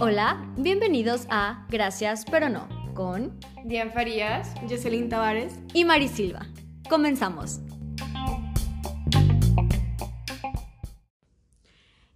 Hola, 0.00 0.52
bienvenidos 0.56 1.26
a 1.30 1.66
Gracias 1.70 2.24
pero 2.30 2.48
no 2.48 2.68
con 2.94 3.38
Diane 3.64 3.92
Farías, 3.92 4.52
Jocelyn 4.68 5.08
Tavares 5.08 5.54
y 5.74 5.84
Mari 5.84 6.08
Silva. 6.08 6.46
Comenzamos. 6.88 7.60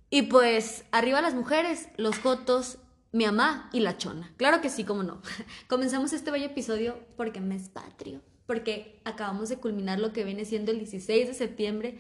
Y 0.09 0.23
pues, 0.23 0.85
arriba 0.91 1.21
las 1.21 1.35
mujeres, 1.35 1.89
los 1.97 2.19
jotos, 2.19 2.79
mi 3.13 3.27
mamá 3.27 3.71
y 3.73 3.81
la 3.81 3.97
chona. 3.97 4.33
Claro 4.37 4.61
que 4.61 4.69
sí, 4.69 4.83
cómo 4.85 5.05
no. 5.05 5.23
Comenzamos 5.69 6.13
este 6.13 6.33
bello 6.33 6.47
episodio 6.47 6.99
porque 7.17 7.41
me 7.41 7.55
es 7.55 7.69
patrio, 7.69 8.21
porque 8.47 9.01
acabamos 9.05 9.49
de 9.49 9.59
culminar 9.59 10.01
lo 10.01 10.13
que 10.13 10.25
viene 10.25 10.45
siendo 10.45 10.73
el 10.73 10.79
16 10.79 11.29
de 11.29 11.35
septiembre, 11.35 11.99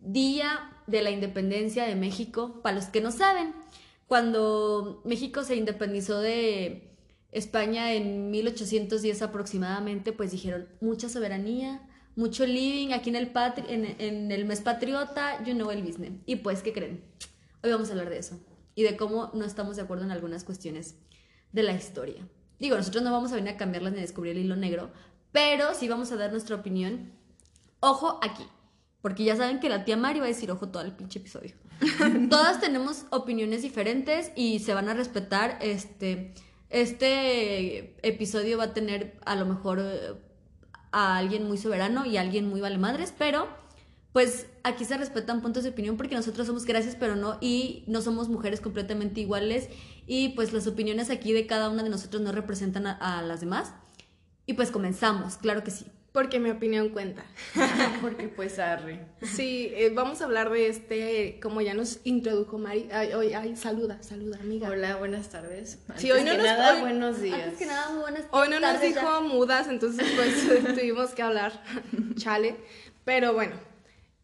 Día 0.00 0.72
de 0.86 1.02
la 1.02 1.10
Independencia 1.10 1.84
de 1.84 1.94
México. 1.94 2.60
Para 2.62 2.76
los 2.76 2.86
que 2.86 3.00
no 3.00 3.12
saben, 3.12 3.54
cuando 4.06 5.02
México 5.04 5.44
se 5.44 5.56
independizó 5.56 6.20
de 6.20 6.96
España 7.32 7.92
en 7.92 8.30
1810 8.30 9.22
aproximadamente, 9.22 10.12
pues 10.12 10.32
dijeron 10.32 10.68
mucha 10.80 11.08
soberanía, 11.08 11.88
mucho 12.16 12.46
living 12.46 12.92
aquí 12.92 13.10
en 13.10 13.16
el, 13.16 13.32
en, 13.68 13.96
en 13.98 14.32
el 14.32 14.44
mes 14.44 14.60
patriota, 14.60 15.42
you 15.44 15.54
know 15.54 15.70
el 15.70 15.82
business. 15.82 16.12
Y 16.26 16.36
pues, 16.36 16.62
¿qué 16.62 16.72
creen? 16.72 17.04
Hoy 17.62 17.70
vamos 17.70 17.88
a 17.88 17.92
hablar 17.92 18.10
de 18.10 18.18
eso 18.18 18.40
y 18.74 18.82
de 18.82 18.96
cómo 18.96 19.30
no 19.34 19.44
estamos 19.44 19.76
de 19.76 19.82
acuerdo 19.82 20.04
en 20.04 20.10
algunas 20.10 20.44
cuestiones 20.44 20.96
de 21.52 21.62
la 21.62 21.72
historia. 21.72 22.26
Digo, 22.58 22.76
nosotros 22.76 23.02
no 23.02 23.12
vamos 23.12 23.32
a 23.32 23.36
venir 23.36 23.50
a 23.50 23.56
cambiarlas 23.56 23.92
ni 23.92 23.98
a 23.98 24.02
descubrir 24.02 24.36
el 24.36 24.44
hilo 24.44 24.56
negro, 24.56 24.90
pero 25.32 25.74
sí 25.74 25.88
vamos 25.88 26.12
a 26.12 26.16
dar 26.16 26.30
nuestra 26.30 26.56
opinión. 26.56 27.12
Ojo 27.80 28.18
aquí, 28.22 28.44
porque 29.02 29.24
ya 29.24 29.36
saben 29.36 29.60
que 29.60 29.68
la 29.68 29.84
tía 29.84 29.96
Mari 29.96 30.20
va 30.20 30.26
a 30.26 30.28
decir 30.28 30.50
ojo 30.50 30.68
todo 30.68 30.82
el 30.82 30.92
pinche 30.92 31.18
episodio. 31.18 31.54
Todas 32.30 32.60
tenemos 32.60 33.06
opiniones 33.10 33.62
diferentes 33.62 34.32
y 34.36 34.58
se 34.58 34.74
van 34.74 34.88
a 34.88 34.94
respetar. 34.94 35.58
Este, 35.60 36.34
este 36.68 37.96
episodio 38.06 38.58
va 38.58 38.64
a 38.64 38.74
tener 38.74 39.18
a 39.24 39.34
lo 39.36 39.46
mejor 39.46 39.80
eh, 39.80 40.14
a 40.92 41.16
alguien 41.16 41.46
muy 41.46 41.58
soberano 41.58 42.04
y 42.04 42.16
a 42.16 42.20
alguien 42.20 42.48
muy 42.48 42.60
vale 42.60 42.78
madres, 42.78 43.14
pero 43.16 43.48
pues 44.12 44.46
aquí 44.64 44.84
se 44.84 44.96
respetan 44.96 45.40
puntos 45.40 45.62
de 45.62 45.70
opinión 45.70 45.96
porque 45.96 46.16
nosotros 46.16 46.46
somos 46.46 46.64
gracias 46.64 46.96
pero 46.98 47.14
no 47.14 47.38
y 47.40 47.84
no 47.86 48.02
somos 48.02 48.28
mujeres 48.28 48.60
completamente 48.60 49.20
iguales 49.20 49.68
y 50.06 50.30
pues 50.30 50.52
las 50.52 50.66
opiniones 50.66 51.10
aquí 51.10 51.32
de 51.32 51.46
cada 51.46 51.68
una 51.68 51.84
de 51.84 51.90
nosotros 51.90 52.20
no 52.20 52.32
representan 52.32 52.86
a, 52.86 53.22
las 53.22 53.40
demás. 53.40 53.72
Y 54.46 54.54
pues 54.54 54.72
comenzamos, 54.72 55.36
claro 55.36 55.62
que 55.62 55.70
sí. 55.70 55.86
Porque 56.12 56.40
mi 56.40 56.50
opinión 56.50 56.88
cuenta. 56.88 57.24
Porque 58.00 58.28
pues 58.28 58.58
arre. 58.58 59.06
Sí, 59.22 59.70
eh, 59.74 59.90
vamos 59.94 60.20
a 60.20 60.24
hablar 60.24 60.50
de 60.50 60.66
este, 60.66 61.38
como 61.40 61.60
ya 61.60 61.72
nos 61.72 62.00
introdujo 62.02 62.58
Mari. 62.58 62.88
Ay, 62.90 63.32
ay, 63.32 63.56
saluda, 63.56 64.02
saluda, 64.02 64.38
amiga. 64.40 64.68
Hola, 64.70 64.96
buenas 64.96 65.28
tardes. 65.28 65.78
sí, 65.96 66.10
hoy 66.10 66.24
no 66.24 66.34
nos 66.34 66.44
nada, 66.44 66.80
buenos 66.80 67.20
días. 67.20 67.40
Antes 67.40 67.58
que 67.58 67.66
nada, 67.66 67.90
muy 67.92 68.00
buenas 68.00 68.24
Hoy 68.32 68.48
no 68.48 68.58
nos 68.58 68.80
dijo 68.80 69.22
mudas, 69.22 69.68
entonces 69.68 70.06
pues 70.16 70.64
tuvimos 70.74 71.10
que 71.10 71.22
hablar. 71.22 71.62
Chale. 72.16 72.56
Pero 73.04 73.32
bueno, 73.32 73.54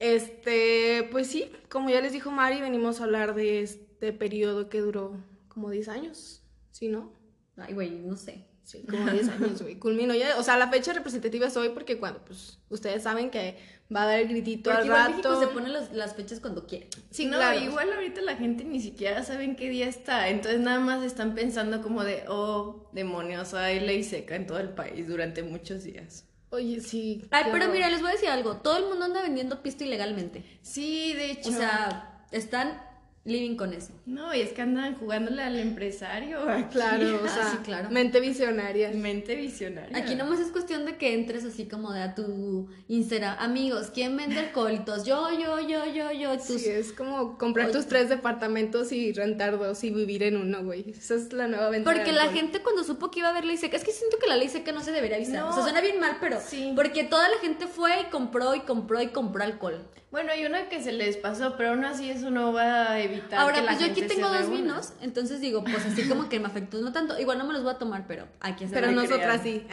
este, 0.01 1.09
pues 1.13 1.29
sí, 1.29 1.53
como 1.71 1.89
ya 1.89 2.01
les 2.01 2.13
dijo 2.13 2.33
Mari, 2.33 2.61
venimos 2.61 3.01
a 3.01 3.05
hablar 3.05 3.35
de 3.35 3.63
este 3.63 4.13
periodo 4.13 4.69
que 4.69 4.81
duró 4.81 5.17
como 5.49 5.71
10 5.71 5.89
años, 5.89 6.43
¿sí, 6.73 6.89
no? 6.89 7.13
Ay, 7.57 7.75
güey, 7.75 7.91
no 7.91 8.17
sé. 8.17 8.45
Sí, 8.67 8.83
como 8.83 9.09
10 9.09 9.29
años, 9.29 9.63
güey. 9.63 9.77
Culmino 9.77 10.13
ya, 10.13 10.37
o 10.39 10.43
sea, 10.43 10.57
la 10.57 10.69
fecha 10.69 10.93
representativa 10.93 11.47
es 11.47 11.57
hoy 11.57 11.69
porque 11.69 11.99
cuando, 11.99 12.25
pues, 12.25 12.59
ustedes 12.69 13.05
saben 13.05 13.31
que 13.31 13.57
va 13.95 14.03
a 14.03 14.07
dar 14.07 14.19
el 14.19 14.27
gritito 14.27 14.71
porque 14.71 14.81
al 14.81 14.87
igual 14.87 15.01
rato. 15.13 15.31
México 15.31 15.41
se 15.41 15.47
pone 15.47 15.69
las 15.69 16.17
fechas 16.17 16.41
cuando 16.41 16.67
quiere. 16.67 16.89
Sí, 17.13 17.27
no, 17.27 17.39
igual 17.55 17.93
ahorita 17.93 18.23
la 18.23 18.35
gente 18.35 18.65
ni 18.65 18.81
siquiera 18.81 19.23
sabe 19.23 19.45
en 19.45 19.55
qué 19.55 19.71
día 19.71 19.87
está, 19.87 20.31
entonces 20.31 20.59
nada 20.59 20.81
más 20.81 21.05
están 21.05 21.37
pensando 21.37 21.81
como 21.81 22.03
de, 22.03 22.25
oh, 22.27 22.91
demonios, 22.93 23.55
hay 23.55 23.79
ley 23.79 24.03
seca 24.03 24.35
en 24.35 24.49
todo 24.49 24.59
el 24.59 24.71
país 24.71 25.07
durante 25.07 25.45
muchos 25.45 25.85
días. 25.85 26.25
Oye, 26.51 26.81
sí. 26.81 27.25
Ay, 27.31 27.45
pero 27.53 27.69
mira, 27.69 27.89
les 27.89 28.01
voy 28.01 28.11
a 28.11 28.13
decir 28.15 28.31
algo. 28.31 28.57
Todo 28.57 28.79
el 28.79 28.87
mundo 28.87 29.05
anda 29.05 29.23
vendiendo 29.23 29.63
pisto 29.63 29.85
ilegalmente. 29.85 30.45
Sí, 30.63 31.13
de 31.15 31.31
hecho. 31.31 31.51
O 31.51 31.53
sea, 31.53 32.25
están 32.33 32.81
living 33.27 33.57
con 33.57 33.73
eso. 33.75 33.93
No, 34.07 34.33
y 34.35 34.41
es 34.41 34.53
que 34.53 34.63
andan 34.63 34.95
jugándole 34.95 35.43
al 35.43 35.57
empresario. 35.59 36.39
Claro, 36.71 37.21
o 37.25 37.29
sea, 37.29 37.51
sí, 37.51 37.59
claro. 37.65 37.91
mente 37.91 38.21
visionaria. 38.21 38.91
Mente 38.91 39.35
visionaria. 39.37 39.97
Aquí 39.97 40.15
nomás 40.15 40.41
es 40.41 40.49
cuestión 40.49 40.85
de 40.85 40.97
que 40.97 41.15
entres 41.15 41.45
así 41.45 41.67
como 41.67 41.93
de 41.93 42.03
a 42.03 42.15
tu 42.15 42.69
Instagram. 42.89 43.37
Amigos, 43.39 43.91
¿quién 43.93 44.17
vende 44.17 44.39
alcoholitos? 44.39 45.05
Yo, 45.05 45.29
yo, 45.33 45.61
yo, 45.61 45.85
yo, 45.93 46.13
yo. 46.13 46.39
Sí, 46.39 46.63
es 46.69 46.93
como 46.93 47.39
comprar 47.39 47.71
tus 47.73 47.87
tres 47.87 48.09
departamentos 48.09 48.93
y 48.93 49.13
rentar 49.13 49.59
dos 49.59 49.83
y 49.85 49.91
vivir 49.91 50.23
en 50.23 50.37
uno, 50.37 50.63
güey. 50.65 50.91
Esa 50.91 51.15
es 51.15 51.33
la 51.33 51.49
nueva 51.49 51.71
venta. 51.71 51.91
Porque 51.93 52.13
la 52.13 52.29
gente 52.29 52.61
cuando 52.63 52.85
supo 52.85 53.11
que 53.11 53.21
iba 53.21 53.29
a 53.29 53.31
haber 53.33 53.45
ley 53.45 53.57
seca, 53.57 53.77
es 53.77 53.85
que 53.85 53.93
siento 53.93 54.19
que 54.19 54.27
la 54.29 54.37
ley 54.37 54.49
seca 54.49 54.73
no 54.73 54.83
se 54.83 54.93
debería 54.93 55.17
avisar. 55.17 55.41
No. 55.45 55.51
O 55.51 55.53
sea, 55.53 55.63
suena 55.63 55.81
bien 55.81 55.99
mal, 56.01 56.17
pero 56.21 56.39
Sí. 56.41 56.73
porque 56.77 57.05
toda 57.05 57.29
la 57.29 57.39
gente 57.39 57.67
fue 57.67 58.01
y 58.03 58.05
compró 58.11 58.55
y 58.55 58.61
compró 58.61 59.01
y 59.03 59.09
compró 59.09 59.43
alcohol. 59.45 59.83
Bueno, 60.11 60.33
hay 60.33 60.47
una 60.47 60.69
que 60.69 60.83
se 60.83 60.93
les 60.93 61.17
pasó, 61.17 61.57
pero 61.57 61.71
aún 61.71 61.85
así 61.85 62.09
eso 62.09 62.31
no 62.31 62.53
va 62.53 62.93
a 62.93 63.01
evitar 63.01 63.16
Ahora, 63.37 63.57
que 63.57 63.63
la 63.63 63.73
pues 63.73 63.81
yo 63.81 63.87
aquí 63.87 64.01
gente 64.01 64.15
tengo 64.15 64.29
dos 64.29 64.51
vinos, 64.51 64.93
entonces 65.01 65.41
digo, 65.41 65.63
pues 65.65 65.85
así 65.87 66.09
como 66.09 66.29
que 66.29 66.41
me 66.41 66.47
afectó 66.47 66.81
no 66.81 66.93
tanto. 66.93 67.19
Igual 67.19 67.39
no 67.39 67.47
me 67.47 67.53
los 67.53 67.63
voy 67.63 67.73
a 67.73 67.79
tomar, 67.79 68.07
pero 68.07 68.27
aquí 68.41 68.67
se 68.67 68.75
Pero 68.75 68.91
nosotras 68.93 69.41
sí. 69.43 69.67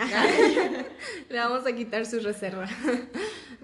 Le 1.30 1.38
vamos 1.38 1.66
a 1.66 1.74
quitar 1.74 2.06
su 2.06 2.20
reserva. 2.20 2.68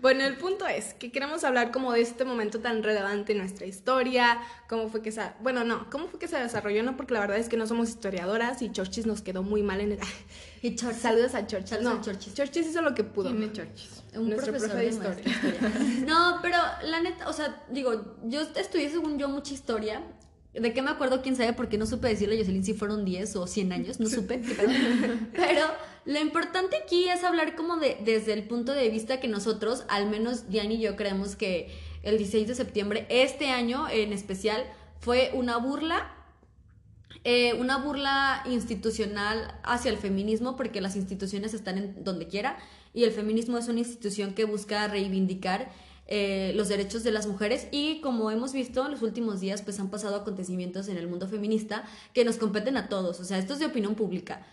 Bueno, 0.01 0.23
el 0.23 0.37
punto 0.37 0.65
es 0.67 0.93
que 0.93 1.11
queremos 1.11 1.43
hablar 1.43 1.71
como 1.71 1.91
de 1.93 2.01
este 2.01 2.25
momento 2.25 2.59
tan 2.59 2.83
relevante 2.83 3.33
en 3.33 3.39
nuestra 3.39 3.65
historia, 3.65 4.39
cómo 4.67 4.89
fue 4.89 5.01
que 5.01 5.11
se... 5.11 5.21
Bueno, 5.41 5.63
no, 5.63 5.89
cómo 5.89 6.07
fue 6.07 6.19
que 6.19 6.27
se 6.27 6.37
desarrolló, 6.37 6.83
no, 6.83 6.95
porque 6.97 7.13
la 7.13 7.19
verdad 7.21 7.37
es 7.37 7.49
que 7.49 7.57
no 7.57 7.67
somos 7.67 7.89
historiadoras 7.89 8.61
y 8.61 8.71
Chorchis 8.71 9.05
nos 9.05 9.21
quedó 9.21 9.43
muy 9.43 9.63
mal 9.63 9.81
en 9.81 9.93
el... 9.93 9.99
Y 10.61 10.75
Chor- 10.75 10.93
Saludos 10.93 11.35
a 11.35 11.47
Chorchis. 11.47 11.69
Saludos 11.69 11.93
no, 11.93 11.99
a 11.99 12.01
Chorchis. 12.03 12.33
Chorchis 12.33 12.67
hizo 12.67 12.81
lo 12.81 12.93
que 12.93 13.03
pudo. 13.05 13.29
Tiene 13.31 13.51
chorchis. 13.53 14.03
un 14.15 14.29
Nuestro 14.29 14.51
profesor 14.51 14.71
profe 14.71 14.87
historia. 14.87 15.15
de 15.23 15.29
historia. 15.29 16.05
No, 16.05 16.39
pero 16.41 16.57
la 16.83 16.99
neta, 17.01 17.29
o 17.29 17.33
sea, 17.33 17.63
digo, 17.69 18.17
yo 18.25 18.41
estudié 18.41 18.89
según 18.89 19.17
yo 19.17 19.29
mucha 19.29 19.53
historia. 19.53 20.01
¿De 20.53 20.73
qué 20.73 20.81
me 20.81 20.89
acuerdo? 20.89 21.21
¿Quién 21.21 21.35
sabe? 21.35 21.53
Porque 21.53 21.77
no 21.77 21.85
supe 21.85 22.07
decirle 22.07 22.35
a 22.35 22.39
Jocelyn 22.39 22.63
si 22.63 22.73
fueron 22.73 23.05
10 23.05 23.35
o 23.35 23.47
100 23.47 23.71
años, 23.71 23.99
no 23.99 24.09
supe. 24.09 24.39
Pero 25.35 25.65
lo 26.05 26.19
importante 26.19 26.75
aquí 26.77 27.07
es 27.07 27.23
hablar 27.23 27.55
como 27.55 27.77
de 27.77 27.97
desde 28.03 28.33
el 28.33 28.43
punto 28.43 28.73
de 28.73 28.89
vista 28.89 29.19
que 29.19 29.27
nosotros, 29.27 29.85
al 29.89 30.09
menos 30.09 30.49
Diane 30.49 30.75
y 30.75 30.81
yo, 30.81 30.95
creemos 30.95 31.35
que 31.35 31.69
el 32.01 32.17
16 32.17 32.47
de 32.47 32.55
septiembre, 32.55 33.05
este 33.09 33.49
año 33.49 33.87
en 33.89 34.11
especial, 34.11 34.65
fue 34.99 35.31
una 35.33 35.57
burla 35.57 36.15
eh, 37.25 37.53
una 37.55 37.77
burla 37.77 38.43
institucional 38.49 39.59
hacia 39.63 39.91
el 39.91 39.97
feminismo, 39.97 40.55
porque 40.55 40.79
las 40.79 40.95
instituciones 40.95 41.53
están 41.53 41.77
en 41.77 42.03
donde 42.03 42.27
quiera, 42.27 42.57
y 42.93 43.03
el 43.03 43.11
feminismo 43.11 43.57
es 43.57 43.67
una 43.67 43.79
institución 43.79 44.33
que 44.33 44.45
busca 44.45 44.87
reivindicar 44.87 45.69
eh, 46.11 46.51
los 46.55 46.67
derechos 46.67 47.03
de 47.03 47.11
las 47.11 47.27
mujeres, 47.27 47.67
y 47.71 48.01
como 48.01 48.31
hemos 48.31 48.51
visto 48.51 48.83
en 48.83 48.91
los 48.91 49.01
últimos 49.03 49.39
días, 49.39 49.61
pues 49.61 49.79
han 49.79 49.89
pasado 49.89 50.15
acontecimientos 50.17 50.89
en 50.89 50.97
el 50.97 51.07
mundo 51.07 51.27
feminista 51.27 51.85
que 52.13 52.25
nos 52.25 52.37
competen 52.37 52.75
a 52.77 52.89
todos, 52.89 53.19
o 53.19 53.23
sea, 53.23 53.37
esto 53.37 53.53
es 53.53 53.59
de 53.59 53.67
opinión 53.67 53.95
pública. 53.95 54.45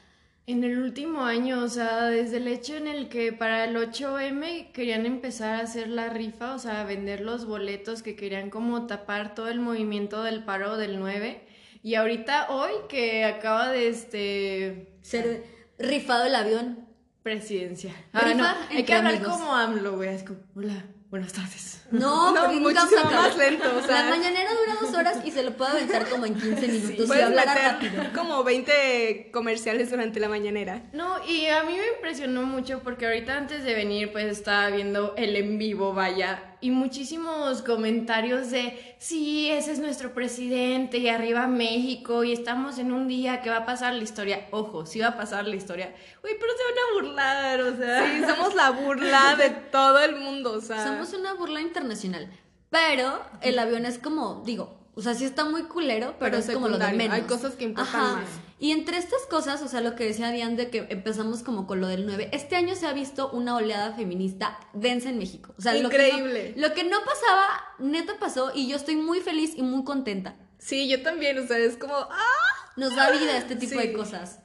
En 0.49 0.62
el 0.62 0.78
último 0.78 1.25
año, 1.25 1.65
o 1.65 1.69
sea, 1.69 2.05
desde 2.05 2.37
el 2.37 2.47
hecho 2.47 2.77
en 2.77 2.87
el 2.87 3.09
que 3.09 3.33
para 3.33 3.65
el 3.65 3.75
8M 3.75 4.71
querían 4.71 5.05
empezar 5.05 5.55
a 5.56 5.61
hacer 5.65 5.89
la 5.89 6.09
rifa, 6.09 6.55
o 6.55 6.59
sea, 6.61 6.84
vender 6.84 7.21
los 7.21 7.47
boletos 7.47 8.03
que 8.05 8.15
querían 8.15 8.49
como 8.50 8.87
tapar 8.87 9.34
todo 9.34 9.49
el 9.49 9.59
movimiento 9.59 10.23
del 10.23 10.44
paro 10.44 10.77
del 10.77 11.00
9. 11.00 11.41
Y 11.83 11.97
ahorita 11.97 12.49
hoy 12.50 12.71
que 12.88 13.25
acaba 13.25 13.71
de 13.71 13.88
este 13.88 14.93
Ser 15.03 15.44
rifado 15.81 16.27
el 16.27 16.34
avión. 16.37 16.87
presidencia. 17.25 17.93
Ah, 18.12 18.33
no, 18.37 18.47
hay 18.71 18.84
que 18.84 18.94
hablar 18.94 19.15
amigos. 19.17 19.33
como 19.37 19.53
AMLO, 19.53 19.97
güey, 19.97 20.11
es 20.15 20.23
como, 20.23 20.38
hola, 20.55 20.84
buenas 21.11 21.33
tardes. 21.33 21.83
No, 21.91 22.33
No, 22.34 22.41
porque 22.43 22.61
nunca 22.61 22.85
más 23.05 23.37
lento, 23.37 23.76
o 23.76 23.82
sea. 23.87 24.05
La 24.05 24.11
mañanera 24.11 24.50
dura 24.50 24.79
dos 24.81 24.94
horas 24.94 25.19
y 25.25 25.31
se 25.31 25.43
lo 25.43 25.56
puede 25.56 25.70
aventar 25.70 26.08
como 26.08 26.26
en 26.26 26.35
15 26.35 26.69
minutos 26.69 27.11
hablara 27.11 27.55
meter 27.55 27.73
rápido. 27.73 28.05
como 28.14 28.43
20 28.44 29.31
comerciales 29.32 29.91
durante 29.91 30.19
la 30.20 30.29
mañanera. 30.29 30.82
No, 30.93 31.25
y 31.26 31.47
a 31.47 31.62
mí 31.62 31.75
me 31.76 31.87
impresionó 31.97 32.43
mucho 32.43 32.81
porque 32.82 33.06
ahorita 33.06 33.37
antes 33.37 33.62
de 33.64 33.75
venir 33.75 34.11
pues 34.12 34.26
estaba 34.26 34.69
viendo 34.70 35.14
el 35.17 35.37
en 35.37 35.58
vivo, 35.58 35.94
vaya, 35.94 36.56
y 36.66 36.70
muchísimos 36.72 37.62
comentarios 37.62 38.50
de, 38.50 38.96
sí, 38.98 39.48
ese 39.48 39.70
es 39.70 39.78
nuestro 39.78 40.12
presidente 40.12 40.98
y 40.98 41.08
arriba 41.08 41.46
México 41.46 42.24
y 42.24 42.32
estamos 42.32 42.80
en 42.80 42.90
un 42.90 43.06
día 43.06 43.40
que 43.40 43.50
va 43.50 43.58
a 43.58 43.64
pasar 43.64 43.94
la 43.94 44.02
historia. 44.02 44.48
Ojo, 44.50 44.84
sí 44.84 44.98
va 44.98 45.08
a 45.08 45.16
pasar 45.16 45.46
la 45.46 45.54
historia. 45.54 45.94
Uy, 46.24 46.30
pero 46.40 46.52
se 46.56 46.64
van 46.64 46.78
a 46.82 46.92
burlar, 46.94 47.60
o 47.60 47.76
sea. 47.76 48.04
Sí, 48.04 48.34
somos 48.34 48.54
la 48.56 48.70
burla 48.70 49.36
de 49.36 49.50
todo 49.50 50.00
el 50.00 50.16
mundo, 50.16 50.54
o 50.54 50.60
sea. 50.60 50.82
Somos 50.82 51.12
una 51.12 51.34
burla 51.34 51.60
internacional. 51.60 52.28
Pero 52.68 53.22
el 53.42 53.60
avión 53.60 53.86
es 53.86 54.00
como, 54.00 54.42
digo, 54.44 54.86
O 54.98 55.02
sea, 55.02 55.14
sí 55.14 55.26
está 55.26 55.44
muy 55.44 55.64
culero, 55.64 56.14
pero, 56.19 56.32
Pero 56.32 56.37
es 56.38 56.50
como 56.50 56.69
lo 56.69 56.78
de 56.78 56.90
menos. 56.93 57.14
hay 57.14 57.22
cosas 57.22 57.54
que 57.54 57.64
importan 57.64 57.94
Ajá. 57.94 58.12
más. 58.14 58.25
Y 58.58 58.72
entre 58.72 58.96
estas 58.96 59.20
cosas, 59.28 59.60
o 59.60 59.69
sea, 59.69 59.82
lo 59.82 59.94
que 59.94 60.04
decía 60.06 60.31
Diane 60.31 60.56
de 60.56 60.70
que 60.70 60.87
empezamos 60.88 61.43
como 61.43 61.66
con 61.66 61.82
lo 61.82 61.87
del 61.87 62.06
9, 62.06 62.31
este 62.32 62.56
año 62.56 62.75
se 62.75 62.87
ha 62.87 62.94
visto 62.94 63.31
una 63.31 63.54
oleada 63.56 63.93
feminista 63.93 64.58
densa 64.72 65.10
en 65.10 65.19
México. 65.19 65.54
O 65.58 65.60
sea, 65.60 65.75
lo 65.75 65.90
que 65.90 65.98
no- 65.98 66.04
Increíble. 66.04 66.54
Lo 66.56 66.72
que 66.72 66.84
no 66.84 66.96
pasaba, 67.00 67.46
neta 67.78 68.14
pasó, 68.19 68.52
y 68.54 68.69
yo 68.69 68.76
estoy 68.76 68.96
muy 68.96 69.20
feliz 69.20 69.52
y 69.54 69.62
muy 69.62 69.84
contenta. 69.84 70.37
Sí, 70.58 70.88
yo 70.88 71.02
también, 71.02 71.38
o 71.38 71.46
sea, 71.46 71.58
es 71.58 71.76
como, 71.76 71.94
¡ah! 71.94 72.72
Nos 72.76 72.96
da 72.96 73.10
vida 73.10 73.37
este 73.37 73.56
tipo 73.56 73.78
Sí. 73.78 73.88
de 73.88 73.92
cosas. 73.92 74.38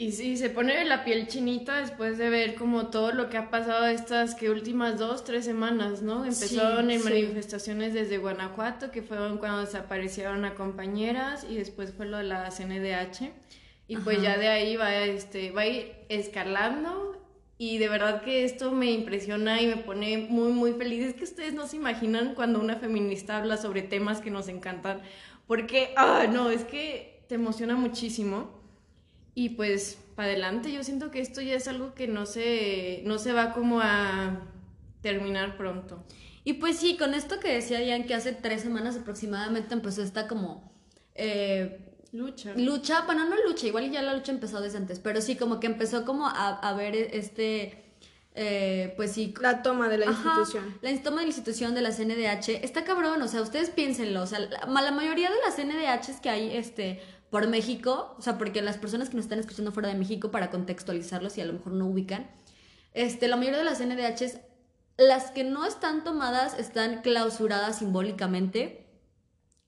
Y 0.00 0.12
sí, 0.12 0.38
se 0.38 0.48
pone 0.48 0.82
la 0.86 1.04
piel 1.04 1.26
chinita 1.28 1.76
después 1.76 2.16
de 2.16 2.30
ver 2.30 2.54
como 2.54 2.86
todo 2.86 3.12
lo 3.12 3.28
que 3.28 3.36
ha 3.36 3.50
pasado 3.50 3.86
estas 3.86 4.34
que 4.34 4.48
últimas 4.48 4.98
dos, 4.98 5.24
tres 5.24 5.44
semanas, 5.44 6.00
¿no? 6.00 6.24
Empezaron 6.24 6.86
Sí, 6.86 6.94
en 6.94 7.00
sí. 7.00 7.04
manifestaciones 7.04 7.92
desde 7.92 8.16
Guanajuato, 8.16 8.90
que 8.90 9.02
fueron 9.02 9.36
cuando 9.36 9.60
desaparecieron 9.60 10.46
a 10.46 10.54
compañeras, 10.54 11.46
y 11.46 11.56
después 11.56 11.92
fue 11.92 12.06
lo 12.06 12.16
de 12.16 12.22
la 12.24 12.50
CNDH. 12.50 13.30
Y 13.88 13.98
pues 13.98 14.16
Ajá. 14.16 14.24
ya 14.24 14.38
de 14.38 14.48
ahí 14.48 14.76
va, 14.76 14.96
este, 15.04 15.50
va 15.50 15.62
a 15.62 15.66
ir 15.66 15.92
escalando. 16.08 17.20
Y 17.58 17.76
de 17.76 17.90
verdad 17.90 18.22
que 18.22 18.44
esto 18.44 18.72
me 18.72 18.90
impresiona 18.92 19.60
y 19.60 19.66
me 19.66 19.76
pone 19.76 20.16
muy, 20.30 20.50
muy 20.50 20.72
feliz. 20.72 21.08
Es 21.08 21.12
que 21.14 21.24
ustedes 21.24 21.52
no 21.52 21.66
se 21.66 21.76
imaginan 21.76 22.34
cuando 22.34 22.58
una 22.58 22.76
feminista 22.76 23.36
habla 23.36 23.58
sobre 23.58 23.82
temas 23.82 24.22
que 24.22 24.30
nos 24.30 24.48
encantan. 24.48 25.02
Porque, 25.46 25.92
ah, 25.98 26.24
no, 26.32 26.48
es 26.48 26.64
que 26.64 27.22
te 27.28 27.34
emociona 27.34 27.76
muchísimo. 27.76 28.59
Y 29.34 29.50
pues, 29.50 29.98
para 30.16 30.28
adelante, 30.28 30.72
yo 30.72 30.82
siento 30.82 31.10
que 31.10 31.20
esto 31.20 31.40
ya 31.40 31.54
es 31.54 31.68
algo 31.68 31.94
que 31.94 32.08
no 32.08 32.26
se, 32.26 33.02
no 33.04 33.18
se 33.18 33.32
va 33.32 33.52
como 33.52 33.80
a 33.80 34.40
terminar 35.02 35.56
pronto. 35.56 36.04
Y 36.44 36.54
pues 36.54 36.78
sí, 36.78 36.96
con 36.96 37.14
esto 37.14 37.38
que 37.38 37.52
decía 37.52 37.78
Diane, 37.80 38.06
que 38.06 38.14
hace 38.14 38.32
tres 38.32 38.62
semanas 38.62 38.96
aproximadamente 38.96 39.74
empezó 39.74 40.02
esta 40.02 40.26
como 40.26 40.72
eh, 41.14 41.78
Lucha. 42.12 42.54
lucha, 42.56 43.02
bueno, 43.02 43.28
no 43.28 43.36
lucha, 43.46 43.66
igual 43.66 43.90
ya 43.90 44.02
la 44.02 44.14
lucha 44.14 44.32
empezó 44.32 44.60
desde 44.60 44.78
antes, 44.78 44.98
pero 44.98 45.20
sí, 45.20 45.36
como 45.36 45.60
que 45.60 45.66
empezó 45.66 46.04
como 46.04 46.26
a, 46.26 46.48
a 46.48 46.74
ver 46.74 46.96
este, 46.96 47.84
eh, 48.34 48.94
pues 48.96 49.12
sí, 49.12 49.34
La 49.40 49.62
toma 49.62 49.88
de 49.88 49.98
la 49.98 50.06
Ajá, 50.08 50.14
institución. 50.40 50.78
La 50.82 51.02
toma 51.02 51.18
de 51.18 51.22
la 51.22 51.28
institución 51.28 51.74
de 51.74 51.82
la 51.82 51.92
CNDH 51.92 52.64
está 52.64 52.84
cabrón, 52.84 53.20
o 53.22 53.28
sea, 53.28 53.42
ustedes 53.42 53.70
piénsenlo, 53.70 54.22
o 54.22 54.26
sea, 54.26 54.40
la, 54.40 54.66
la 54.66 54.90
mayoría 54.92 55.30
de 55.30 55.36
las 55.44 55.56
CNDHs 55.56 56.20
que 56.20 56.30
hay 56.30 56.56
este 56.56 57.00
por 57.30 57.46
México, 57.48 58.14
o 58.18 58.22
sea, 58.22 58.38
porque 58.38 58.60
las 58.62 58.76
personas 58.76 59.08
que 59.08 59.16
nos 59.16 59.24
están 59.24 59.38
escuchando 59.38 59.72
fuera 59.72 59.88
de 59.88 59.94
México 59.94 60.30
para 60.30 60.50
contextualizarlos 60.50 61.38
y 61.38 61.40
a 61.40 61.46
lo 61.46 61.52
mejor 61.52 61.72
no 61.72 61.86
ubican, 61.86 62.28
este, 62.92 63.28
la 63.28 63.36
mayoría 63.36 63.58
de 63.58 63.64
las 63.64 63.78
CNDHs 63.78 64.38
las 65.00 65.30
que 65.30 65.44
no 65.44 65.64
están 65.64 66.04
tomadas 66.04 66.58
están 66.58 67.00
clausuradas 67.00 67.78
simbólicamente. 67.78 68.86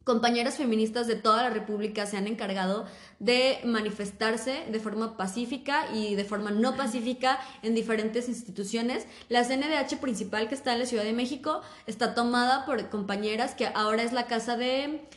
Compañeras 0.04 0.56
feministas 0.56 1.06
de 1.06 1.14
toda 1.14 1.42
la 1.42 1.50
República 1.50 2.04
se 2.04 2.18
han 2.18 2.26
encargado 2.26 2.86
de 3.18 3.60
manifestarse 3.64 4.64
de 4.70 4.80
forma 4.80 5.16
pacífica 5.16 5.86
y 5.94 6.16
de 6.16 6.24
forma 6.24 6.50
no 6.50 6.76
pacífica 6.76 7.38
en 7.62 7.74
diferentes 7.74 8.28
instituciones. 8.28 9.06
La 9.30 9.44
CNDH 9.44 10.00
principal 10.00 10.48
que 10.48 10.54
está 10.54 10.74
en 10.74 10.80
la 10.80 10.86
Ciudad 10.86 11.04
de 11.04 11.14
México 11.14 11.62
está 11.86 12.14
tomada 12.14 12.66
por 12.66 12.90
compañeras 12.90 13.54
que 13.54 13.68
ahora 13.68 14.02
es 14.02 14.12
la 14.12 14.26
casa 14.26 14.56
de... 14.56 15.08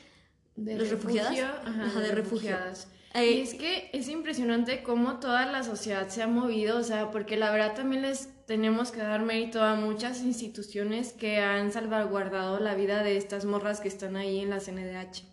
De 0.56 0.78
¿Los 0.78 0.90
refugiadas? 0.90 1.32
refugio, 1.32 1.48
Ajá, 1.66 1.86
Ajá, 1.86 2.00
de, 2.00 2.12
refugiadas. 2.12 2.88
Eh, 3.14 3.32
y 3.32 3.42
es 3.42 3.54
que 3.54 3.90
es 3.94 4.10
impresionante 4.10 4.84
cómo 4.84 5.20
toda 5.20 5.46
la 5.46 5.64
sociedad 5.64 6.08
se 6.10 6.22
ha 6.22 6.28
movido, 6.28 6.78
o 6.80 6.84
sea, 6.84 7.12
porque 7.12 7.38
la 7.38 7.50
verdad 7.52 7.74
también 7.74 8.02
les 8.02 8.30
tenemos 8.46 8.92
que 8.92 9.00
dar 9.00 9.22
mérito 9.22 9.64
a 9.64 9.76
muchas 9.76 10.22
instituciones 10.22 11.14
que 11.14 11.40
han 11.40 11.72
salvaguardado 11.72 12.60
la 12.60 12.76
vida 12.76 13.04
de 13.04 13.16
estas 13.18 13.46
morras 13.46 13.80
que 13.80 13.88
están 13.88 14.16
ahí 14.18 14.40
en 14.40 14.50
la 14.50 14.60
CNDH. 14.60 15.24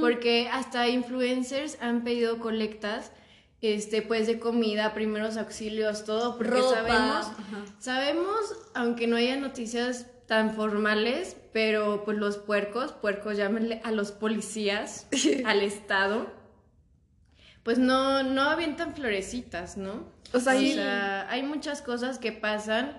Porque 0.00 0.48
hasta 0.52 0.88
influencers 0.88 1.76
han 1.80 2.04
pedido 2.04 2.38
colectas, 2.38 3.10
este, 3.62 4.00
pues 4.02 4.26
de 4.28 4.38
comida, 4.38 4.94
primeros 4.94 5.36
auxilios, 5.36 6.04
todo, 6.04 6.36
porque 6.36 6.52
Ropa, 6.60 6.74
sabemos, 6.76 7.26
ajá. 7.26 7.64
sabemos, 7.80 8.54
aunque 8.74 9.06
no 9.08 9.16
haya 9.16 9.36
noticias 9.36 10.06
tan 10.26 10.54
formales, 10.54 11.36
pero 11.52 12.04
pues 12.04 12.18
los 12.18 12.36
puercos, 12.36 12.92
puercos 12.92 13.36
llámenle 13.36 13.80
a 13.84 13.92
los 13.92 14.12
policías, 14.12 15.06
al 15.44 15.62
Estado, 15.62 16.26
pues 17.62 17.78
no, 17.78 18.22
no 18.22 18.42
avientan 18.42 18.94
florecitas, 18.94 19.76
¿no? 19.76 20.04
O 20.32 20.40
sea, 20.40 21.30
hay 21.30 21.42
muchas 21.42 21.82
cosas 21.82 22.18
que 22.18 22.32
pasan 22.32 22.96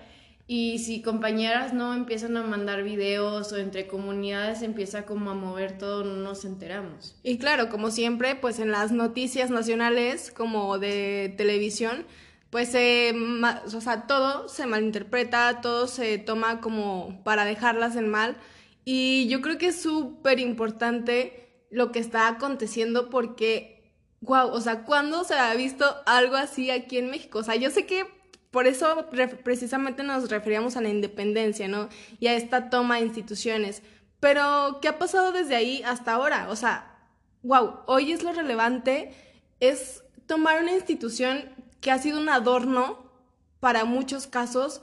y 0.50 0.80
si 0.80 1.02
compañeras 1.02 1.74
no 1.74 1.94
empiezan 1.94 2.38
a 2.38 2.44
mandar 2.44 2.84
videos 2.84 3.52
o 3.52 3.58
entre 3.58 3.86
comunidades 3.86 4.62
empieza 4.62 5.06
como 5.06 5.30
a 5.30 5.34
mover 5.34 5.78
todo, 5.78 6.06
no 6.06 6.16
nos 6.16 6.46
enteramos. 6.46 7.18
Y 7.22 7.38
claro, 7.38 7.68
como 7.68 7.92
siempre, 7.92 8.36
pues 8.36 8.60
en 8.60 8.72
las 8.72 8.94
noticias 8.94 9.50
nacionales, 9.50 10.32
como 10.32 10.80
de 10.80 11.34
televisión, 11.38 12.06
pues 12.50 12.74
ma- 13.16 13.62
o 13.66 13.82
sea, 13.82 14.08
todo 14.08 14.48
se 14.50 14.66
malinterpreta, 14.66 15.62
todo 15.62 15.88
se 15.88 16.18
toma 16.18 16.62
como 16.62 17.24
para 17.24 17.46
dejarlas 17.46 17.96
en 17.96 18.10
mal. 18.10 18.38
Y 18.86 19.28
yo 19.30 19.42
creo 19.42 19.58
que 19.58 19.68
es 19.68 19.82
súper 19.82 20.40
importante 20.40 21.66
lo 21.72 21.92
que 21.92 22.00
está 22.00 22.28
aconteciendo 22.30 23.10
porque, 23.10 23.94
wow, 24.22 24.48
o 24.50 24.62
sea, 24.62 24.84
¿cuándo 24.86 25.24
se 25.26 25.34
ha 25.36 25.54
visto 25.56 25.86
algo 26.06 26.36
así 26.38 26.72
aquí 26.72 26.98
en 26.98 27.10
México? 27.10 27.40
O 27.40 27.44
sea, 27.44 27.56
yo 27.56 27.70
sé 27.70 27.86
que 27.86 28.06
por 28.52 28.66
eso 28.68 29.06
re- 29.12 29.28
precisamente 29.28 30.04
nos 30.04 30.30
referíamos 30.30 30.78
a 30.78 30.82
la 30.82 30.90
independencia, 30.90 31.68
¿no? 31.68 31.90
Y 32.20 32.28
a 32.28 32.34
esta 32.36 32.70
toma 32.70 32.96
de 32.96 33.02
instituciones. 33.06 33.84
Pero, 34.20 34.80
¿qué 34.82 34.88
ha 34.88 34.98
pasado 35.00 35.32
desde 35.32 35.56
ahí 35.56 35.84
hasta 35.86 36.14
ahora? 36.14 36.48
O 36.50 36.56
sea, 36.56 36.96
wow, 37.44 37.82
hoy 37.88 38.12
es 38.14 38.24
lo 38.24 38.32
relevante, 38.34 39.14
es 39.60 40.04
tomar 40.26 40.62
una 40.62 40.74
institución 40.74 41.50
que 41.82 41.92
ha 41.92 41.98
sido 42.00 42.20
un 42.20 42.30
adorno 42.30 43.06
para 43.60 43.86
muchos 43.86 44.28
casos 44.28 44.82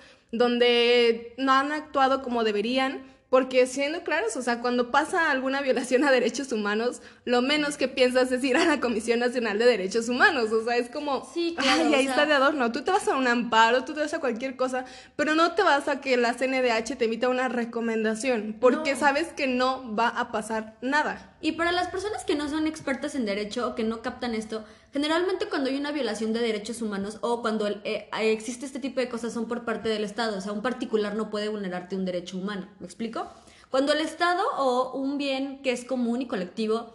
donde 0.49 1.35
no 1.39 1.53
han 1.53 1.73
actuado 1.73 2.23
como 2.23 2.45
deberían, 2.45 3.03
porque 3.31 3.67
siendo 3.67 4.03
claros, 4.05 4.37
o 4.37 4.43
sea, 4.43 4.61
cuando 4.61 4.93
pasa 4.93 5.31
alguna 5.33 5.61
violación 5.61 6.05
a 6.05 6.13
derechos 6.13 6.53
humanos, 6.53 7.03
lo 7.25 7.43
menos 7.43 7.77
que 7.77 7.89
piensas 7.89 8.31
es 8.31 8.45
ir 8.45 8.57
a 8.57 8.65
la 8.65 8.79
Comisión 8.79 9.19
Nacional 9.19 9.59
de 9.59 9.65
Derechos 9.65 10.09
Humanos, 10.09 10.53
o 10.53 10.65
sea, 10.65 10.77
es 10.77 10.89
como, 10.89 11.29
Sí, 11.35 11.57
claro, 11.59 11.83
ay, 11.87 11.95
ahí 11.95 12.03
sea- 12.05 12.11
está 12.13 12.27
de 12.27 12.35
adorno, 12.35 12.71
tú 12.71 12.83
te 12.83 12.93
vas 12.93 13.09
a 13.09 13.17
un 13.17 13.27
amparo, 13.27 13.85
tú 13.85 13.93
te 13.95 14.01
vas 14.01 14.15
a 14.15 14.21
cualquier 14.21 14.55
cosa, 14.57 14.85
pero 15.17 15.35
no 15.35 15.53
te 15.53 15.63
vas 15.65 15.89
a 15.89 16.01
que 16.01 16.17
la 16.17 16.35
CNDH 16.35 16.97
te 16.97 17.07
emita 17.07 17.29
una 17.29 17.49
recomendación, 17.49 18.57
porque 18.61 18.93
No. 18.95 19.01
sabes 19.01 19.29
que 19.33 19.47
no 19.49 19.97
va 19.97 20.09
a 20.09 20.31
pasar 20.31 20.77
nada. 20.81 21.35
Y 21.41 21.53
para 21.53 21.73
las 21.73 21.89
personas 21.89 22.25
que 22.25 22.37
no 22.37 22.49
son 22.49 22.67
expertas 22.69 23.15
en 23.17 23.25
derecho 23.27 23.69
o 23.69 23.75
que 23.75 23.83
no 23.83 24.01
captan 24.01 24.35
esto, 24.35 24.65
generalmente 24.95 25.47
cuando 25.49 25.69
hay 25.69 25.77
una 25.77 25.91
violación 25.91 26.33
de 26.33 26.39
derechos 26.41 26.81
humanos 26.81 27.19
o 27.21 27.43
cuando 27.43 27.67
eh, 27.69 28.09
existe 28.23 28.65
este 28.65 28.79
tipo 28.79 29.01
de 29.01 29.09
cosas 29.09 29.33
son 29.35 29.47
por 29.49 29.65
parte 29.65 29.89
del 29.89 30.05
Estado, 30.05 30.39
o 30.39 30.41
sea, 30.41 30.53
un 30.53 30.63
particular 30.63 31.17
no 31.17 31.31
puede 31.31 31.49
vulnerarte 31.49 31.97
un 31.97 32.05
derecho 32.05 32.39
humano, 32.39 32.69
¿me 32.79 32.87
explico? 32.87 33.27
Cuando 33.71 33.93
el 33.93 34.01
Estado 34.01 34.41
o 34.57 34.93
un 34.97 35.19
bien 35.19 35.61
que 35.63 35.73
es 35.73 35.85
común 35.85 36.23
y 36.23 36.27
colectivo 36.29 36.95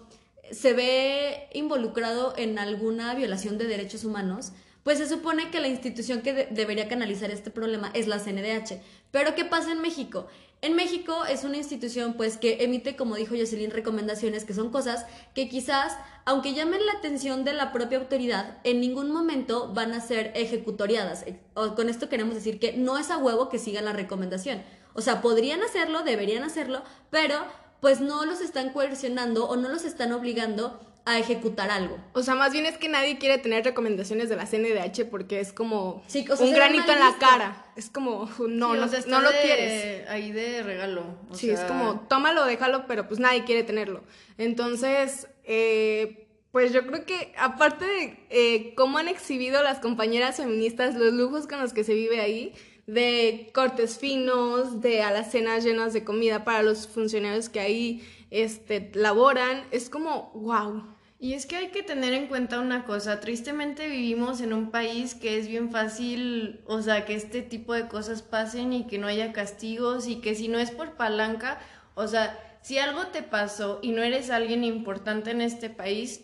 se 0.49 0.71
ve 0.73 1.49
involucrado 1.53 2.33
en 2.37 2.57
alguna 2.57 3.13
violación 3.15 3.57
de 3.57 3.67
derechos 3.67 4.05
humanos, 4.05 4.53
pues 4.83 4.97
se 4.97 5.09
supone 5.09 5.51
que 5.51 5.59
la 5.59 5.67
institución 5.67 6.21
que 6.21 6.33
de- 6.33 6.47
debería 6.51 6.87
canalizar 6.87 7.31
este 7.31 7.51
problema 7.51 7.91
es 7.93 8.07
la 8.07 8.17
CNDH. 8.17 8.81
Pero 9.11 9.35
¿qué 9.35 9.43
pasa 9.43 9.73
en 9.73 9.81
México? 9.81 10.27
En 10.61 10.75
México 10.75 11.23
es 11.23 11.45
una 11.45 11.55
institución 11.55 12.15
pues 12.15 12.37
que 12.37 12.63
emite, 12.65 12.97
como 12.97 13.15
dijo 13.15 13.33
Jocelyn, 13.37 13.71
recomendaciones 13.71 14.43
que 14.43 14.53
son 14.53 14.71
cosas 14.71 15.05
que 15.33 15.47
quizás, 15.47 15.95
aunque 16.25 16.53
llamen 16.53 16.85
la 16.85 16.93
atención 16.93 17.45
de 17.45 17.53
la 17.53 17.71
propia 17.71 17.97
autoridad, 17.97 18.57
en 18.65 18.81
ningún 18.81 19.09
momento 19.09 19.71
van 19.73 19.93
a 19.93 20.01
ser 20.01 20.33
ejecutoriadas. 20.35 21.23
Eh, 21.27 21.39
o- 21.53 21.75
Con 21.75 21.87
esto 21.87 22.09
queremos 22.09 22.35
decir 22.35 22.59
que 22.59 22.73
no 22.73 22.97
es 22.97 23.09
a 23.09 23.17
huevo 23.17 23.47
que 23.47 23.57
sigan 23.57 23.85
la 23.85 23.93
recomendación. 23.93 24.61
O 24.93 25.01
sea, 25.01 25.21
podrían 25.21 25.61
hacerlo, 25.63 26.03
deberían 26.03 26.43
hacerlo, 26.43 26.83
pero 27.09 27.37
pues 27.79 28.01
no 28.01 28.25
los 28.25 28.41
están 28.41 28.73
coercionando 28.73 29.47
o 29.47 29.55
no 29.55 29.69
los 29.69 29.85
están 29.85 30.11
obligando 30.11 30.77
a 31.05 31.17
ejecutar 31.17 31.71
algo. 31.71 31.97
O 32.13 32.21
sea, 32.21 32.35
más 32.35 32.51
bien 32.51 32.65
es 32.67 32.77
que 32.77 32.87
nadie 32.87 33.17
quiere 33.17 33.37
tener 33.39 33.63
recomendaciones 33.65 34.29
de 34.29 34.35
la 34.35 34.45
CNDH 34.45 35.05
porque 35.09 35.39
es 35.39 35.51
como 35.53 36.03
Sí, 36.07 36.23
o 36.29 36.35
sea, 36.35 36.45
un 36.45 36.53
granito 36.53 36.91
en 36.91 36.99
la 36.99 37.15
cara. 37.19 37.65
Es 37.75 37.89
como, 37.89 38.25
no, 38.47 38.73
Sí, 38.73 38.79
no, 38.79 38.85
o 38.85 38.87
sea, 38.87 38.99
está 38.99 39.09
no 39.11 39.21
lo 39.21 39.31
de- 39.31 39.41
quieres. 39.41 40.09
Ahí 40.09 40.31
de 40.31 40.61
regalo. 40.61 41.03
o 41.29 41.33
Sí, 41.35 41.49
es 41.49 41.61
como, 41.61 42.01
tómalo, 42.09 42.45
déjalo, 42.45 42.85
pero 42.87 43.07
pues 43.07 43.19
nadie 43.19 43.43
quiere 43.43 43.63
tenerlo. 43.63 44.03
Entonces, 44.37 45.27
eh, 45.45 46.27
pues 46.51 46.73
yo 46.73 46.85
creo 46.87 47.05
que 47.05 47.33
aparte 47.37 47.85
de 47.85 48.19
eh, 48.29 48.73
cómo 48.75 48.97
han 48.97 49.07
exhibido 49.07 49.61
las 49.63 49.79
compañeras 49.79 50.37
feministas 50.37 50.95
los 50.95 51.13
lujos 51.13 51.47
con 51.47 51.59
los 51.59 51.73
que 51.73 51.83
se 51.83 51.93
vive 51.93 52.19
ahí, 52.21 52.53
de 52.87 53.51
cortes 53.53 53.99
finos, 53.99 54.81
de 54.81 55.03
alacenas 55.03 55.63
llenas 55.63 55.93
de 55.93 56.03
comida 56.03 56.43
para 56.43 56.63
los 56.63 56.87
funcionarios 56.87 57.47
que 57.49 57.59
ahí 57.59 58.03
este, 58.31 58.91
laboran, 58.93 59.63
es 59.71 59.89
como, 59.89 60.31
wow. 60.33 60.95
Y 61.21 61.33
es 61.33 61.45
que 61.45 61.57
hay 61.57 61.67
que 61.69 61.83
tener 61.83 62.13
en 62.13 62.27
cuenta 62.27 62.59
una 62.59 62.85
cosa, 62.85 63.19
tristemente 63.19 63.87
vivimos 63.89 64.39
en 64.39 64.53
un 64.53 64.71
país 64.71 65.15
que 65.15 65.37
es 65.37 65.47
bien 65.49 65.69
fácil, 65.69 66.61
o 66.65 66.81
sea, 66.81 67.05
que 67.05 67.13
este 67.15 67.41
tipo 67.41 67.73
de 67.73 67.87
cosas 67.89 68.21
pasen 68.21 68.71
y 68.71 68.87
que 68.87 68.97
no 68.99 69.07
haya 69.07 69.33
castigos 69.33 70.07
y 70.07 70.21
que 70.21 70.33
si 70.35 70.47
no 70.47 70.59
es 70.59 70.71
por 70.71 70.93
palanca, 70.95 71.59
o 71.95 72.07
sea, 72.07 72.39
si 72.61 72.77
algo 72.77 73.07
te 73.07 73.21
pasó 73.21 73.79
y 73.81 73.91
no 73.91 74.01
eres 74.01 74.29
alguien 74.29 74.63
importante 74.63 75.31
en 75.31 75.41
este 75.41 75.69
país, 75.69 76.21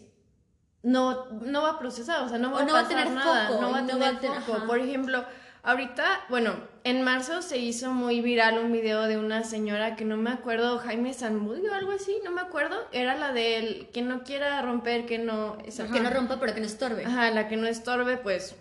no, 0.84 1.26
no 1.32 1.64
va 1.64 1.72
a 1.72 1.80
procesar, 1.80 2.24
o 2.24 2.30
sea, 2.30 2.38
no 2.38 2.52
va, 2.52 2.60
O 2.62 2.64
no 2.64 2.70
a, 2.70 2.74
va 2.74 2.80
a 2.80 2.84
pasar 2.84 2.98
tener 3.04 3.14
nada, 3.14 3.48
foco, 3.48 3.62
no 3.62 3.72
va 3.72 3.78
a 3.80 3.82
no 3.82 3.88
tener 3.88 4.02
va 4.04 4.08
a 4.18 4.20
tener- 4.20 4.42
foco. 4.42 4.58
ajá. 4.60 4.68
Por 4.68 4.80
ejemplo, 4.80 5.26
ahorita, 5.66 6.26
bueno, 6.30 6.54
en 6.84 7.02
marzo 7.02 7.42
se 7.42 7.58
hizo 7.58 7.92
muy 7.92 8.22
viral 8.22 8.58
un 8.60 8.72
video 8.72 9.04
de 9.04 9.18
una 9.18 9.44
señora 9.44 9.96
que 9.96 10.06
no 10.06 10.18
me 10.18 10.30
acuerdo, 10.30 10.78
Jaime 10.80 11.14
Zamudio 11.14 11.72
o 11.72 11.74
algo 11.76 11.92
así, 11.92 12.16
no 12.24 12.32
me 12.32 12.42
acuerdo, 12.42 12.76
era 12.92 13.16
la 13.16 13.34
del 13.34 13.88
que 13.94 14.02
no 14.02 14.24
quiera 14.24 14.62
romper, 14.62 15.06
que 15.06 15.18
no... 15.18 15.58
esa- 15.66 15.88
Que 15.92 16.00
no 16.00 16.10
rompa, 16.10 16.40
pero 16.40 16.54
que 16.54 16.60
no 16.62 16.66
estorbe. 16.68 17.06
Ajá, 17.06 17.32
la 17.32 17.48
que 17.48 17.58
no 17.58 17.68
estorbe, 17.68 18.18
pues 18.18 18.56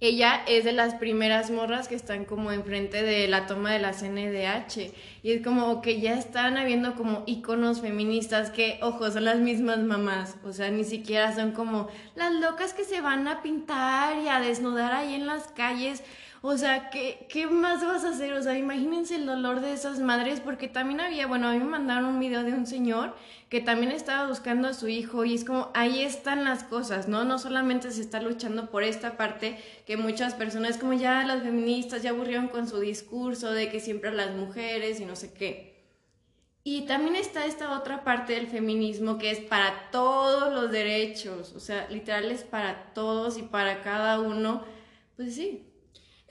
ella 0.00 0.42
es 0.48 0.64
de 0.64 0.72
las 0.72 0.94
primeras 0.94 1.50
morras 1.52 1.86
que 1.86 1.94
están 1.94 2.24
como 2.24 2.50
enfrente 2.50 3.02
de 3.04 3.28
la 3.28 3.46
toma 3.46 3.72
de 3.72 3.78
la 3.78 3.92
CNDH. 3.92 4.90
Y 5.22 5.32
es 5.32 5.44
como 5.44 5.82
que 5.82 6.00
ya 6.00 6.14
están 6.14 6.56
habiendo 6.56 6.96
como 6.96 7.22
íconos 7.26 7.80
feministas 7.80 8.50
que, 8.50 8.80
ojo, 8.82 9.08
son 9.10 9.24
las 9.24 9.38
mismas 9.38 9.78
mamás. 9.78 10.36
O 10.44 10.52
sea, 10.52 10.70
ni 10.70 10.82
siquiera 10.82 11.32
son 11.32 11.52
como 11.52 11.88
las 12.16 12.32
locas 12.34 12.74
que 12.74 12.82
se 12.82 13.00
van 13.00 13.28
a 13.28 13.40
pintar 13.40 14.16
y 14.18 14.28
a 14.28 14.40
desnudar 14.40 14.92
ahí 14.92 15.14
en 15.14 15.26
las 15.26 15.46
calles. 15.46 16.02
O 16.44 16.56
sea, 16.56 16.90
¿qué, 16.90 17.24
¿qué 17.28 17.46
más 17.46 17.86
vas 17.86 18.04
a 18.04 18.10
hacer? 18.10 18.32
O 18.32 18.42
sea, 18.42 18.58
imagínense 18.58 19.14
el 19.14 19.26
dolor 19.26 19.60
de 19.60 19.72
esas 19.72 20.00
madres, 20.00 20.40
porque 20.40 20.66
también 20.66 21.00
había, 21.00 21.28
bueno, 21.28 21.46
a 21.46 21.52
mí 21.52 21.60
me 21.60 21.66
mandaron 21.66 22.06
un 22.06 22.18
video 22.18 22.42
de 22.42 22.52
un 22.52 22.66
señor 22.66 23.14
que 23.48 23.60
también 23.60 23.92
estaba 23.92 24.26
buscando 24.26 24.66
a 24.66 24.74
su 24.74 24.88
hijo 24.88 25.24
y 25.24 25.34
es 25.34 25.44
como, 25.44 25.70
ahí 25.72 26.02
están 26.02 26.42
las 26.42 26.64
cosas, 26.64 27.06
¿no? 27.06 27.24
No 27.24 27.38
solamente 27.38 27.92
se 27.92 28.00
está 28.00 28.20
luchando 28.20 28.70
por 28.70 28.82
esta 28.82 29.16
parte 29.16 29.56
que 29.86 29.96
muchas 29.96 30.34
personas, 30.34 30.78
como 30.78 30.94
ya 30.94 31.24
las 31.24 31.44
feministas 31.44 32.02
ya 32.02 32.10
aburrieron 32.10 32.48
con 32.48 32.66
su 32.68 32.80
discurso 32.80 33.52
de 33.52 33.68
que 33.70 33.78
siempre 33.78 34.12
las 34.12 34.34
mujeres 34.34 34.98
y 34.98 35.04
no 35.04 35.14
sé 35.14 35.32
qué. 35.32 35.72
Y 36.64 36.82
también 36.86 37.14
está 37.14 37.46
esta 37.46 37.78
otra 37.78 38.02
parte 38.02 38.32
del 38.32 38.48
feminismo 38.48 39.16
que 39.16 39.30
es 39.30 39.38
para 39.38 39.90
todos 39.92 40.52
los 40.52 40.72
derechos, 40.72 41.52
o 41.54 41.60
sea, 41.60 41.88
literal 41.88 42.32
es 42.32 42.42
para 42.42 42.92
todos 42.94 43.38
y 43.38 43.42
para 43.42 43.80
cada 43.82 44.18
uno. 44.18 44.64
Pues 45.16 45.36
sí, 45.36 45.71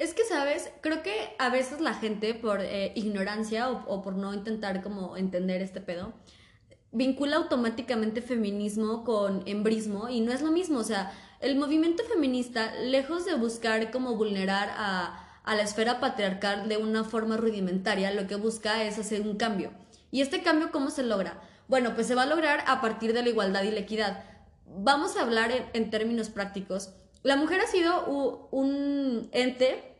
Es 0.01 0.15
que, 0.15 0.23
¿sabes? 0.23 0.71
Creo 0.81 1.03
que 1.03 1.35
a 1.37 1.49
veces 1.49 1.79
la 1.79 1.93
gente 1.93 2.33
por 2.33 2.59
eh, 2.59 2.91
ignorancia 2.95 3.69
o, 3.69 3.85
o 3.85 4.01
por 4.01 4.15
no 4.15 4.33
intentar 4.33 4.81
como 4.81 5.15
entender 5.15 5.61
este 5.61 5.79
pedo, 5.79 6.11
vincula 6.91 7.37
automáticamente 7.37 8.23
feminismo 8.23 9.03
con 9.03 9.43
embrismo 9.45 10.09
y 10.09 10.21
no 10.21 10.31
es 10.31 10.41
lo 10.41 10.51
mismo. 10.51 10.79
O 10.79 10.83
sea, 10.83 11.13
el 11.39 11.55
movimiento 11.55 12.03
feminista, 12.03 12.73
lejos 12.81 13.25
de 13.25 13.35
buscar 13.35 13.91
como 13.91 14.15
vulnerar 14.15 14.71
a, 14.75 15.39
a 15.43 15.55
la 15.55 15.61
esfera 15.61 15.99
patriarcal 15.99 16.67
de 16.67 16.77
una 16.77 17.03
forma 17.03 17.37
rudimentaria, 17.37 18.09
lo 18.09 18.25
que 18.25 18.37
busca 18.37 18.83
es 18.83 18.97
hacer 18.97 19.21
un 19.21 19.37
cambio. 19.37 19.71
¿Y 20.09 20.21
este 20.21 20.41
cambio 20.41 20.71
cómo 20.71 20.89
se 20.89 21.03
logra? 21.03 21.39
Bueno, 21.67 21.93
pues 21.93 22.07
se 22.07 22.15
va 22.15 22.23
a 22.23 22.25
lograr 22.25 22.63
a 22.65 22.81
partir 22.81 23.13
de 23.13 23.21
la 23.21 23.29
igualdad 23.29 23.61
y 23.61 23.69
la 23.69 23.81
equidad. 23.81 24.23
Vamos 24.65 25.15
a 25.15 25.21
hablar 25.21 25.51
en, 25.51 25.65
en 25.73 25.91
términos 25.91 26.31
prácticos. 26.31 26.89
La 27.21 27.35
mujer 27.35 27.61
ha 27.61 27.67
sido 27.67 28.49
un 28.49 29.29
ente 29.31 29.90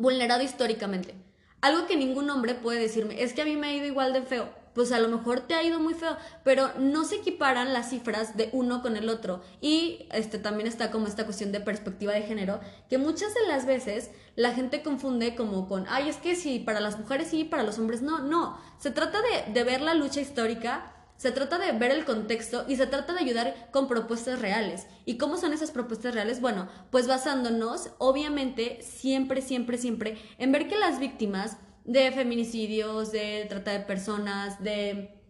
vulnerado 0.00 0.42
históricamente. 0.42 1.14
Algo 1.60 1.86
que 1.86 1.96
ningún 1.96 2.30
hombre 2.30 2.54
puede 2.54 2.80
decirme, 2.80 3.22
es 3.22 3.34
que 3.34 3.42
a 3.42 3.44
mí 3.44 3.56
me 3.56 3.68
ha 3.68 3.74
ido 3.74 3.86
igual 3.86 4.12
de 4.12 4.22
feo. 4.22 4.48
Pues 4.74 4.92
a 4.92 5.00
lo 5.00 5.08
mejor 5.08 5.40
te 5.40 5.54
ha 5.54 5.62
ido 5.62 5.80
muy 5.80 5.94
feo, 5.94 6.16
pero 6.44 6.70
no 6.78 7.04
se 7.04 7.16
equiparan 7.16 7.72
las 7.72 7.90
cifras 7.90 8.36
de 8.36 8.50
uno 8.52 8.82
con 8.82 8.96
el 8.96 9.08
otro. 9.08 9.42
Y 9.60 10.06
este 10.12 10.38
también 10.38 10.68
está 10.68 10.90
como 10.90 11.06
esta 11.06 11.24
cuestión 11.24 11.52
de 11.52 11.60
perspectiva 11.60 12.12
de 12.12 12.22
género, 12.22 12.60
que 12.88 12.96
muchas 12.96 13.34
de 13.34 13.46
las 13.48 13.66
veces 13.66 14.10
la 14.36 14.52
gente 14.52 14.82
confunde 14.82 15.34
como 15.34 15.68
con, 15.68 15.86
ay, 15.88 16.08
es 16.08 16.16
que 16.16 16.36
sí, 16.36 16.60
para 16.60 16.80
las 16.80 16.98
mujeres 16.98 17.28
sí, 17.28 17.44
para 17.44 17.64
los 17.64 17.78
hombres 17.78 18.00
no. 18.00 18.20
No, 18.20 18.58
se 18.78 18.90
trata 18.90 19.18
de, 19.20 19.52
de 19.52 19.64
ver 19.64 19.80
la 19.80 19.94
lucha 19.94 20.20
histórica 20.20 20.94
se 21.20 21.32
trata 21.32 21.58
de 21.58 21.72
ver 21.72 21.90
el 21.90 22.06
contexto 22.06 22.64
y 22.66 22.76
se 22.76 22.86
trata 22.86 23.12
de 23.12 23.20
ayudar 23.20 23.68
con 23.72 23.88
propuestas 23.88 24.40
reales. 24.40 24.86
¿Y 25.04 25.18
cómo 25.18 25.36
son 25.36 25.52
esas 25.52 25.70
propuestas 25.70 26.14
reales? 26.14 26.40
Bueno, 26.40 26.66
pues 26.88 27.06
basándonos, 27.06 27.90
obviamente, 27.98 28.78
siempre, 28.80 29.42
siempre, 29.42 29.76
siempre, 29.76 30.16
en 30.38 30.50
ver 30.50 30.66
que 30.66 30.78
las 30.78 30.98
víctimas 30.98 31.58
de 31.84 32.10
feminicidios, 32.12 33.12
de 33.12 33.44
trata 33.50 33.72
de 33.72 33.80
personas, 33.80 34.64
de 34.64 35.20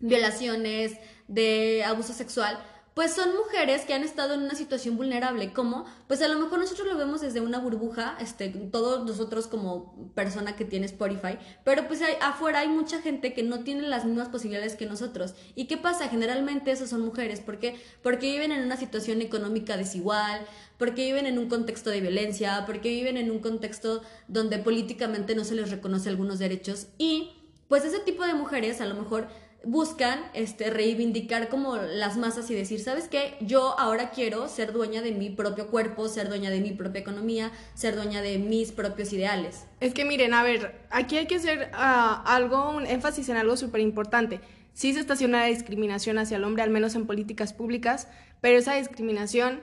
violaciones, 0.00 0.98
de 1.28 1.84
abuso 1.84 2.12
sexual, 2.12 2.58
pues 2.96 3.12
son 3.12 3.28
mujeres 3.36 3.82
que 3.82 3.92
han 3.92 4.02
estado 4.04 4.32
en 4.32 4.40
una 4.40 4.54
situación 4.54 4.96
vulnerable. 4.96 5.52
¿Cómo? 5.52 5.84
Pues 6.08 6.22
a 6.22 6.28
lo 6.28 6.38
mejor 6.38 6.58
nosotros 6.60 6.88
lo 6.88 6.96
vemos 6.96 7.20
desde 7.20 7.42
una 7.42 7.58
burbuja, 7.58 8.16
este, 8.20 8.48
todos 8.48 9.04
nosotros 9.04 9.48
como 9.48 10.10
persona 10.14 10.56
que 10.56 10.64
tiene 10.64 10.86
Spotify, 10.86 11.36
pero 11.62 11.86
pues 11.88 12.00
hay- 12.00 12.14
afuera 12.22 12.60
hay 12.60 12.68
mucha 12.68 13.02
gente 13.02 13.34
que 13.34 13.42
no 13.42 13.60
tiene 13.64 13.82
las 13.82 14.06
mismas 14.06 14.30
posibilidades 14.30 14.76
que 14.76 14.86
nosotros. 14.86 15.34
¿Y 15.54 15.66
qué 15.66 15.76
pasa? 15.76 16.08
Generalmente 16.08 16.70
esas 16.70 16.88
son 16.88 17.02
mujeres. 17.02 17.40
¿Por 17.40 17.58
qué? 17.58 17.78
Porque 18.02 18.32
viven 18.32 18.50
en 18.50 18.64
una 18.64 18.78
situación 18.78 19.20
económica 19.20 19.76
desigual, 19.76 20.46
porque 20.78 21.04
viven 21.04 21.26
en 21.26 21.38
un 21.38 21.50
contexto 21.50 21.90
de 21.90 22.00
violencia, 22.00 22.62
porque 22.64 22.88
viven 22.88 23.18
en 23.18 23.30
un 23.30 23.40
contexto 23.40 24.00
donde 24.26 24.56
políticamente 24.56 25.34
no 25.34 25.44
se 25.44 25.54
les 25.54 25.70
reconoce 25.70 26.08
algunos 26.08 26.38
derechos 26.38 26.86
y 26.96 27.32
pues 27.68 27.84
ese 27.84 27.98
tipo 27.98 28.24
de 28.24 28.32
mujeres 28.32 28.80
a 28.80 28.86
lo 28.86 28.94
mejor 28.94 29.28
buscan 29.66 30.20
este 30.32 30.70
reivindicar 30.70 31.48
como 31.48 31.76
las 31.76 32.16
masas 32.16 32.48
y 32.50 32.54
decir, 32.54 32.80
¿sabes 32.80 33.08
qué? 33.08 33.34
Yo 33.40 33.78
ahora 33.78 34.10
quiero 34.10 34.48
ser 34.48 34.72
dueña 34.72 35.02
de 35.02 35.10
mi 35.10 35.28
propio 35.28 35.66
cuerpo, 35.66 36.08
ser 36.08 36.28
dueña 36.28 36.50
de 36.50 36.60
mi 36.60 36.70
propia 36.70 37.00
economía, 37.00 37.50
ser 37.74 37.96
dueña 37.96 38.22
de 38.22 38.38
mis 38.38 38.70
propios 38.70 39.12
ideales. 39.12 39.66
Es 39.80 39.92
que 39.92 40.04
miren, 40.04 40.34
a 40.34 40.44
ver, 40.44 40.80
aquí 40.90 41.18
hay 41.18 41.26
que 41.26 41.34
hacer 41.34 41.70
ah, 41.74 42.22
algo, 42.26 42.70
un 42.70 42.86
énfasis 42.86 43.28
en 43.28 43.36
algo 43.36 43.56
súper 43.56 43.80
importante. 43.80 44.40
Sí 44.72 44.92
se 44.92 45.00
estaciona 45.00 45.40
la 45.40 45.46
discriminación 45.46 46.18
hacia 46.18 46.36
el 46.36 46.44
hombre, 46.44 46.62
al 46.62 46.70
menos 46.70 46.94
en 46.94 47.06
políticas 47.06 47.52
públicas, 47.52 48.08
pero 48.40 48.58
esa 48.58 48.74
discriminación 48.74 49.60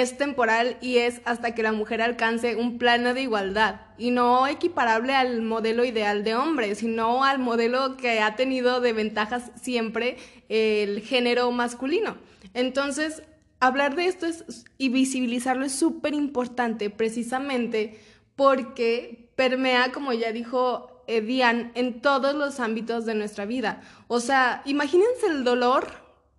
es 0.00 0.16
temporal 0.16 0.76
y 0.80 0.98
es 0.98 1.20
hasta 1.24 1.54
que 1.54 1.62
la 1.62 1.72
mujer 1.72 2.02
alcance 2.02 2.56
un 2.56 2.78
plano 2.78 3.14
de 3.14 3.22
igualdad 3.22 3.80
y 3.98 4.10
no 4.10 4.46
equiparable 4.46 5.14
al 5.14 5.42
modelo 5.42 5.84
ideal 5.84 6.24
de 6.24 6.34
hombre, 6.34 6.74
sino 6.74 7.24
al 7.24 7.38
modelo 7.38 7.96
que 7.96 8.20
ha 8.20 8.36
tenido 8.36 8.80
de 8.80 8.92
ventajas 8.92 9.50
siempre 9.60 10.16
el 10.48 11.00
género 11.02 11.50
masculino. 11.50 12.16
Entonces, 12.54 13.22
hablar 13.60 13.96
de 13.96 14.06
esto 14.06 14.26
es, 14.26 14.64
y 14.78 14.88
visibilizarlo 14.88 15.64
es 15.64 15.72
súper 15.72 16.14
importante 16.14 16.90
precisamente 16.90 18.00
porque 18.36 19.30
permea, 19.34 19.92
como 19.92 20.12
ya 20.12 20.32
dijo 20.32 21.04
eh, 21.06 21.20
Dian, 21.20 21.72
en 21.74 22.00
todos 22.00 22.34
los 22.34 22.60
ámbitos 22.60 23.06
de 23.06 23.14
nuestra 23.14 23.46
vida. 23.46 23.82
O 24.06 24.20
sea, 24.20 24.62
imagínense 24.64 25.26
el 25.26 25.42
dolor 25.42 25.88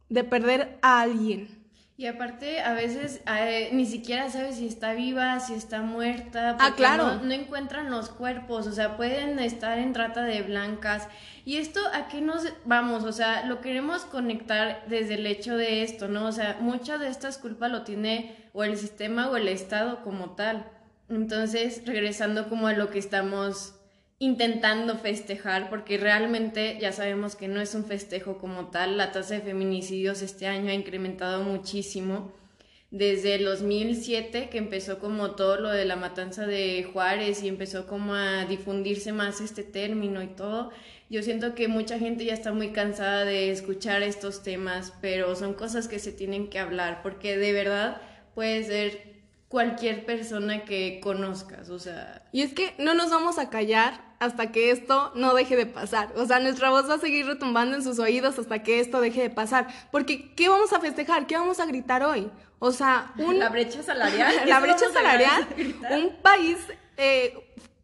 de 0.10 0.24
perder 0.24 0.78
a 0.82 1.02
alguien. 1.02 1.59
Y 2.00 2.08
aparte, 2.08 2.62
a 2.62 2.72
veces 2.72 3.22
eh, 3.28 3.72
ni 3.74 3.86
siquiera 3.86 4.30
sabes 4.30 4.56
si 4.56 4.68
está 4.68 4.94
viva, 4.94 5.38
si 5.42 5.54
está 5.54 5.82
muerta. 5.82 6.52
Ah, 6.52 6.58
porque 6.58 6.76
claro. 6.76 7.16
No, 7.16 7.24
no 7.26 7.34
encuentran 7.34 7.92
los 7.92 8.08
cuerpos, 8.08 8.68
o 8.68 8.72
sea, 8.72 8.96
pueden 8.96 9.38
estar 9.40 9.78
en 9.78 9.92
trata 9.92 10.24
de 10.24 10.42
blancas. 10.44 11.10
Y 11.44 11.58
esto, 11.58 11.82
¿a 11.94 12.08
qué 12.08 12.22
nos 12.22 12.46
vamos? 12.64 13.04
O 13.04 13.12
sea, 13.12 13.46
lo 13.48 13.60
queremos 13.60 14.06
conectar 14.06 14.86
desde 14.88 15.16
el 15.16 15.26
hecho 15.26 15.58
de 15.58 15.84
esto, 15.84 16.08
¿no? 16.08 16.28
O 16.28 16.32
sea, 16.32 16.56
mucha 16.62 16.98
de 16.98 17.10
estas 17.10 17.38
culpas 17.38 17.70
lo 17.70 17.82
tiene 17.82 18.34
o 18.54 18.64
el 18.64 18.78
sistema 18.78 19.30
o 19.30 19.36
el 19.36 19.50
Estado 19.50 20.02
como 20.02 20.36
tal. 20.36 20.72
Entonces, 21.10 21.82
regresando 21.86 22.48
como 22.48 22.68
a 22.68 22.72
lo 22.72 22.92
que 22.92 23.00
estamos 23.00 23.76
intentando 24.20 24.98
festejar, 24.98 25.70
porque 25.70 25.98
realmente 25.98 26.78
ya 26.80 26.92
sabemos 26.92 27.36
que 27.36 27.48
no 27.48 27.62
es 27.62 27.74
un 27.74 27.86
festejo 27.86 28.38
como 28.38 28.68
tal. 28.68 28.98
La 28.98 29.12
tasa 29.12 29.36
de 29.36 29.42
feminicidios 29.42 30.22
este 30.22 30.46
año 30.46 30.70
ha 30.70 30.74
incrementado 30.74 31.42
muchísimo. 31.42 32.34
Desde 32.92 33.36
el 33.36 33.46
2007, 33.46 34.50
que 34.50 34.58
empezó 34.58 35.00
como 35.00 35.32
todo 35.32 35.62
lo 35.62 35.70
de 35.70 35.86
la 35.86 35.96
matanza 35.96 36.48
de 36.48 36.90
Juárez 36.92 37.44
y 37.44 37.48
empezó 37.48 37.88
como 37.88 38.14
a 38.16 38.46
difundirse 38.46 39.14
más 39.14 39.42
este 39.42 39.64
término 39.64 40.24
y 40.24 40.28
todo, 40.28 40.72
yo 41.10 41.24
siento 41.24 41.56
que 41.56 41.68
mucha 41.68 41.98
gente 41.98 42.26
ya 42.26 42.34
está 42.34 42.52
muy 42.52 42.72
cansada 42.72 43.26
de 43.26 43.52
escuchar 43.52 44.02
estos 44.02 44.44
temas, 44.44 44.94
pero 45.02 45.36
son 45.36 45.54
cosas 45.54 45.88
que 45.88 46.00
se 46.00 46.12
tienen 46.12 46.50
que 46.50 46.60
hablar, 46.60 47.02
porque 47.04 47.38
de 47.38 47.54
verdad 47.54 48.02
puede 48.34 48.64
ser 48.64 49.19
cualquier 49.50 50.06
persona 50.06 50.64
que 50.64 51.00
conozcas, 51.02 51.70
o 51.70 51.80
sea, 51.80 52.22
Y 52.32 52.44
es 52.44 52.54
que 52.54 52.76
no 52.78 52.94
nos 52.94 53.10
vamos 53.10 53.40
a 53.40 53.50
callar 53.50 54.00
hasta 54.20 54.52
que 54.52 54.70
esto 54.70 55.12
no 55.16 55.34
deje 55.34 55.56
de 55.56 55.66
pasar. 55.66 56.14
O 56.16 56.26
sea, 56.26 56.40
nuestra 56.40 56.70
voz 56.70 56.88
va 56.88 56.96
a 56.96 57.00
seguir 57.00 57.26
retumbando 57.26 57.76
en 57.76 57.84
sus 57.84 57.98
oídos 58.00 58.38
hasta 58.38 58.62
que 58.62 58.80
esto 58.80 59.02
deje 59.02 59.24
de 59.24 59.30
pasar. 59.30 59.68
Porque, 59.92 60.36
¿qué 60.36 60.50
vamos 60.50 60.72
a 60.72 60.80
festejar? 60.80 61.26
¿Qué 61.26 61.36
vamos 61.36 61.60
a 61.60 61.66
gritar 61.66 62.04
hoy? 62.04 62.30
O 62.60 62.72
sea, 62.72 63.12
un... 63.18 63.40
la 63.40 63.50
brecha 63.50 63.82
salarial. 63.82 64.34
la 64.46 64.60
brecha 64.60 64.92
salarial, 64.94 65.48
un 65.92 66.16
país 66.22 66.58
eh, 66.98 67.34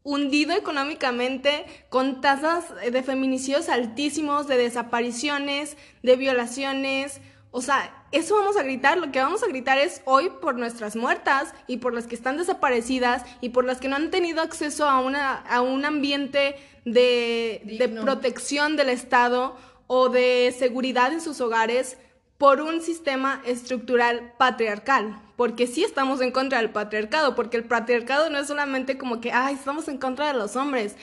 hundido 0.04 0.54
económicamente, 0.54 1.66
con 1.90 2.22
tasas 2.22 2.66
de 2.92 3.02
feminicidios 3.02 3.70
altísimos, 3.70 4.48
de 4.48 4.58
desapariciones, 4.58 5.78
de 6.04 6.16
violaciones. 6.16 7.22
O 7.50 7.62
sea, 7.62 8.05
eso 8.16 8.36
vamos 8.36 8.56
a 8.56 8.64
gritar, 8.64 8.98
lo 8.98 9.12
que 9.12 9.20
vamos 9.20 9.44
a 9.44 9.48
gritar 9.48 9.78
es 9.78 10.02
hoy 10.06 10.30
por 10.42 10.56
nuestras 10.56 10.96
muertas 10.96 11.54
y 11.68 11.78
por 11.78 11.94
las 11.94 12.08
que 12.08 12.16
están 12.16 12.38
desaparecidas 12.38 13.24
y 13.42 13.50
por 13.50 13.66
las 13.66 13.82
que 13.82 13.90
no 13.90 13.98
han 13.98 14.10
tenido 14.10 14.42
acceso 14.42 14.88
a, 14.88 15.02
una, 15.02 15.34
a 15.36 15.62
un 15.62 15.84
ambiente 15.84 16.56
de, 16.86 17.62
de 17.66 17.90
protección 17.90 18.78
del 18.78 18.88
Estado 18.88 19.58
o 19.88 20.08
de 20.08 20.56
seguridad 20.58 21.12
en 21.12 21.20
sus 21.20 21.42
hogares 21.42 21.98
por 22.38 22.62
un 22.62 22.82
sistema 22.82 23.42
estructural 23.46 24.34
patriarcal, 24.38 25.22
porque 25.36 25.68
sí 25.68 25.84
estamos 25.84 26.22
en 26.22 26.32
contra 26.32 26.60
del 26.60 26.70
patriarcado, 26.70 27.36
porque 27.36 27.58
el 27.58 27.66
patriarcado 27.66 28.30
no 28.30 28.40
es 28.40 28.48
solamente 28.48 28.98
como 28.98 29.20
que, 29.20 29.34
ay, 29.34 29.56
estamos 29.56 29.90
en 29.90 29.98
contra 29.98 30.28
de 30.28 30.40
los 30.40 30.56
hombres, 30.56 30.96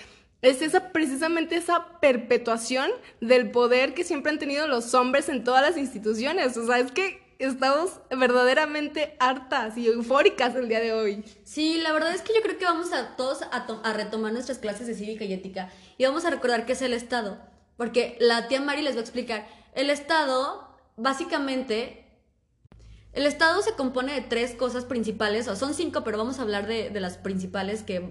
es 0.42 0.60
esa 0.60 0.90
precisamente 0.90 1.56
esa 1.56 2.00
perpetuación 2.00 2.90
del 3.20 3.52
poder 3.52 3.94
que 3.94 4.02
siempre 4.02 4.32
han 4.32 4.40
tenido 4.40 4.66
los 4.66 4.92
hombres 4.92 5.28
en 5.28 5.44
todas 5.44 5.62
las 5.62 5.78
instituciones. 5.78 6.56
O 6.56 6.66
sea, 6.66 6.80
es 6.80 6.90
que 6.90 7.22
estamos 7.38 8.00
verdaderamente 8.10 9.16
hartas 9.20 9.78
y 9.78 9.86
eufóricas 9.86 10.56
el 10.56 10.68
día 10.68 10.80
de 10.80 10.92
hoy. 10.92 11.24
Sí, 11.44 11.80
la 11.80 11.92
verdad 11.92 12.12
es 12.12 12.22
que 12.22 12.34
yo 12.34 12.42
creo 12.42 12.58
que 12.58 12.64
vamos 12.64 12.92
a 12.92 13.16
todos 13.16 13.42
a, 13.42 13.92
retomar 13.92 14.32
nuestras 14.32 14.58
clases 14.58 14.88
de 14.88 14.94
cívica 14.94 15.24
y 15.24 15.32
ética 15.32 15.70
y 15.96 16.04
vamos 16.04 16.24
a 16.24 16.30
recordar 16.30 16.66
qué 16.66 16.72
es 16.72 16.82
el 16.82 16.92
Estado, 16.92 17.40
porque 17.76 18.16
la 18.20 18.48
tía 18.48 18.60
Mari 18.60 18.82
les 18.82 18.94
va 18.94 18.98
a 18.98 19.02
explicar. 19.02 19.46
El 19.74 19.90
Estado, 19.90 20.76
básicamente, 20.96 22.04
el 23.12 23.26
Estado 23.26 23.62
se 23.62 23.74
compone 23.74 24.12
de 24.12 24.22
tres 24.22 24.54
cosas 24.54 24.84
principales, 24.84 25.46
o 25.46 25.54
son 25.54 25.74
cinco, 25.74 26.02
pero 26.02 26.18
vamos 26.18 26.40
a 26.40 26.42
hablar 26.42 26.66
de, 26.66 26.90
de 26.90 27.00
las 27.00 27.16
principales 27.16 27.82
que 27.82 28.10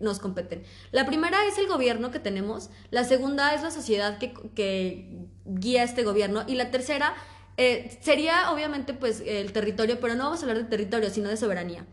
nos 0.00 0.18
competen. 0.18 0.64
La 0.92 1.06
primera 1.06 1.46
es 1.46 1.58
el 1.58 1.66
gobierno 1.66 2.10
que 2.10 2.20
tenemos, 2.20 2.70
la 2.90 3.04
segunda 3.04 3.54
es 3.54 3.62
la 3.62 3.70
sociedad 3.70 4.18
que, 4.18 4.32
que 4.54 5.26
guía 5.44 5.82
este 5.82 6.04
gobierno 6.04 6.44
y 6.46 6.54
la 6.54 6.70
tercera 6.70 7.14
eh, 7.56 7.96
sería 8.00 8.50
obviamente 8.50 8.94
pues 8.94 9.22
el 9.24 9.52
territorio, 9.52 10.00
pero 10.00 10.14
no 10.14 10.24
vamos 10.24 10.40
a 10.40 10.42
hablar 10.42 10.58
de 10.58 10.68
territorio, 10.68 11.10
sino 11.10 11.28
de 11.28 11.36
soberanía. 11.36 11.86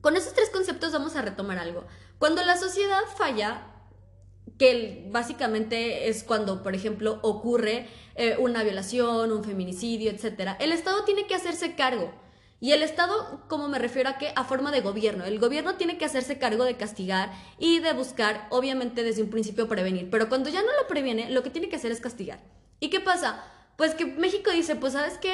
Con 0.00 0.16
esos 0.16 0.32
tres 0.32 0.50
conceptos 0.50 0.92
vamos 0.92 1.16
a 1.16 1.22
retomar 1.22 1.58
algo. 1.58 1.84
Cuando 2.18 2.42
la 2.44 2.56
sociedad 2.56 3.02
falla, 3.16 3.66
que 4.58 5.06
básicamente 5.10 6.08
es 6.08 6.22
cuando, 6.22 6.62
por 6.62 6.74
ejemplo, 6.74 7.18
ocurre 7.22 7.88
eh, 8.14 8.36
una 8.38 8.62
violación, 8.62 9.32
un 9.32 9.44
feminicidio, 9.44 10.10
etc., 10.10 10.56
el 10.60 10.72
Estado 10.72 11.04
tiene 11.04 11.26
que 11.26 11.34
hacerse 11.34 11.74
cargo 11.74 12.12
y 12.60 12.72
el 12.72 12.82
Estado, 12.82 13.42
como 13.48 13.68
me 13.68 13.78
refiero 13.78 14.10
a 14.10 14.18
qué? 14.18 14.32
A 14.36 14.44
forma 14.44 14.70
de 14.70 14.82
gobierno. 14.82 15.24
El 15.24 15.38
gobierno 15.38 15.76
tiene 15.76 15.96
que 15.96 16.04
hacerse 16.04 16.38
cargo 16.38 16.64
de 16.64 16.76
castigar 16.76 17.32
y 17.58 17.78
de 17.78 17.94
buscar, 17.94 18.46
obviamente 18.50 19.02
desde 19.02 19.22
un 19.22 19.30
principio, 19.30 19.66
prevenir. 19.66 20.10
Pero 20.10 20.28
cuando 20.28 20.50
ya 20.50 20.60
no 20.60 20.68
lo 20.78 20.86
previene, 20.86 21.30
lo 21.30 21.42
que 21.42 21.48
tiene 21.48 21.70
que 21.70 21.76
hacer 21.76 21.90
es 21.90 22.00
castigar. 22.00 22.40
¿Y 22.78 22.90
qué 22.90 23.00
pasa? 23.00 23.42
Pues 23.76 23.94
que 23.94 24.04
México 24.04 24.50
dice, 24.50 24.76
pues 24.76 24.92
sabes 24.92 25.16
qué, 25.16 25.32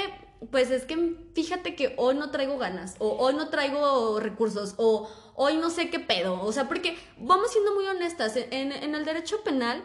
pues 0.52 0.70
es 0.70 0.84
que 0.84 1.16
fíjate 1.34 1.74
que 1.74 1.94
hoy 1.96 2.14
no 2.14 2.30
traigo 2.30 2.58
ganas, 2.58 2.94
o 3.00 3.16
hoy 3.16 3.34
no 3.34 3.48
traigo 3.48 4.20
recursos, 4.20 4.74
o 4.76 5.10
hoy 5.34 5.56
no 5.56 5.70
sé 5.70 5.90
qué 5.90 5.98
pedo. 5.98 6.40
O 6.42 6.52
sea, 6.52 6.68
porque 6.68 6.96
vamos 7.18 7.50
siendo 7.50 7.74
muy 7.74 7.86
honestas, 7.86 8.36
en, 8.36 8.72
el 8.72 9.04
derecho 9.04 9.42
penal 9.42 9.82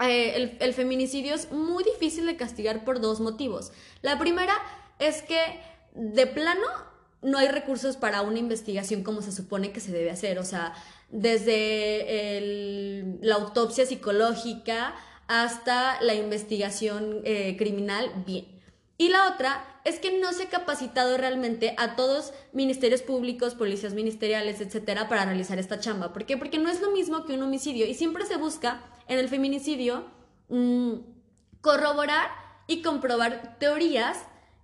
eh, 0.00 0.32
el, 0.36 0.56
el, 0.60 0.72
feminicidio 0.72 1.34
es 1.34 1.52
muy 1.52 1.84
difícil 1.84 2.24
de 2.24 2.36
castigar 2.36 2.84
por 2.86 3.02
dos 3.02 3.20
motivos. 3.20 3.70
La 4.00 4.18
primera 4.18 4.54
es 4.98 5.20
que 5.20 5.60
de 5.94 6.26
plano 6.26 6.66
no 7.22 7.38
hay 7.38 7.48
recursos 7.48 7.96
para 7.96 8.22
una 8.22 8.38
investigación 8.38 9.02
como 9.02 9.22
se 9.22 9.32
supone 9.32 9.72
que 9.72 9.80
se 9.80 9.92
debe 9.92 10.10
hacer, 10.10 10.38
o 10.38 10.44
sea, 10.44 10.74
desde 11.10 13.18
la 13.22 13.36
autopsia 13.36 13.86
psicológica 13.86 14.94
hasta 15.26 16.00
la 16.00 16.14
investigación 16.14 17.22
eh, 17.24 17.56
criminal, 17.56 18.10
bien. 18.26 18.58
Y 19.00 19.10
la 19.10 19.28
otra 19.28 19.80
es 19.84 20.00
que 20.00 20.18
no 20.18 20.32
se 20.32 20.44
ha 20.44 20.48
capacitado 20.48 21.16
realmente 21.16 21.74
a 21.78 21.94
todos 21.94 22.32
ministerios 22.52 23.02
públicos, 23.02 23.54
policías 23.54 23.94
ministeriales, 23.94 24.60
etcétera, 24.60 25.08
para 25.08 25.24
realizar 25.24 25.58
esta 25.58 25.78
chamba. 25.78 26.12
¿Por 26.12 26.26
qué? 26.26 26.36
Porque 26.36 26.58
no 26.58 26.68
es 26.68 26.80
lo 26.80 26.90
mismo 26.90 27.24
que 27.24 27.34
un 27.34 27.42
homicidio 27.42 27.86
y 27.86 27.94
siempre 27.94 28.26
se 28.26 28.36
busca 28.36 28.82
en 29.06 29.18
el 29.18 29.28
feminicidio 29.28 30.04
mm, 30.48 30.94
corroborar 31.60 32.28
y 32.66 32.82
comprobar 32.82 33.56
teorías 33.58 34.18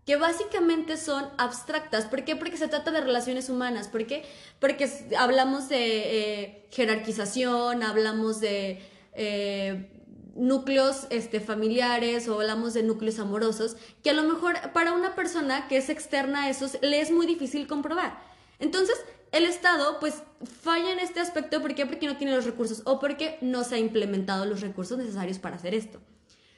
que 0.04 0.16
básicamente 0.16 0.96
son 0.96 1.28
abstractas. 1.38 2.04
¿Por 2.06 2.25
qué? 2.25 2.37
Porque 2.37 2.56
se 2.56 2.68
trata 2.68 2.90
de 2.90 3.00
relaciones 3.00 3.49
humanas. 3.49 3.88
¿Por 3.88 4.06
qué? 4.06 4.25
Porque 4.61 4.90
hablamos 5.18 5.68
de 5.68 5.78
eh, 5.80 6.68
jerarquización, 6.70 7.82
hablamos 7.82 8.40
de 8.40 8.82
eh, 9.14 9.90
núcleos 10.34 11.06
este, 11.11 11.40
familiares 11.40 12.28
o 12.28 12.34
hablamos 12.40 12.75
de 12.75 12.82
núcleos 12.82 13.18
amorosos, 13.18 13.76
que 14.02 14.11
a 14.11 14.14
lo 14.14 14.24
mejor 14.24 14.57
para 14.72 14.92
una 14.92 15.14
persona 15.14 15.68
que 15.68 15.78
es 15.78 15.88
externa 15.88 16.44
a 16.44 16.50
esos 16.50 16.78
le 16.83 17.00
es 17.00 17.11
muy 17.11 17.26
difícil 17.26 17.66
comprobar. 17.66 18.18
Entonces, 18.59 18.96
el 19.33 19.46
Estado 19.46 19.98
pues 20.00 20.22
falla 20.62 20.92
en 20.92 20.98
este 20.98 21.20
aspecto. 21.20 21.61
¿Por 21.62 21.74
qué? 21.74 21.87
Porque 21.87 22.07
no 22.07 22.16
tiene 22.16 22.37
los 22.37 22.44
recursos 22.44 22.83
o 22.85 23.00
porque 23.00 23.38
no 23.40 23.64
se 23.64 23.76
ha 23.76 23.78
implementado 23.78 24.44
los 24.44 24.61
recursos 24.61 24.98
necesarios 24.98 25.38
para 25.38 25.57
hacer 25.57 25.74
esto. 25.74 26.00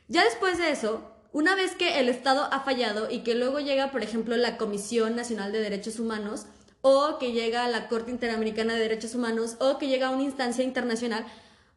Ya 0.08 0.24
después 0.24 0.58
de 0.58 0.70
eso, 0.70 1.15
una 1.36 1.54
vez 1.54 1.74
que 1.74 2.00
el 2.00 2.08
Estado 2.08 2.48
ha 2.50 2.60
fallado 2.60 3.10
y 3.10 3.18
que 3.18 3.34
luego 3.34 3.60
llega, 3.60 3.90
por 3.90 4.02
ejemplo, 4.02 4.38
la 4.38 4.56
Comisión 4.56 5.16
Nacional 5.16 5.52
de 5.52 5.60
Derechos 5.60 6.00
Humanos, 6.00 6.46
o 6.80 7.18
que 7.18 7.32
llega 7.32 7.68
la 7.68 7.88
Corte 7.88 8.10
Interamericana 8.10 8.72
de 8.72 8.80
Derechos 8.80 9.14
Humanos, 9.14 9.56
o 9.60 9.76
que 9.76 9.86
llega 9.86 10.06
a 10.06 10.12
una 10.12 10.22
instancia 10.22 10.64
internacional, 10.64 11.26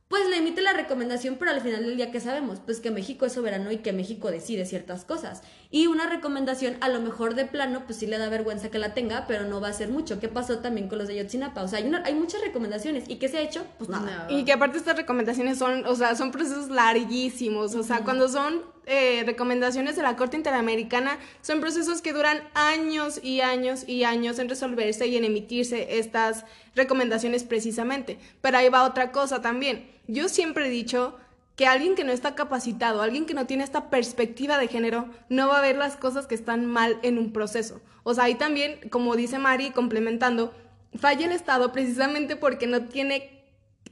pues 0.08 0.28
le 0.30 0.38
emite 0.38 0.62
la 0.62 0.72
recomendación, 0.72 1.36
pero 1.38 1.52
al 1.52 1.60
final 1.60 1.86
del 1.86 1.98
día, 1.98 2.10
¿qué 2.10 2.22
sabemos? 2.22 2.62
Pues 2.62 2.80
que 2.80 2.90
México 2.90 3.26
es 3.26 3.34
soberano 3.34 3.70
y 3.70 3.80
que 3.80 3.92
México 3.92 4.32
decide 4.32 4.66
ciertas 4.66 5.04
cosas. 5.04 5.44
Y 5.70 5.88
una 5.88 6.08
recomendación, 6.08 6.78
a 6.80 6.88
lo 6.88 7.02
mejor 7.02 7.36
de 7.36 7.46
plano, 7.46 7.84
pues 7.86 8.00
sí 8.00 8.08
le 8.08 8.18
da 8.18 8.30
vergüenza 8.30 8.72
que 8.72 8.80
la 8.80 8.94
tenga, 8.94 9.28
pero 9.28 9.44
no 9.44 9.60
va 9.60 9.68
a 9.68 9.74
ser 9.74 9.90
mucho. 9.90 10.22
¿Qué 10.22 10.30
pasó 10.30 10.60
también 10.60 10.88
con 10.88 11.00
los 11.00 11.10
de 11.10 11.18
Yotzinapa? 11.18 11.62
O 11.62 11.68
sea, 11.68 11.80
hay, 11.80 11.92
hay 12.06 12.16
muchas 12.16 12.42
recomendaciones. 12.42 13.04
¿Y 13.10 13.18
qué 13.18 13.28
se 13.28 13.40
ha 13.40 13.42
hecho? 13.42 13.68
Pues 13.78 13.90
nada. 13.90 14.26
Y 14.30 14.46
que 14.46 14.54
aparte 14.54 14.78
estas 14.78 14.96
recomendaciones 14.96 15.60
son, 15.60 15.86
o 15.86 15.96
sea, 15.96 16.16
son 16.16 16.32
procesos 16.32 16.70
larguísimos. 16.70 17.76
O 17.76 17.84
sea, 17.84 18.04
cuando 18.04 18.30
son 18.30 18.64
eh, 18.90 19.24
recomendaciones 19.26 19.96
de 19.96 20.02
la 20.02 20.18
Corte 20.18 20.36
Interamericana, 20.36 21.20
son 21.42 21.62
procesos 21.62 22.02
que 22.02 22.12
duran 22.12 22.42
años 22.54 23.22
y 23.24 23.40
años 23.40 23.88
y 23.88 24.04
años 24.04 24.40
en 24.40 24.50
resolverse 24.50 25.08
y 25.08 25.16
en 25.16 25.24
emitirse 25.24 26.00
estas 26.00 26.44
recomendaciones 26.76 27.46
precisamente. 27.46 28.20
Pero 28.42 28.58
ahí 28.58 28.68
va 28.68 28.84
otra 28.84 29.14
cosa 29.14 29.42
también 29.42 29.98
yo 30.10 30.28
siempre 30.28 30.66
he 30.66 30.70
dicho 30.70 31.16
que 31.56 31.68
alguien 31.68 31.94
que 31.94 32.04
no 32.04 32.12
está 32.12 32.34
capacitado, 32.34 33.02
alguien 33.02 33.26
que 33.26 33.36
no 33.36 33.46
tiene 33.46 33.64
esta 33.64 33.90
perspectiva 33.92 34.58
de 34.58 34.68
género, 34.68 35.08
no 35.30 35.48
va 35.48 35.60
a 35.60 35.62
ver 35.62 35.78
las 35.78 35.98
cosas 35.98 36.26
que 36.26 36.34
están 36.34 36.66
mal 36.66 36.98
en 37.04 37.20
un 37.20 37.32
proceso. 37.32 37.80
O 38.04 38.14
sea, 38.14 38.24
ahí 38.24 38.36
también, 38.36 38.80
como 38.90 39.16
dice 39.16 39.38
Mari, 39.38 39.70
complementando, 39.70 40.54
falla 40.98 41.28
el 41.28 41.32
Estado 41.32 41.72
precisamente 41.72 42.36
porque 42.36 42.66
no 42.66 42.86
tiene 42.86 43.44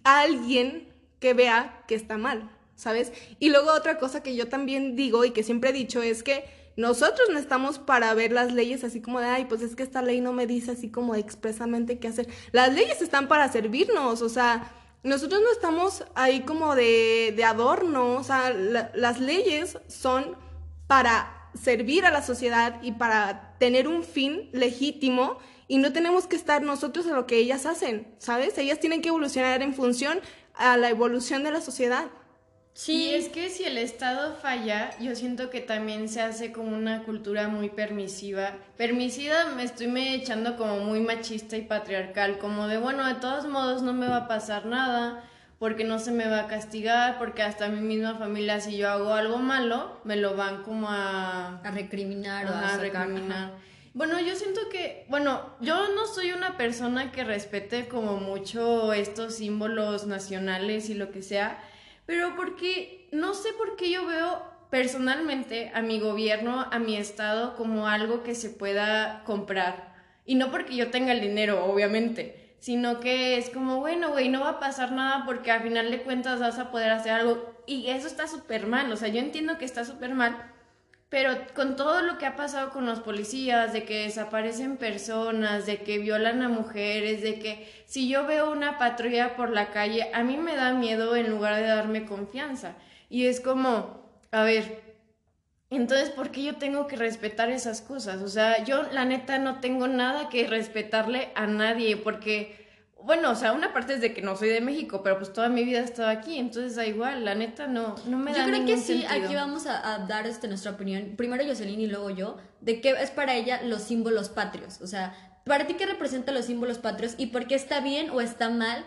alguien 0.04 0.92
que 1.20 1.36
vea 1.36 1.84
que 1.88 1.94
está 1.94 2.18
mal, 2.18 2.50
¿sabes? 2.78 3.12
Y 3.40 3.50
luego 3.50 3.74
otra 3.74 3.98
cosa 3.98 4.24
que 4.24 4.36
yo 4.36 4.48
también 4.48 4.96
digo 4.96 5.26
y 5.26 5.32
que 5.32 5.44
siempre 5.44 5.72
he 5.72 5.74
dicho 5.74 6.02
es 6.02 6.24
que 6.24 6.46
nosotros 6.78 7.28
no 7.32 7.40
estamos 7.40 7.80
para 7.80 8.14
ver 8.14 8.32
las 8.32 8.54
leyes 8.54 8.84
así 8.86 9.02
como 9.02 9.20
de, 9.20 9.26
ay, 9.26 9.46
pues 9.46 9.62
es 9.62 9.76
que 9.76 9.84
esta 9.84 10.02
ley 10.02 10.22
no 10.22 10.32
me 10.32 10.48
dice 10.48 10.72
así 10.72 10.90
como 10.90 11.16
expresamente 11.16 11.98
qué 12.00 12.08
hacer. 12.08 12.30
Las 12.52 12.74
leyes 12.74 13.02
están 13.02 13.28
para 13.28 13.52
servirnos, 13.52 14.22
o 14.22 14.30
sea, 14.30 14.72
nosotros 15.04 15.42
no 15.42 15.52
estamos 15.52 16.06
ahí 16.14 16.42
como 16.42 16.76
de, 16.76 17.34
de 17.36 17.44
adorno, 17.44 18.16
o 18.16 18.24
sea, 18.24 18.54
las 18.54 19.20
leyes 19.20 19.80
son 19.88 20.38
para 20.86 21.50
servir 21.60 22.06
a 22.06 22.12
la 22.12 22.22
sociedad 22.22 22.80
y 22.84 22.92
para 22.92 23.56
tener 23.58 23.88
un 23.88 24.04
fin 24.04 24.50
legítimo 24.54 25.40
y 25.68 25.80
no 25.80 25.92
tenemos 25.92 26.28
que 26.28 26.36
estar 26.36 26.62
nosotros 26.62 27.08
a 27.08 27.16
lo 27.16 27.26
que 27.26 27.38
ellas 27.38 27.66
hacen, 27.66 28.08
¿sabes? 28.20 28.58
Ellas 28.58 28.80
tienen 28.80 29.02
que 29.02 29.10
evolucionar 29.10 29.62
en 29.62 29.74
función 29.74 30.20
a 30.54 30.78
la 30.78 30.90
evolución 30.90 31.44
de 31.44 31.52
la 31.52 31.62
sociedad. 31.62 32.08
Sí, 32.78 33.12
es 33.12 33.30
que 33.30 33.50
si 33.50 33.64
el 33.64 33.80
Estado 33.80 34.36
falla, 34.36 34.92
yo 35.00 35.16
siento 35.16 35.50
que 35.50 35.62
también 35.62 36.08
se 36.08 36.22
hace 36.22 36.52
como 36.52 36.78
una 36.78 37.02
cultura 37.06 37.48
muy 37.48 37.70
permisiva. 37.70 38.54
Permisiva 38.78 39.46
me 39.56 39.64
estoy 39.64 39.88
me 39.88 40.14
echando 40.14 40.58
como 40.58 40.78
muy 40.82 41.00
machista 41.00 41.58
y 41.58 41.64
patriarcal, 41.64 42.38
como 42.38 42.68
de, 42.68 42.78
bueno, 42.78 43.04
de 43.08 43.16
todos 43.16 43.48
modos 43.48 43.82
no 43.82 43.94
me 43.94 44.08
va 44.08 44.18
a 44.18 44.28
pasar 44.28 44.68
nada, 44.68 45.24
porque 45.58 45.86
no 45.86 45.98
se 45.98 46.12
me 46.12 46.30
va 46.30 46.42
a 46.42 46.48
castigar, 46.48 47.18
porque 47.18 47.42
hasta 47.42 47.68
mi 47.68 47.82
misma 47.82 48.14
familia, 48.14 48.60
si 48.60 48.78
yo 48.78 48.92
hago 48.92 49.12
algo 49.16 49.40
malo, 49.40 50.00
me 50.04 50.16
lo 50.16 50.36
van 50.36 50.62
como 50.62 50.88
a... 50.88 51.60
A 51.64 51.72
recriminar 51.72 52.46
o 52.46 52.54
a, 52.54 52.78
recriminar. 52.78 53.54
Bueno, 53.96 54.20
yo 54.20 54.36
siento 54.36 54.62
que, 54.70 55.08
bueno, 55.10 55.50
yo 55.62 55.96
no 55.96 56.06
soy 56.06 56.32
una 56.32 56.58
persona 56.58 57.12
que 57.12 57.24
respete 57.24 57.88
como 57.88 58.18
mucho 58.18 58.94
estos 58.94 59.34
símbolos 59.34 60.06
nacionales 60.06 60.92
y 60.92 60.94
lo 60.94 61.10
que 61.10 61.24
sea, 61.24 61.60
pero 62.08 62.36
porque 62.36 63.08
no 63.12 63.36
sé 63.36 63.50
por 63.54 63.76
qué 63.76 63.92
yo 63.92 64.08
veo 64.08 64.42
personalmente 64.72 65.72
a 65.76 65.82
mi 65.82 66.00
gobierno, 66.00 66.66
a 66.72 66.80
mi 66.80 66.96
estado 66.96 67.56
como 67.56 67.88
algo 67.88 68.24
que 68.24 68.34
se 68.34 68.50
pueda 68.50 69.24
comprar. 69.26 69.94
Y 70.26 70.36
no 70.36 70.50
porque 70.50 70.76
yo 70.76 70.90
tenga 70.90 71.12
el 71.12 71.22
dinero, 71.22 71.66
obviamente, 71.66 72.56
sino 72.60 73.00
que 73.00 73.38
es 73.38 73.50
como, 73.50 73.80
bueno, 73.80 74.12
güey, 74.12 74.30
no 74.30 74.42
va 74.42 74.52
a 74.52 74.60
pasar 74.60 74.92
nada 74.92 75.26
porque 75.26 75.52
al 75.52 75.62
final 75.62 75.92
de 75.92 76.02
cuentas 76.02 76.40
vas 76.40 76.58
a 76.60 76.72
poder 76.72 76.92
hacer 76.92 77.12
algo. 77.12 77.54
Y 77.66 77.90
eso 77.90 78.08
está 78.08 78.28
súper 78.28 78.68
mal, 78.68 78.92
o 78.92 78.96
sea, 78.96 79.10
yo 79.10 79.20
entiendo 79.20 79.58
que 79.58 79.66
está 79.66 79.86
súper 79.86 80.14
mal, 80.14 80.52
pero 81.10 81.38
con 81.56 81.76
todo 81.76 82.02
lo 82.02 82.18
que 82.18 82.26
ha 82.26 82.36
pasado 82.36 82.72
con 82.72 82.86
los 82.86 83.00
policías, 83.00 83.72
de 83.72 83.84
que 83.84 84.04
desaparecen 84.04 84.78
personas, 84.78 85.66
de 85.66 85.78
que 85.78 86.00
violan 86.00 86.42
a 86.42 86.50
mujeres, 86.50 87.22
de 87.22 87.40
que 87.40 87.72
si 87.86 88.10
yo 88.10 88.26
veo 88.26 88.52
una 88.52 88.78
patrulla 88.78 89.36
por 89.36 89.50
la 89.52 89.72
calle, 89.72 90.10
a 90.14 90.24
mí 90.24 90.38
me 90.38 90.56
da 90.56 90.74
miedo 90.74 91.16
en 91.16 91.30
lugar 91.30 91.56
de 91.56 91.68
darme 91.68 92.06
confianza. 92.06 92.76
Y 93.10 93.28
es 93.28 93.40
como, 93.40 94.12
a 94.32 94.44
ver, 94.44 94.82
entonces, 95.70 96.10
¿por 96.10 96.32
qué 96.32 96.44
yo 96.44 96.56
tengo 96.56 96.88
que 96.88 96.96
respetar 96.96 97.50
esas 97.50 97.82
cosas? 97.82 98.22
O 98.22 98.28
sea, 98.28 98.64
yo 98.64 98.84
la 98.92 99.06
neta 99.06 99.38
no 99.38 99.60
tengo 99.60 99.88
nada 99.88 100.30
que 100.30 100.48
respetarle 100.48 101.30
a 101.36 101.48
nadie 101.48 101.98
porque 101.98 102.67
bueno, 103.04 103.32
o 103.32 103.36
sea, 103.36 103.54
una 103.54 103.74
parte 103.74 103.94
es 103.94 104.02
de 104.02 104.14
que 104.14 104.22
no 104.22 104.36
soy 104.36 104.50
de 104.50 104.62
México, 104.62 105.02
pero 105.04 105.18
pues 105.18 105.32
toda 105.32 105.50
mi 105.50 105.64
vida 105.64 105.80
he 105.80 105.84
estado 105.84 106.10
aquí, 106.10 106.38
entonces 106.38 106.76
da 106.76 106.86
igual, 106.86 107.26
la 107.26 107.36
neta 107.36 107.68
no, 107.68 107.96
no 108.06 108.18
me 108.18 108.32
da 108.32 108.40
Yo 108.40 108.46
creo 108.46 108.66
que 108.66 108.78
sí, 108.78 109.02
sentido. 109.02 109.26
aquí 109.26 109.36
vamos 109.36 109.66
a, 109.68 110.06
dar 110.08 110.28
este, 110.28 110.48
nuestra 110.48 110.72
opinión, 110.72 111.14
primero 111.16 111.44
Jocelyn 111.46 111.80
y 111.80 111.88
luego 111.88 112.10
yo, 112.10 112.38
de 112.62 112.82
qué 112.82 112.92
es 112.92 113.12
para 113.12 113.36
ella 113.36 113.62
los 113.64 113.84
símbolos 113.84 114.30
patrios, 114.30 114.82
o 114.82 114.88
sea, 114.88 115.16
para 115.46 115.68
ti 115.68 115.76
qué 115.76 115.86
representan 115.86 116.36
los 116.36 116.46
símbolos 116.46 116.80
patrios 116.80 117.16
y 117.18 117.28
por 117.28 117.48
qué 117.48 117.56
está 117.56 117.80
bien 117.80 118.10
o 118.10 118.20
está 118.20 118.50
mal 118.50 118.84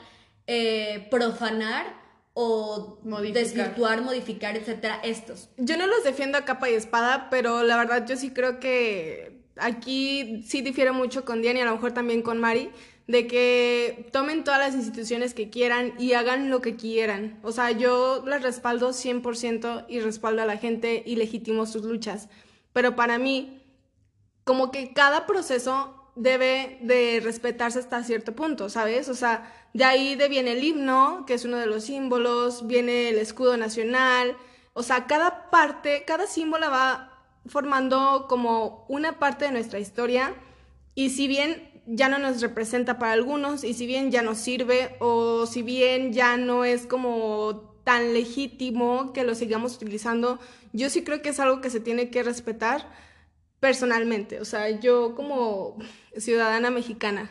eh, 0.47 1.09
profanar 1.11 1.87
o 2.35 3.01
Modificar. 3.03 3.43
desvirtuar, 3.43 4.03
modificar, 4.03 4.57
etcétera, 4.57 5.01
estos. 5.03 5.49
Yo 5.57 5.77
no 5.77 5.87
los 5.87 6.05
defiendo 6.05 6.39
a 6.39 6.45
capa 6.45 6.71
y 6.71 6.75
espada, 6.75 7.29
pero 7.31 7.63
la 7.63 7.77
verdad 7.77 8.07
yo 8.07 8.17
sí 8.17 8.31
creo 8.31 8.61
que 8.61 9.41
aquí 9.57 10.43
sí 10.47 10.63
difiere 10.63 10.93
mucho 10.93 11.25
con 11.25 11.43
Diana 11.43 11.61
y 11.61 11.63
a 11.63 11.67
lo 11.67 11.73
mejor 11.73 11.93
también 11.93 12.23
con 12.23 12.39
Mari, 12.39 12.71
de 13.11 13.27
que 13.27 14.09
tomen 14.13 14.45
todas 14.45 14.61
las 14.61 14.75
instituciones 14.77 15.35
que 15.35 15.51
quieran 15.51 15.95
y 15.99 16.13
hagan 16.13 16.49
lo 16.49 16.61
que 16.61 16.77
quieran. 16.77 17.41
O 17.43 17.51
sea, 17.51 17.73
yo 17.73 18.23
las 18.25 18.43
respaldo 18.43 18.91
100% 18.91 19.87
y 19.89 19.99
respaldo 19.99 20.43
a 20.43 20.47
la 20.47 20.59
gente 20.59 21.03
y 21.05 21.17
legitimo 21.17 21.67
sus 21.67 21.83
luchas. 21.83 22.29
Pero 22.73 22.95
para 22.95 23.19
mí, 23.19 23.65
como 24.45 24.71
que 24.71 24.93
cada 24.93 25.27
proceso 25.27 26.13
debe 26.15 26.79
de 26.83 27.21
respetarse 27.21 27.81
hasta 27.81 28.05
cierto 28.05 28.37
punto, 28.37 28.69
¿sabes? 28.69 29.09
O 29.09 29.15
sea, 29.15 29.53
de 29.75 29.83
ahí 29.83 30.15
de 30.15 30.29
viene 30.29 30.53
el 30.53 30.63
himno, 30.63 31.25
que 31.27 31.35
es 31.35 31.45
uno 31.45 31.57
de 31.57 31.67
los 31.67 31.83
símbolos, 31.83 32.69
viene 32.69 33.09
el 33.09 33.19
escudo 33.19 33.57
nacional, 33.57 34.37
o 34.73 34.85
sea, 34.85 35.09
cada 35.09 35.51
parte, 35.51 36.05
cada 36.07 36.29
símbolo 36.29 36.71
va 36.71 37.25
formando 37.47 38.27
como 38.29 38.85
una 38.89 39.19
parte 39.19 39.47
de 39.47 39.51
nuestra 39.51 39.81
historia 39.81 40.33
y 40.95 41.11
si 41.11 41.27
bien 41.27 41.70
ya 41.93 42.09
no 42.09 42.19
nos 42.19 42.41
representa 42.41 42.99
para 42.99 43.13
algunos 43.13 43.65
y 43.65 43.75
si 43.75 43.87
bien 43.87 44.11
ya 44.11 44.23
nos 44.23 44.39
sirve 44.39 44.97
o 45.01 45.47
si 45.47 45.63
bien 45.63 46.13
ya 46.13 46.37
no 46.37 46.65
es 46.65 46.87
como 46.87 47.75
tan 47.85 48.15
legítimo 48.15 49.13
que 49.13 49.25
lo 49.25 49.35
sigamos 49.35 49.75
utilizando, 49.75 50.39
yo 50.73 50.89
sí 50.91 51.03
creo 51.03 51.21
que 51.21 51.31
es 51.31 51.41
algo 51.41 51.61
que 51.61 51.71
se 51.71 51.81
tiene 51.81 52.11
que 52.11 52.23
respetar 52.23 52.89
personalmente, 53.59 54.41
o 54.41 54.45
sea, 54.45 54.71
yo 54.71 55.15
como 55.15 55.77
ciudadana 56.17 56.71
mexicana. 56.71 57.31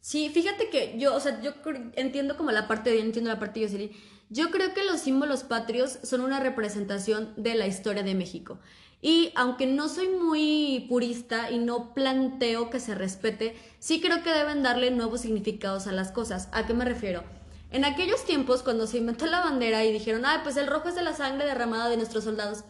Sí, 0.00 0.30
fíjate 0.30 0.70
que 0.70 0.98
yo, 0.98 1.14
o 1.14 1.20
sea, 1.20 1.40
yo 1.42 1.52
entiendo 1.94 2.36
como 2.36 2.52
la 2.52 2.68
parte 2.68 2.98
entiendo 2.98 3.30
la 3.30 3.38
parte 3.38 3.60
de 3.60 3.66
Jocelyn. 3.66 3.90
Yo 4.30 4.50
creo 4.50 4.72
que 4.72 4.84
los 4.84 5.00
símbolos 5.00 5.42
patrios 5.42 5.98
son 6.04 6.20
una 6.20 6.40
representación 6.40 7.34
de 7.36 7.54
la 7.54 7.66
historia 7.66 8.02
de 8.02 8.14
México. 8.14 8.60
Y 9.02 9.32
aunque 9.34 9.66
no 9.66 9.88
soy 9.88 10.08
muy 10.08 10.86
purista 10.88 11.50
y 11.50 11.58
no 11.58 11.94
planteo 11.94 12.68
que 12.68 12.80
se 12.80 12.94
respete, 12.94 13.56
sí 13.78 14.00
creo 14.00 14.22
que 14.22 14.30
deben 14.30 14.62
darle 14.62 14.90
nuevos 14.90 15.22
significados 15.22 15.86
a 15.86 15.92
las 15.92 16.12
cosas. 16.12 16.48
¿A 16.52 16.66
qué 16.66 16.74
me 16.74 16.84
refiero? 16.84 17.24
En 17.70 17.84
aquellos 17.84 18.24
tiempos, 18.24 18.62
cuando 18.62 18.86
se 18.86 18.98
inventó 18.98 19.26
la 19.26 19.40
bandera 19.40 19.84
y 19.84 19.92
dijeron, 19.92 20.26
ah, 20.26 20.40
pues 20.42 20.56
el 20.56 20.66
rojo 20.66 20.88
es 20.88 20.96
de 20.96 21.02
la 21.02 21.14
sangre 21.14 21.46
derramada 21.46 21.88
de 21.88 21.96
nuestros 21.96 22.24
soldados, 22.24 22.64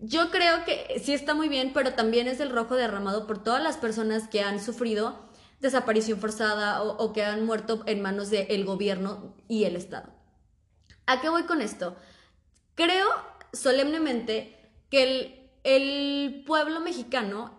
yo 0.00 0.30
creo 0.30 0.64
que 0.64 1.00
sí 1.04 1.12
está 1.12 1.34
muy 1.34 1.48
bien, 1.48 1.72
pero 1.74 1.94
también 1.94 2.28
es 2.28 2.40
el 2.40 2.50
rojo 2.50 2.76
derramado 2.76 3.26
por 3.26 3.42
todas 3.42 3.62
las 3.62 3.76
personas 3.76 4.28
que 4.28 4.42
han 4.42 4.62
sufrido 4.62 5.28
desaparición 5.60 6.20
forzada 6.20 6.82
o, 6.82 7.12
que 7.12 7.24
han 7.24 7.44
muerto 7.44 7.82
en 7.86 8.00
manos 8.00 8.30
del 8.30 8.64
gobierno 8.64 9.34
y 9.48 9.64
el 9.64 9.76
Estado. 9.76 10.12
¿A 11.06 11.20
qué 11.20 11.28
voy 11.28 11.44
con 11.44 11.60
esto? 11.60 11.96
Creo 12.74 13.08
solemnemente 13.52 14.56
que 14.88 15.02
el, 15.02 15.37
el 15.76 16.44
pueblo 16.46 16.80
mexicano 16.80 17.58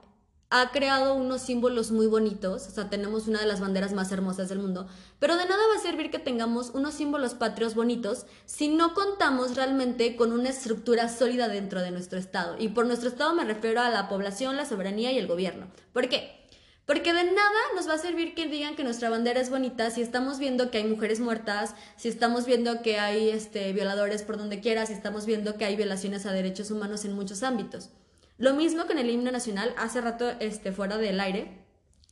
ha 0.52 0.72
creado 0.72 1.14
unos 1.14 1.44
símbolos 1.44 1.92
muy 1.92 2.08
bonitos, 2.08 2.68
o 2.68 2.72
sea, 2.72 2.90
tenemos 2.90 3.28
una 3.28 3.40
de 3.40 3.46
las 3.46 3.60
banderas 3.60 3.94
más 3.94 4.12
hermosas 4.12 4.50
del 4.50 4.58
mundo, 4.58 4.88
pero 5.20 5.38
de 5.38 5.46
nada 5.46 5.62
va 5.72 5.80
a 5.80 5.84
servir 5.84 6.10
que 6.10 6.18
tengamos 6.18 6.72
unos 6.74 6.96
símbolos 6.96 7.36
patrios 7.36 7.76
bonitos 7.76 8.26
si 8.46 8.68
no 8.68 8.96
contamos 8.96 9.56
realmente 9.56 10.16
con 10.16 10.32
una 10.32 10.50
estructura 10.50 11.08
sólida 11.08 11.48
dentro 11.50 11.82
de 11.82 11.92
nuestro 11.92 12.18
Estado. 12.18 12.56
Y 12.58 12.70
por 12.70 12.88
nuestro 12.88 13.10
Estado 13.10 13.36
me 13.36 13.46
refiero 13.46 13.80
a 13.82 13.90
la 13.90 14.10
población, 14.10 14.58
la 14.58 14.66
soberanía 14.66 15.12
y 15.12 15.20
el 15.20 15.28
gobierno. 15.28 15.68
¿Por 15.94 16.10
qué? 16.10 16.40
Porque 16.88 17.14
de 17.14 17.24
nada 17.26 17.60
nos 17.76 17.88
va 17.88 17.94
a 17.94 18.00
servir 18.00 18.34
que 18.34 18.48
digan 18.48 18.76
que 18.76 18.84
nuestra 18.84 19.12
bandera 19.12 19.40
es 19.40 19.52
bonita 19.52 19.92
si 19.92 20.02
estamos 20.02 20.40
viendo 20.40 20.72
que 20.72 20.80
hay 20.80 20.86
mujeres 20.86 21.20
muertas, 21.20 21.76
si 21.96 22.10
estamos 22.10 22.48
viendo 22.48 22.82
que 22.82 22.98
hay 22.98 23.30
este, 23.30 23.72
violadores 23.74 24.24
por 24.24 24.38
donde 24.38 24.60
quiera, 24.60 24.88
si 24.88 24.94
estamos 24.94 25.28
viendo 25.28 25.56
que 25.58 25.66
hay 25.66 25.76
violaciones 25.76 26.26
a 26.26 26.32
derechos 26.32 26.72
humanos 26.72 27.06
en 27.06 27.14
muchos 27.14 27.44
ámbitos. 27.44 27.92
Lo 28.40 28.54
mismo 28.54 28.88
con 28.88 28.98
el 28.98 29.10
himno 29.10 29.32
nacional, 29.32 29.76
hace 29.78 30.00
rato 30.00 30.32
este, 30.40 30.72
fuera 30.72 30.98
del 30.98 31.20
aire, 31.20 31.60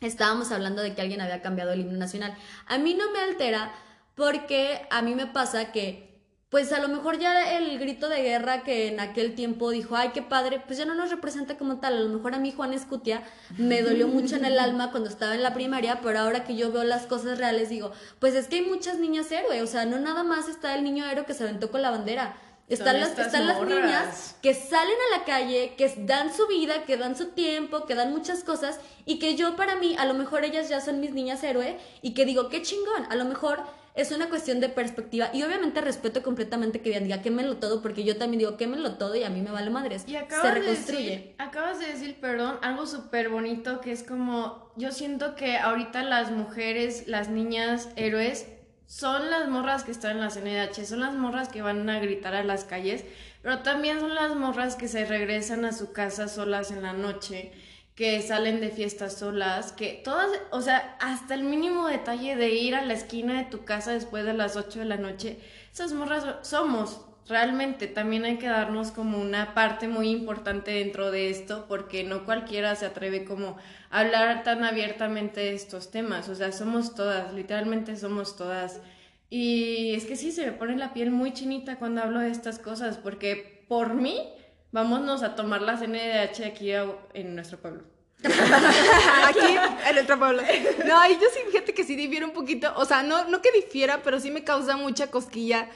estábamos 0.02 0.52
hablando 0.52 0.82
de 0.82 0.94
que 0.94 1.02
alguien 1.02 1.22
había 1.22 1.42
cambiado 1.42 1.72
el 1.72 1.80
himno 1.80 1.98
nacional. 1.98 2.38
A 2.68 2.78
mí 2.78 2.94
no 2.94 3.12
me 3.12 3.20
altera 3.20 3.74
porque 4.14 4.86
a 4.92 5.02
mí 5.02 5.16
me 5.16 5.26
pasa 5.26 5.72
que 5.72 6.08
pues 6.50 6.72
a 6.72 6.80
lo 6.80 6.88
mejor 6.88 7.18
ya 7.18 7.58
el 7.58 7.78
grito 7.78 8.08
de 8.08 8.22
guerra 8.22 8.64
que 8.64 8.88
en 8.88 9.02
aquel 9.02 9.36
tiempo 9.36 9.70
dijo, 9.70 9.98
ay, 9.98 10.12
qué 10.14 10.22
padre, 10.22 10.62
pues 10.66 10.78
ya 10.78 10.86
no 10.86 10.96
nos 10.96 11.12
representa 11.12 11.58
como 11.58 11.80
tal. 11.80 11.98
A 11.98 12.00
lo 12.00 12.10
mejor 12.10 12.36
a 12.36 12.40
mí 12.40 12.54
Juan 12.54 12.74
Escutia 12.74 13.24
me 13.58 13.82
dolió 13.82 14.08
mucho 14.08 14.38
en 14.38 14.46
el 14.46 14.60
alma 14.60 14.92
cuando 14.92 15.10
estaba 15.10 15.36
en 15.36 15.44
la 15.44 15.54
primaria, 15.54 16.00
pero 16.02 16.20
ahora 16.20 16.46
que 16.46 16.56
yo 16.56 16.72
veo 16.72 16.84
las 16.84 17.06
cosas 17.06 17.38
reales 17.38 17.70
digo, 17.70 17.92
pues 18.20 18.34
es 18.34 18.48
que 18.48 18.58
hay 18.58 18.62
muchas 18.62 18.98
niñas 18.98 19.32
héroe, 19.32 19.62
o 19.62 19.68
sea, 19.68 19.86
no 19.86 20.00
nada 20.00 20.24
más 20.24 20.48
está 20.48 20.76
el 20.76 20.84
niño 20.84 21.06
héroe 21.06 21.26
que 21.26 21.34
se 21.34 21.44
aventó 21.44 21.70
con 21.70 21.82
la 21.82 21.92
bandera. 21.92 22.38
Están 22.70 23.00
las, 23.00 23.18
están 23.18 23.48
las 23.48 23.62
niñas 23.62 24.36
que 24.42 24.54
salen 24.54 24.96
a 25.08 25.18
la 25.18 25.24
calle, 25.24 25.76
que 25.78 25.88
dan 26.00 26.34
su 26.34 26.48
vida, 26.48 26.84
que 26.84 26.98
dan 26.98 27.16
su 27.16 27.28
tiempo, 27.28 27.86
que 27.86 27.96
dan 27.96 28.12
muchas 28.12 28.44
cosas 28.44 28.82
y 29.06 29.20
que 29.20 29.36
yo 29.36 29.56
para 29.56 29.78
mí, 29.78 29.96
a 29.98 30.06
lo 30.06 30.14
mejor 30.14 30.44
ellas 30.44 30.68
ya 30.68 30.82
son 30.82 31.00
mis 31.00 31.14
niñas 31.14 31.42
héroe 31.44 31.78
y 32.02 32.14
que 32.14 32.26
digo, 32.26 32.50
qué 32.50 32.62
chingón, 32.62 33.06
a 33.10 33.16
lo 33.16 33.24
mejor 33.24 33.62
es 33.96 34.12
una 34.12 34.30
cuestión 34.30 34.60
de 34.60 34.68
perspectiva 34.68 35.30
y 35.34 35.44
obviamente 35.44 35.80
respeto 35.82 36.22
completamente 36.22 36.82
que 36.82 37.00
diga 37.00 37.22
quémelo 37.22 37.58
todo 37.58 37.82
porque 37.82 38.04
yo 38.04 38.18
también 38.18 38.40
digo 38.40 38.56
quémelo 38.58 38.96
todo 38.96 39.16
y 39.16 39.24
a 39.24 39.30
mí 39.30 39.42
me 39.42 39.52
vale 39.52 39.70
madres. 39.70 40.04
Y 40.06 40.18
acabas 40.18 40.46
Se 40.46 40.60
reconstruye. 40.60 41.04
De 41.04 41.10
decir, 41.10 41.36
acabas 41.38 41.80
de 41.80 41.88
decir, 41.88 42.20
perdón, 42.20 42.60
algo 42.62 42.86
súper 42.86 43.30
bonito 43.30 43.80
que 43.80 43.94
es 43.94 44.04
como, 44.04 44.72
yo 44.76 44.92
siento 44.92 45.36
que 45.36 45.58
ahorita 45.58 46.04
las 46.04 46.32
mujeres, 46.32 47.08
las 47.08 47.30
niñas 47.30 47.90
héroes 47.96 48.46
son 48.88 49.30
las 49.30 49.48
morras 49.50 49.84
que 49.84 49.92
están 49.92 50.12
en 50.14 50.22
la 50.22 50.30
CNDH, 50.30 50.86
son 50.86 51.02
las 51.02 51.14
morras 51.14 51.50
que 51.50 51.62
van 51.62 51.88
a 51.90 52.00
gritar 52.00 52.34
a 52.34 52.44
las 52.44 52.64
calles, 52.64 53.04
pero 53.42 53.60
también 53.60 54.00
son 54.00 54.16
las 54.16 54.36
morras 54.36 54.76
que 54.76 54.88
se 54.88 55.06
regresan 55.06 55.66
a 55.66 55.74
su 55.74 55.92
casa 55.92 56.28
solas 56.28 56.72
en 56.72 56.82
la 56.82 56.94
noche 56.94 57.52
que 57.96 58.22
salen 58.22 58.62
de 58.62 58.70
fiestas 58.70 59.18
solas, 59.18 59.72
que 59.72 60.02
todas, 60.04 60.30
o 60.52 60.62
sea, 60.62 60.96
hasta 61.00 61.34
el 61.34 61.44
mínimo 61.44 61.88
detalle 61.88 62.36
de 62.36 62.52
ir 62.52 62.76
a 62.76 62.86
la 62.86 62.94
esquina 62.94 63.40
de 63.40 63.46
tu 63.46 63.66
casa 63.66 63.92
después 63.92 64.24
de 64.24 64.34
las 64.34 64.56
8 64.56 64.80
de 64.80 64.86
la 64.86 64.98
noche, 64.98 65.40
esas 65.74 65.94
morras 65.94 66.48
somos, 66.48 67.02
realmente 67.28 67.88
también 67.88 68.26
hay 68.26 68.38
que 68.38 68.48
darnos 68.48 68.92
como 68.92 69.20
una 69.20 69.54
parte 69.54 69.88
muy 69.88 70.10
importante 70.10 70.72
dentro 70.72 71.12
de 71.12 71.30
esto, 71.30 71.66
porque 71.68 72.04
no 72.04 72.26
cualquiera 72.26 72.76
se 72.76 72.86
atreve 72.86 73.26
como 73.26 73.58
a 73.90 74.00
hablar 74.00 74.44
tan 74.44 74.64
abiertamente 74.64 75.42
de 75.42 75.54
estos 75.54 75.92
temas, 75.92 76.30
o 76.30 76.36
sea, 76.36 76.52
somos 76.52 76.96
todas, 76.96 77.34
literalmente 77.34 77.96
somos 77.96 78.36
todas. 78.36 78.82
Y 79.30 79.94
es 79.96 80.06
que 80.06 80.16
sí, 80.16 80.32
se 80.32 80.46
me 80.46 80.52
pone 80.54 80.78
la 80.78 80.94
piel 80.94 81.12
muy 81.12 81.34
chinita 81.34 81.78
cuando 81.78 82.02
hablo 82.02 82.20
de 82.20 82.32
estas 82.32 82.60
cosas, 82.60 82.98
porque 82.98 83.66
por 83.68 83.94
mí, 83.94 84.30
vámonos 84.72 85.24
a 85.24 85.36
tomar 85.36 85.62
la 85.62 85.78
CNDH 85.78 86.46
aquí 86.46 86.72
en 87.14 87.36
nuestro 87.36 87.58
pueblo. 87.58 87.84
aquí 88.24 89.58
en 89.88 89.96
nuestro 89.96 90.18
pueblo. 90.18 90.42
No, 90.86 91.06
y 91.10 91.14
yo 91.14 91.28
sí, 91.34 91.40
fíjate 91.52 91.74
que 91.74 91.84
sí 91.84 91.96
difiere 91.96 92.26
un 92.26 92.32
poquito, 92.32 92.74
o 92.78 92.86
sea, 92.86 93.04
no, 93.04 93.26
no 93.26 93.42
que 93.42 93.52
difiera, 93.52 94.02
pero 94.02 94.20
sí 94.20 94.32
me 94.32 94.44
causa 94.44 94.76
mucha 94.78 95.12
cosquilla 95.12 95.68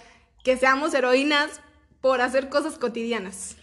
que 0.44 0.58
seamos 0.58 0.94
heroínas 0.94 1.62
por 2.02 2.22
hacer 2.22 2.50
cosas 2.50 2.78
cotidianas. 2.78 3.58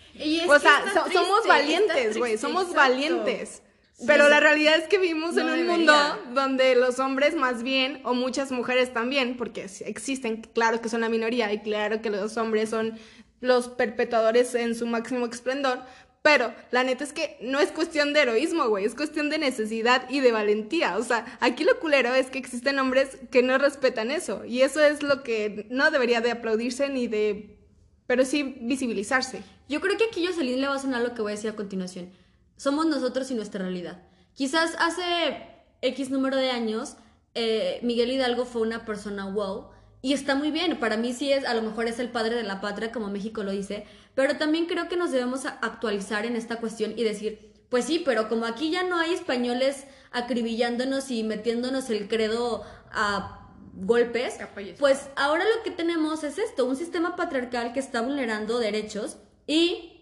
o 0.49 0.59
sea, 0.59 0.85
somos 1.13 1.47
valientes, 1.47 2.17
güey, 2.17 2.39
somos 2.39 2.73
valientes. 2.75 3.63
Pero 4.07 4.29
la 4.29 4.39
realidad 4.39 4.77
es 4.77 4.87
que 4.87 4.99
vivimos 4.99 5.37
en 5.37 5.49
un 5.49 5.67
mundo 5.67 5.93
donde 6.33 6.77
los 6.77 7.01
hombres 7.01 7.35
más 7.35 7.65
bien, 7.65 8.01
o 8.05 8.15
muchas 8.15 8.53
mujeres 8.53 8.93
también, 8.93 9.37
porque 9.37 9.67
existen, 9.87 10.43
claro 10.55 10.81
que 10.81 10.89
son 10.89 11.01
la 11.01 11.09
minoría 11.09 11.53
y 11.53 11.61
claro 11.61 12.01
que 12.01 12.11
los 12.11 12.37
hombres 12.37 12.71
son 12.71 12.97
los 13.41 13.69
perpetuadores 13.69 14.55
en 14.55 14.77
su 14.77 14.87
máximo 14.87 15.27
esplendor, 15.27 15.81
pero 16.29 16.53
la 16.73 16.85
neta 16.85 17.05
es 17.05 17.15
que 17.15 17.39
no 17.41 17.59
es 17.59 17.73
cuestión 17.73 18.13
de 18.13 18.21
heroísmo, 18.21 18.69
güey, 18.69 18.85
es 18.85 18.95
cuestión 18.95 19.31
de 19.31 19.39
necesidad 19.39 20.11
y 20.11 20.21
de 20.21 20.31
valentía. 20.31 20.99
O 20.99 21.03
sea, 21.03 21.25
aquí 21.41 21.65
lo 21.65 21.81
culero 21.81 22.13
es 22.13 22.29
que 22.29 22.37
existen 22.37 22.79
hombres 22.79 23.17
que 23.31 23.43
no 23.43 23.57
respetan 23.57 24.11
eso. 24.11 24.45
Y 24.45 24.61
eso 24.61 24.79
es 24.85 25.03
lo 25.03 25.23
que 25.23 25.67
no 25.71 25.91
debería 25.91 26.21
de 26.21 26.33
aplaudirse 26.33 26.91
ni 26.91 27.07
de 27.07 27.57
pero 28.07 28.27
sí 28.27 28.59
visibilizarse. 28.61 29.43
Yo 29.71 29.81
creo 29.81 29.97
que 29.97 30.05
aquí 30.05 30.27
Jocelyn 30.27 30.61
le 30.61 30.69
va 30.69 30.75
a 30.75 30.79
sonar 30.79 31.01
lo 31.01 31.15
que 31.15 31.23
voy 31.23 31.33
a 31.33 31.35
decir 31.35 31.49
a 31.49 31.57
continuación. 31.57 32.11
Somos 32.59 32.85
nosotros 32.85 33.31
y 33.31 33.35
nuestra 33.35 33.63
realidad. 33.63 34.03
Quizás 34.35 34.77
hace 34.79 35.47
X 35.81 36.11
número 36.11 36.37
de 36.37 36.51
años, 36.51 36.99
eh, 37.35 37.81
Miguel 37.83 38.13
Hidalgo 38.13 38.45
fue 38.45 38.61
una 38.61 38.85
persona 38.85 39.31
wow. 39.31 39.71
Y 40.01 40.13
está 40.13 40.35
muy 40.35 40.51
bien, 40.51 40.79
para 40.79 40.97
mí 40.97 41.13
sí 41.13 41.33
es, 41.33 41.45
a 41.45 41.55
lo 41.55 41.63
mejor 41.63 41.87
es 41.89 41.99
el 41.99 42.11
padre 42.11 42.37
de 42.37 42.45
la 42.45 42.61
patria, 42.61 42.93
como 42.93 43.09
México 43.09 43.43
lo 43.43 43.51
dice, 43.51 43.85
pero 44.15 44.37
también 44.37 44.67
creo 44.67 44.89
que 44.89 44.97
nos 44.97 45.11
debemos 45.11 45.45
actualizar 45.45 46.25
en 46.25 46.37
esta 46.37 46.57
cuestión 46.57 46.95
y 46.97 47.03
decir, 47.03 47.53
pues 47.69 47.85
sí, 47.85 48.03
pero 48.05 48.29
como 48.29 48.47
aquí 48.47 48.71
ya 48.71 48.85
no 48.85 48.97
hay 48.97 49.13
españoles 49.13 49.85
acribillándonos 50.13 51.11
y 51.11 51.25
metiéndonos 51.25 51.91
el 51.91 52.09
credo 52.09 52.65
a 52.93 53.49
golpes, 53.75 54.39
pues 54.79 55.09
ahora 55.17 55.45
lo 55.45 55.63
que 55.63 55.71
tenemos 55.71 56.25
es 56.25 56.39
esto, 56.39 56.65
un 56.65 56.77
sistema 56.77 57.17
patriarcal 57.17 57.73
que 57.73 57.81
está 57.81 58.01
vulnerando 58.01 58.59
derechos 58.59 59.19
y 59.47 59.98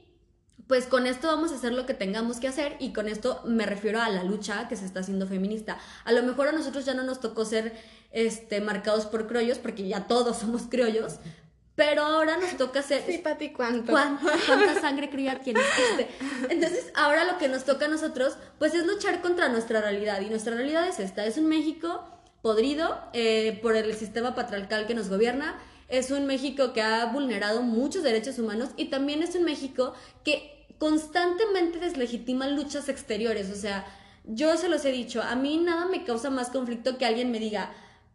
pues 0.67 0.87
con 0.87 1.07
esto 1.07 1.29
vamos 1.29 1.53
a 1.53 1.57
hacer 1.57 1.73
lo 1.73 1.87
que 1.87 1.95
tengamos 1.95 2.41
que 2.41 2.49
hacer 2.49 2.77
y 2.81 2.93
con 2.93 3.09
esto 3.09 3.41
me 3.45 3.67
refiero 3.67 4.01
a 4.01 4.09
la 4.09 4.25
lucha 4.25 4.69
que 4.69 4.77
se 4.77 4.85
está 4.85 5.01
haciendo 5.01 5.27
feminista. 5.27 5.79
A 6.05 6.13
lo 6.13 6.23
mejor 6.23 6.49
a 6.49 6.53
nosotros 6.53 6.85
ya 6.85 6.95
no 6.95 7.05
nos 7.05 7.21
tocó 7.21 7.45
ser 7.45 7.73
este, 8.13 8.61
marcados 8.61 9.07
por 9.07 9.27
criollos, 9.27 9.59
porque 9.59 9.87
ya 9.87 10.07
todos 10.07 10.39
somos 10.39 10.63
criollos, 10.63 11.19
pero 11.77 12.03
ahora 12.03 12.39
nos 12.39 12.57
toca 12.57 12.81
hacer... 12.81 13.05
Sí, 13.07 13.19
Pati, 13.19 13.53
¿cuánto? 13.53 13.93
¿Cuánta, 13.93 14.81
sangre 14.81 15.11
criolla 15.11 15.39
tienes? 15.41 15.63
Este, 15.91 16.09
entonces, 16.49 16.91
ahora 16.95 17.25
lo 17.25 17.37
que 17.37 17.49
nos 17.49 17.65
toca 17.65 17.85
a 17.85 17.89
nosotros, 17.89 18.37
pues 18.59 18.75
es 18.75 18.87
luchar 18.87 19.21
contra 19.21 19.51
nuestra 19.51 19.83
realidad. 19.83 20.23
Y 20.23 20.31
nuestra 20.31 20.55
realidad 20.55 20.89
es 20.89 20.99
esta. 20.99 21.27
Es 21.27 21.37
un 21.37 21.47
México 21.47 22.03
podrido 22.41 22.99
eh, 23.13 23.59
por 23.63 23.77
el 23.77 23.95
sistema 23.95 24.35
patriarcal 24.35 24.87
que 24.87 24.95
nos 24.95 25.11
gobierna. 25.11 25.59
Es 25.89 26.11
un 26.11 26.27
México 26.27 26.73
que 26.73 26.81
ha 26.81 27.05
vulnerado 27.05 27.61
muchos 27.61 28.03
derechos 28.03 28.39
humanos 28.39 28.71
y 28.77 28.87
también 28.87 29.23
es 29.23 29.35
un 29.35 29.45
México 29.45 29.93
que 30.25 30.56
constantemente 30.79 31.79
deslegitima 31.79 32.49
luchas 32.49 32.89
exteriores. 32.89 33.51
O 33.51 33.57
sea, 33.57 33.87
yo 34.25 34.57
se 34.57 34.69
los 34.69 34.85
he 34.85 34.93
dicho, 34.93 35.23
a 35.23 35.35
mí 35.37 35.59
nada 35.59 35.87
me 35.87 36.05
causa 36.05 36.31
más 36.31 36.51
conflicto 36.51 36.99
que 36.99 37.07
alguien 37.07 37.31
me 37.31 37.39
diga, 37.39 37.73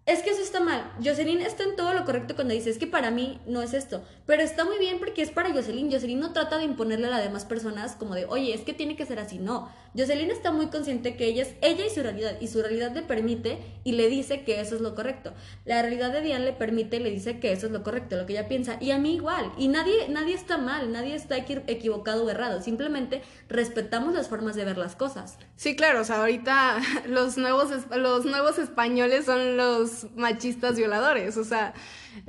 es 0.07 0.23
que 0.23 0.31
eso 0.31 0.41
está 0.41 0.59
mal. 0.59 0.91
Jocelyn 0.97 1.41
está 1.41 1.63
en 1.63 1.75
todo 1.75 1.93
lo 1.93 2.05
correcto 2.05 2.33
cuando 2.33 2.55
dice, 2.55 2.71
es 2.71 2.79
que 2.79 2.87
para 2.87 3.11
mí 3.11 3.39
no 3.45 3.61
es 3.61 3.75
esto. 3.75 4.03
Pero 4.25 4.41
está 4.41 4.65
muy 4.65 4.79
bien 4.79 4.97
porque 4.97 5.21
es 5.21 5.29
para 5.29 5.53
Jocelyn. 5.53 5.91
Jocelyn 5.91 6.19
no 6.19 6.33
trata 6.33 6.57
de 6.57 6.63
imponerle 6.63 7.07
a 7.07 7.11
las 7.11 7.23
demás 7.23 7.45
personas 7.45 7.95
como 7.95 8.15
de, 8.15 8.25
oye, 8.25 8.53
es 8.53 8.61
que 8.61 8.73
tiene 8.73 8.95
que 8.95 9.05
ser 9.05 9.19
así. 9.19 9.37
No. 9.37 9.69
Jocelyn 9.95 10.31
está 10.31 10.51
muy 10.51 10.67
consciente 10.67 11.15
que 11.15 11.25
ella 11.25 11.43
es 11.43 11.53
ella 11.61 11.85
y 11.85 11.89
su 11.91 12.01
realidad. 12.01 12.35
Y 12.41 12.47
su 12.47 12.61
realidad 12.61 12.93
le 12.95 13.03
permite 13.03 13.59
y 13.83 13.91
le 13.91 14.09
dice 14.09 14.43
que 14.43 14.59
eso 14.59 14.75
es 14.75 14.81
lo 14.81 14.95
correcto. 14.95 15.33
La 15.65 15.81
realidad 15.83 16.11
de 16.11 16.21
Diane 16.21 16.45
le 16.45 16.53
permite 16.53 16.97
y 16.97 17.01
le 17.01 17.11
dice 17.11 17.39
que 17.39 17.51
eso 17.51 17.67
es 17.67 17.71
lo 17.71 17.83
correcto, 17.83 18.17
lo 18.17 18.25
que 18.25 18.33
ella 18.33 18.47
piensa. 18.47 18.77
Y 18.79 18.89
a 18.89 18.97
mí 18.97 19.13
igual. 19.13 19.51
Y 19.55 19.67
nadie, 19.67 20.09
nadie 20.09 20.33
está 20.33 20.57
mal, 20.57 20.91
nadie 20.91 21.13
está 21.13 21.37
equivocado 21.37 22.25
o 22.25 22.29
errado. 22.29 22.61
Simplemente 22.61 23.21
respetamos 23.49 24.15
las 24.15 24.29
formas 24.29 24.55
de 24.55 24.65
ver 24.65 24.79
las 24.79 24.95
cosas. 24.95 25.37
Sí, 25.57 25.75
claro. 25.75 26.01
O 26.01 26.03
sea, 26.03 26.21
ahorita 26.21 26.81
los 27.05 27.37
nuevos, 27.37 27.69
los 27.95 28.25
nuevos 28.25 28.57
españoles 28.57 29.25
son 29.25 29.57
los 29.57 29.90
machistas 30.15 30.75
violadores. 30.75 31.37
O 31.37 31.43
sea, 31.43 31.73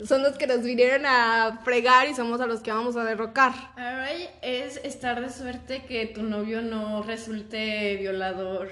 son 0.05 0.23
los 0.23 0.37
que 0.39 0.47
nos 0.47 0.63
vinieron 0.63 1.05
a 1.07 1.61
fregar 1.65 2.09
y 2.09 2.15
somos 2.15 2.41
a 2.41 2.47
los 2.47 2.61
que 2.61 2.73
vamos 2.73 2.97
a 2.97 3.05
derrocar. 3.05 3.53
Ahora 3.77 4.09
es 4.43 4.77
estar 4.85 5.21
de 5.21 5.31
suerte 5.31 5.85
que 5.85 6.07
tu 6.07 6.23
novio 6.23 6.63
no 6.63 7.03
resulte 7.03 7.97
violador 7.97 8.71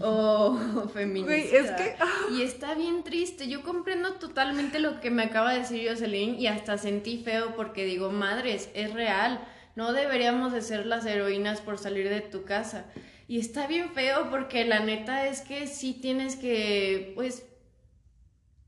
o 0.00 0.88
feminista. 0.94 1.76
Ah. 2.00 2.06
Y 2.32 2.42
está 2.42 2.74
bien 2.74 3.04
triste. 3.04 3.48
Yo 3.48 3.62
comprendo 3.62 4.14
totalmente 4.14 4.80
lo 4.80 5.00
que 5.00 5.10
me 5.10 5.24
acaba 5.24 5.52
de 5.52 5.60
decir 5.60 5.88
Jocelyn 5.88 6.38
y 6.38 6.46
hasta 6.46 6.78
sentí 6.78 7.22
feo 7.22 7.54
porque 7.56 7.84
digo, 7.84 8.10
madres, 8.10 8.70
es 8.74 8.92
real. 8.92 9.40
No 9.74 9.92
deberíamos 9.92 10.52
de 10.52 10.62
ser 10.62 10.86
las 10.86 11.04
heroínas 11.04 11.60
por 11.60 11.78
salir 11.78 12.08
de 12.08 12.22
tu 12.22 12.44
casa. 12.44 12.86
Y 13.28 13.38
está 13.38 13.66
bien 13.66 13.90
feo 13.90 14.30
porque 14.30 14.64
la 14.64 14.80
neta 14.80 15.26
es 15.26 15.40
que 15.40 15.66
sí 15.66 15.94
tienes 15.94 16.36
que, 16.36 17.12
pues, 17.14 17.44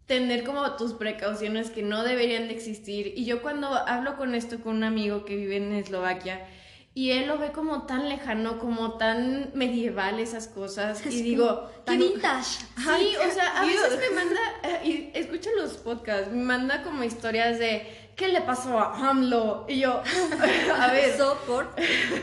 tener 0.09 0.43
como 0.43 0.73
tus 0.77 0.95
precauciones 0.95 1.71
que 1.71 1.83
no 1.83 2.03
deberían 2.03 2.49
de 2.49 2.55
existir. 2.55 3.13
Y 3.15 3.27
yo 3.27 3.43
cuando 3.43 3.69
hablo 3.69 4.17
con 4.17 4.35
esto 4.35 4.59
con 4.59 4.77
un 4.77 4.85
amigo 4.85 5.25
que 5.27 5.37
vive 5.37 5.59
en 5.59 5.73
Eslovaquia, 5.73 6.49
y 6.95 7.13
él 7.13 7.29
lo 7.29 7.39
ve 7.39 7.53
como 7.53 7.83
tan 7.83 8.09
lejano, 8.09 8.59
como 8.59 8.95
tan 8.95 9.51
medieval 9.55 10.19
esas 10.19 10.49
cosas. 10.49 11.05
y 11.07 11.23
digo, 11.23 11.71
tan 11.85 11.99
vintage. 11.99 12.65
Sí, 12.77 13.15
o 13.25 13.31
sea, 13.33 13.61
a 13.61 13.67
veces 13.67 13.99
me 14.01 14.11
manda, 14.17 14.41
eh, 14.65 14.81
y 14.85 15.11
escucho 15.17 15.51
los 15.57 15.75
podcasts, 15.75 16.33
me 16.33 16.43
manda 16.43 16.83
como 16.83 17.05
historias 17.05 17.59
de 17.59 17.87
qué 18.17 18.29
le 18.29 18.41
pasó 18.41 18.81
a 18.81 19.11
AMLO. 19.11 19.67
Y 19.69 19.81
yo, 19.81 20.03
a 20.81 20.93
ver. 20.93 21.17
por 21.47 21.77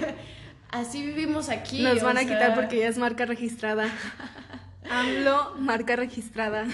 Así 0.72 1.06
vivimos 1.06 1.50
aquí. 1.50 1.84
Nos 1.84 2.02
van 2.02 2.18
a 2.18 2.22
quitar 2.22 2.56
porque 2.56 2.80
ya 2.80 2.88
es 2.88 2.98
marca 2.98 3.26
registrada. 3.26 3.88
AMLO, 4.90 5.54
marca 5.60 5.96
registrada. 5.96 6.66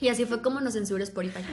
Y 0.00 0.08
así 0.08 0.24
fue 0.24 0.42
como 0.42 0.60
nos 0.60 0.74
censuró 0.74 1.02
Spotify. 1.04 1.44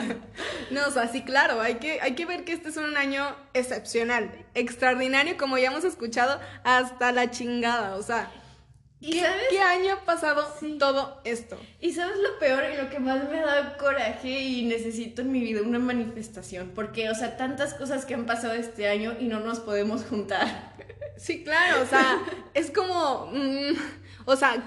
no, 0.70 0.86
o 0.86 0.90
sea, 0.90 1.08
sí, 1.08 1.22
claro, 1.22 1.60
hay 1.60 1.74
que, 1.76 2.00
hay 2.00 2.14
que 2.14 2.24
ver 2.24 2.44
que 2.44 2.52
este 2.52 2.68
es 2.68 2.76
un 2.76 2.96
año 2.96 3.36
excepcional, 3.52 4.30
extraordinario, 4.54 5.36
como 5.36 5.58
ya 5.58 5.68
hemos 5.68 5.84
escuchado, 5.84 6.40
hasta 6.64 7.12
la 7.12 7.30
chingada, 7.30 7.96
o 7.96 8.02
sea. 8.02 8.30
¿Qué, 9.00 9.24
¿qué 9.48 9.60
año 9.60 9.94
ha 9.94 10.04
pasado 10.04 10.46
todo 10.78 11.22
esto? 11.24 11.58
Y 11.80 11.94
sabes 11.94 12.18
lo 12.18 12.38
peor 12.38 12.64
y 12.70 12.76
lo 12.76 12.90
que 12.90 13.00
más 13.00 13.28
me 13.30 13.40
da 13.40 13.78
coraje 13.78 14.28
y 14.28 14.66
necesito 14.66 15.22
en 15.22 15.32
mi 15.32 15.40
vida 15.40 15.62
una 15.62 15.78
manifestación, 15.78 16.72
porque, 16.74 17.08
o 17.08 17.14
sea, 17.14 17.38
tantas 17.38 17.74
cosas 17.74 18.04
que 18.04 18.12
han 18.14 18.26
pasado 18.26 18.52
este 18.52 18.88
año 18.88 19.16
y 19.18 19.26
no 19.26 19.40
nos 19.40 19.60
podemos 19.60 20.04
juntar. 20.04 20.74
Sí, 21.16 21.44
claro, 21.44 21.82
o 21.82 21.86
sea, 21.86 22.18
es 22.54 22.70
como, 22.70 23.26
mm, 23.30 23.74
o 24.24 24.36
sea, 24.36 24.66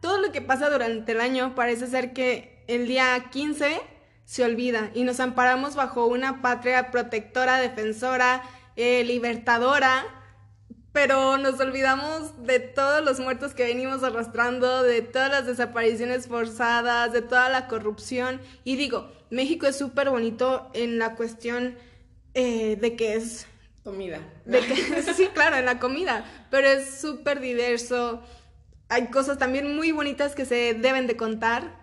todo 0.00 0.20
lo 0.20 0.30
que 0.30 0.40
pasa 0.40 0.70
durante 0.70 1.10
el 1.10 1.20
año 1.20 1.56
parece 1.56 1.88
ser 1.88 2.12
que 2.12 2.57
el 2.68 2.86
día 2.86 3.30
15 3.30 3.80
se 4.24 4.44
olvida 4.44 4.90
y 4.94 5.02
nos 5.02 5.18
amparamos 5.20 5.74
bajo 5.74 6.06
una 6.06 6.42
patria 6.42 6.90
protectora, 6.90 7.58
defensora, 7.58 8.42
eh, 8.76 9.02
libertadora, 9.04 10.04
pero 10.92 11.38
nos 11.38 11.58
olvidamos 11.60 12.44
de 12.44 12.60
todos 12.60 13.02
los 13.02 13.20
muertos 13.20 13.54
que 13.54 13.64
venimos 13.64 14.02
arrastrando, 14.02 14.82
de 14.82 15.00
todas 15.00 15.30
las 15.30 15.46
desapariciones 15.46 16.26
forzadas, 16.26 17.12
de 17.12 17.22
toda 17.22 17.48
la 17.48 17.68
corrupción. 17.68 18.40
Y 18.64 18.76
digo, 18.76 19.10
México 19.30 19.66
es 19.66 19.78
súper 19.78 20.10
bonito 20.10 20.70
en 20.74 20.98
la 20.98 21.14
cuestión 21.14 21.76
eh, 22.34 22.76
de 22.76 22.96
que 22.96 23.14
es... 23.14 23.46
Comida. 23.82 24.20
De 24.44 24.60
que, 24.60 25.02
sí, 25.14 25.28
claro, 25.32 25.56
en 25.56 25.64
la 25.64 25.78
comida, 25.78 26.24
pero 26.50 26.68
es 26.68 27.00
súper 27.00 27.40
diverso. 27.40 28.22
Hay 28.90 29.06
cosas 29.06 29.38
también 29.38 29.74
muy 29.74 29.92
bonitas 29.92 30.34
que 30.34 30.44
se 30.44 30.74
deben 30.74 31.06
de 31.06 31.16
contar 31.16 31.77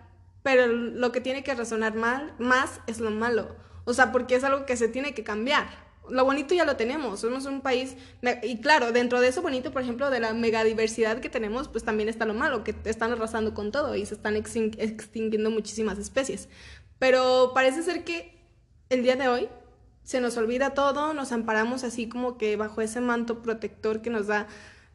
pero 0.46 0.68
lo 0.68 1.10
que 1.10 1.20
tiene 1.20 1.42
que 1.42 1.56
resonar 1.56 1.96
mal, 1.96 2.32
más 2.38 2.80
es 2.86 3.00
lo 3.00 3.10
malo. 3.10 3.56
O 3.84 3.92
sea, 3.92 4.12
porque 4.12 4.36
es 4.36 4.44
algo 4.44 4.64
que 4.64 4.76
se 4.76 4.86
tiene 4.86 5.12
que 5.12 5.24
cambiar. 5.24 5.66
Lo 6.08 6.24
bonito 6.24 6.54
ya 6.54 6.64
lo 6.64 6.76
tenemos, 6.76 7.18
somos 7.18 7.46
un 7.46 7.62
país, 7.62 7.96
y 8.44 8.60
claro, 8.60 8.92
dentro 8.92 9.20
de 9.20 9.26
eso 9.26 9.42
bonito, 9.42 9.72
por 9.72 9.82
ejemplo, 9.82 10.08
de 10.08 10.20
la 10.20 10.34
megadiversidad 10.34 11.18
que 11.18 11.28
tenemos, 11.28 11.66
pues 11.66 11.82
también 11.82 12.08
está 12.08 12.26
lo 12.26 12.34
malo, 12.34 12.62
que 12.62 12.76
están 12.84 13.10
arrasando 13.10 13.54
con 13.54 13.72
todo 13.72 13.96
y 13.96 14.06
se 14.06 14.14
están 14.14 14.36
extinguiendo 14.36 15.50
muchísimas 15.50 15.98
especies. 15.98 16.48
Pero 17.00 17.50
parece 17.52 17.82
ser 17.82 18.04
que 18.04 18.38
el 18.88 19.02
día 19.02 19.16
de 19.16 19.26
hoy 19.26 19.48
se 20.04 20.20
nos 20.20 20.36
olvida 20.36 20.74
todo, 20.74 21.12
nos 21.12 21.32
amparamos 21.32 21.82
así 21.82 22.08
como 22.08 22.38
que 22.38 22.54
bajo 22.54 22.82
ese 22.82 23.00
manto 23.00 23.42
protector 23.42 24.00
que 24.00 24.10
nos 24.10 24.28
da 24.28 24.46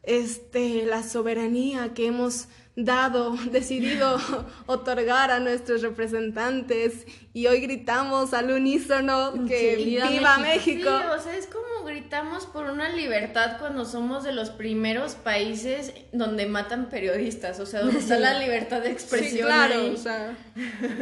este, 0.02 0.86
la 0.86 1.02
soberanía 1.02 1.92
que 1.92 2.06
hemos 2.06 2.48
dado, 2.74 3.36
decidido 3.50 4.18
otorgar 4.66 5.30
a 5.30 5.40
nuestros 5.40 5.82
representantes 5.82 7.06
y 7.34 7.46
hoy 7.46 7.60
gritamos 7.60 8.32
al 8.32 8.50
unísono 8.50 9.32
que 9.46 9.76
viva, 9.76 10.38
México. 10.38 10.88
Sí, 10.88 11.06
o 11.18 11.20
sea, 11.20 11.36
es 11.36 11.46
como 11.46 11.84
gritamos 11.84 12.46
por 12.46 12.70
una 12.70 12.88
libertad 12.88 13.58
cuando 13.58 13.84
somos 13.84 14.24
de 14.24 14.32
los 14.32 14.50
primeros 14.50 15.14
países 15.14 15.92
donde 16.12 16.46
matan 16.46 16.88
periodistas, 16.88 17.60
o 17.60 17.66
sea, 17.66 17.80
donde 17.80 17.98
está 17.98 18.18
la 18.18 18.38
libertad 18.38 18.80
de 18.80 18.90
expresión. 18.90 19.30
Sí, 19.30 19.42
claro, 19.42 19.92
o 19.92 19.96
sea. 19.96 20.36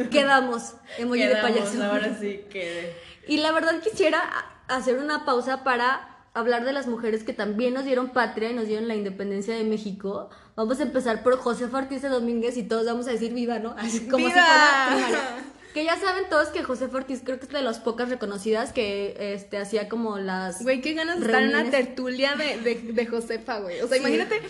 Quedamos, 0.09 0.73
emoji 0.97 1.23
de 1.23 1.35
payaso. 1.37 1.83
Ahora 1.83 2.17
sí 2.19 2.41
quede. 2.49 2.95
Y 3.27 3.37
la 3.37 3.51
verdad 3.51 3.79
quisiera 3.79 4.21
hacer 4.67 4.97
una 4.97 5.25
pausa 5.25 5.63
para 5.63 6.10
hablar 6.33 6.65
de 6.65 6.73
las 6.73 6.87
mujeres 6.87 7.23
que 7.23 7.33
también 7.33 7.73
nos 7.73 7.85
dieron 7.85 8.09
patria 8.09 8.49
y 8.49 8.53
nos 8.53 8.67
dieron 8.67 8.87
la 8.87 8.95
independencia 8.95 9.55
de 9.55 9.63
México. 9.63 10.29
Vamos 10.55 10.79
a 10.79 10.83
empezar 10.83 11.23
por 11.23 11.37
José 11.37 11.65
Ortiz 11.65 12.01
de 12.01 12.09
Domínguez 12.09 12.57
y 12.57 12.63
todos 12.63 12.85
vamos 12.85 13.07
a 13.07 13.11
decir 13.11 13.33
viva, 13.33 13.59
¿no? 13.59 13.75
Así 13.77 14.07
como 14.07 14.27
si 14.27 14.33
fuera 14.33 15.37
Que 15.73 15.85
ya 15.85 15.97
saben 15.97 16.25
todos 16.29 16.49
que 16.49 16.63
José 16.63 16.89
Ortiz 16.91 17.21
creo 17.23 17.39
que 17.39 17.45
es 17.45 17.51
de 17.51 17.61
las 17.61 17.79
pocas 17.79 18.09
reconocidas 18.09 18.73
que 18.73 19.33
este 19.33 19.57
hacía 19.57 19.87
como 19.87 20.17
las 20.17 20.61
Güey, 20.63 20.81
qué 20.81 20.93
ganas 20.93 21.19
de 21.19 21.25
estar 21.25 21.43
en 21.43 21.49
una 21.49 21.69
tertulia 21.69 22.35
de, 22.35 22.75
de, 22.75 23.05
Josefa, 23.05 23.59
güey. 23.59 23.79
O 23.81 23.87
sea, 23.87 23.97
imagínate 23.97 24.41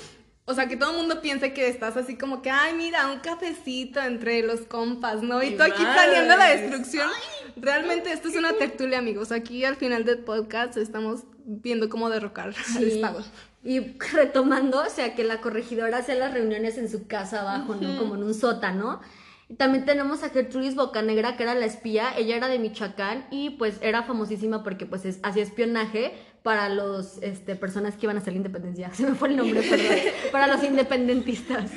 o 0.46 0.54
sea, 0.54 0.68
que 0.68 0.76
todo 0.76 0.92
el 0.92 0.98
mundo 0.98 1.22
piense 1.22 1.54
que 1.54 1.68
estás 1.68 1.96
así 1.96 2.18
como 2.18 2.42
que, 2.42 2.50
ay, 2.50 2.74
mira, 2.74 3.10
un 3.12 3.20
cafecito 3.20 4.02
entre 4.02 4.42
los 4.42 4.62
compas, 4.62 5.22
¿no? 5.22 5.42
Y 5.42 5.52
tú 5.52 5.64
aquí 5.64 5.82
planeando 5.82 6.36
la 6.36 6.50
destrucción. 6.50 7.08
Realmente 7.56 8.12
esto 8.12 8.28
es 8.28 8.36
una 8.36 8.54
tertulia, 8.54 8.98
amigos. 8.98 9.32
Aquí 9.32 9.64
al 9.64 9.76
final 9.76 10.04
del 10.04 10.20
podcast 10.20 10.76
estamos 10.78 11.22
viendo 11.46 11.90
cómo 11.90 12.10
derrocar 12.10 12.54
al. 12.76 12.84
Estado. 12.84 13.24
Y 13.64 13.80
retomando, 14.14 14.82
o 14.82 14.90
sea, 14.90 15.16
que 15.16 15.24
la 15.24 15.42
corregidora 15.42 15.98
hacía 16.00 16.16
las 16.16 16.34
reuniones 16.34 16.78
en 16.78 16.90
su 16.90 17.08
casa 17.08 17.42
abajo, 17.42 17.76
¿no? 17.76 17.98
Como 17.98 18.16
en 18.16 18.24
un 18.24 18.34
sótano. 18.34 19.02
Y 19.50 19.56
también 19.56 19.84
tenemos 19.86 20.24
a 20.24 20.30
Gertrudis 20.30 20.76
Bocanegra, 20.76 21.36
que 21.36 21.44
era 21.44 21.56
la 21.56 21.66
espía. 21.66 22.14
Ella 22.18 22.38
era 22.38 22.48
de 22.48 22.58
Michoacán 22.58 23.26
y 23.32 23.52
pues 23.52 23.78
era 23.82 24.04
famosísima 24.04 24.64
porque 24.64 24.86
pues 24.86 25.04
es- 25.06 25.20
hacía 25.24 25.44
espionaje 25.44 26.14
para 26.42 26.70
los 26.70 27.18
este, 27.22 27.56
personas 27.56 27.96
que 27.98 28.06
iban 28.06 28.16
a 28.16 28.22
hacer 28.22 28.34
la 28.34 28.38
independencia. 28.38 28.90
Se 28.94 29.06
me 29.06 29.14
fue 29.14 29.28
el 29.30 29.36
nombre, 29.38 29.62
perdón. 29.62 29.98
para 30.32 30.48
los 30.48 30.64
independentistas. 30.64 31.70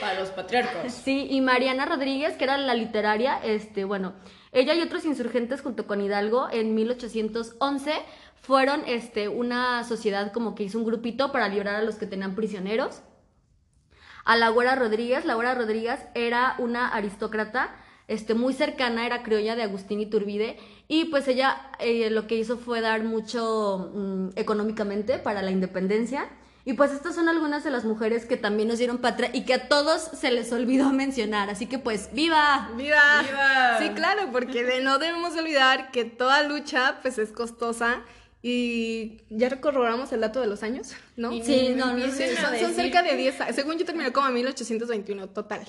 Para 0.00 0.18
los 0.20 0.30
patriarcas. 0.30 0.92
Sí, 0.92 1.26
y 1.30 1.40
Mariana 1.40 1.86
Rodríguez, 1.86 2.34
que 2.36 2.44
era 2.44 2.58
la 2.58 2.74
literaria, 2.74 3.38
este, 3.44 3.84
bueno, 3.84 4.14
ella 4.52 4.74
y 4.74 4.80
otros 4.80 5.04
insurgentes 5.04 5.60
junto 5.62 5.86
con 5.86 6.00
Hidalgo 6.00 6.48
en 6.52 6.74
1811 6.74 7.92
fueron 8.42 8.82
este, 8.86 9.28
una 9.28 9.84
sociedad 9.84 10.32
como 10.32 10.54
que 10.54 10.64
hizo 10.64 10.78
un 10.78 10.84
grupito 10.84 11.32
para 11.32 11.48
liberar 11.48 11.76
a 11.76 11.82
los 11.82 11.94
que 11.94 12.06
tenían 12.06 12.34
prisioneros. 12.34 13.00
A 14.24 14.36
la 14.36 14.50
Güera 14.50 14.76
Rodríguez, 14.76 15.24
la 15.24 15.34
Güera 15.34 15.54
Rodríguez 15.54 15.98
era 16.14 16.54
una 16.58 16.88
aristócrata 16.88 17.74
este, 18.08 18.34
muy 18.34 18.52
cercana, 18.52 19.06
era 19.06 19.22
criolla 19.22 19.56
de 19.56 19.62
Agustín 19.62 20.00
Iturbide, 20.00 20.58
y 20.86 21.06
pues 21.06 21.26
ella 21.28 21.70
eh, 21.78 22.10
lo 22.10 22.26
que 22.26 22.36
hizo 22.36 22.58
fue 22.58 22.80
dar 22.80 23.02
mucho 23.04 23.90
mm, 23.94 24.28
económicamente 24.36 25.18
para 25.18 25.42
la 25.42 25.50
independencia. 25.50 26.28
Y 26.64 26.74
pues 26.74 26.92
estas 26.92 27.16
son 27.16 27.28
algunas 27.28 27.64
de 27.64 27.72
las 27.72 27.84
mujeres 27.84 28.24
que 28.24 28.36
también 28.36 28.68
nos 28.68 28.78
dieron 28.78 28.98
patria 28.98 29.30
y 29.32 29.44
que 29.44 29.54
a 29.54 29.68
todos 29.68 30.00
se 30.00 30.30
les 30.30 30.52
olvidó 30.52 30.90
mencionar. 30.90 31.50
Así 31.50 31.66
que 31.66 31.80
pues, 31.80 32.10
¡viva! 32.12 32.70
¡Viva! 32.76 33.22
¡Viva! 33.22 33.78
Sí, 33.80 33.88
claro, 33.96 34.28
porque 34.30 34.62
de- 34.62 34.80
no 34.80 34.98
debemos 34.98 35.36
olvidar 35.36 35.90
que 35.90 36.04
toda 36.04 36.44
lucha 36.44 36.98
pues 37.02 37.18
es 37.18 37.32
costosa 37.32 38.02
y 38.42 39.20
ya 39.30 39.60
corroboramos 39.60 40.12
el 40.12 40.20
dato 40.20 40.40
de 40.40 40.48
los 40.48 40.62
años, 40.64 40.94
¿no? 41.16 41.30
Sí, 41.44 41.74
no, 41.76 41.96
no, 41.96 42.10
sí, 42.12 42.24
a 42.24 42.58
Son, 42.58 42.74
cerca 42.74 43.02
de 43.02 43.16
10 43.16 43.40
años. 43.40 43.54
Según 43.54 43.78
yo 43.78 43.84
terminé 43.84 44.12
como 44.12 44.26
en 44.28 44.34
1821, 44.34 45.28
total. 45.28 45.64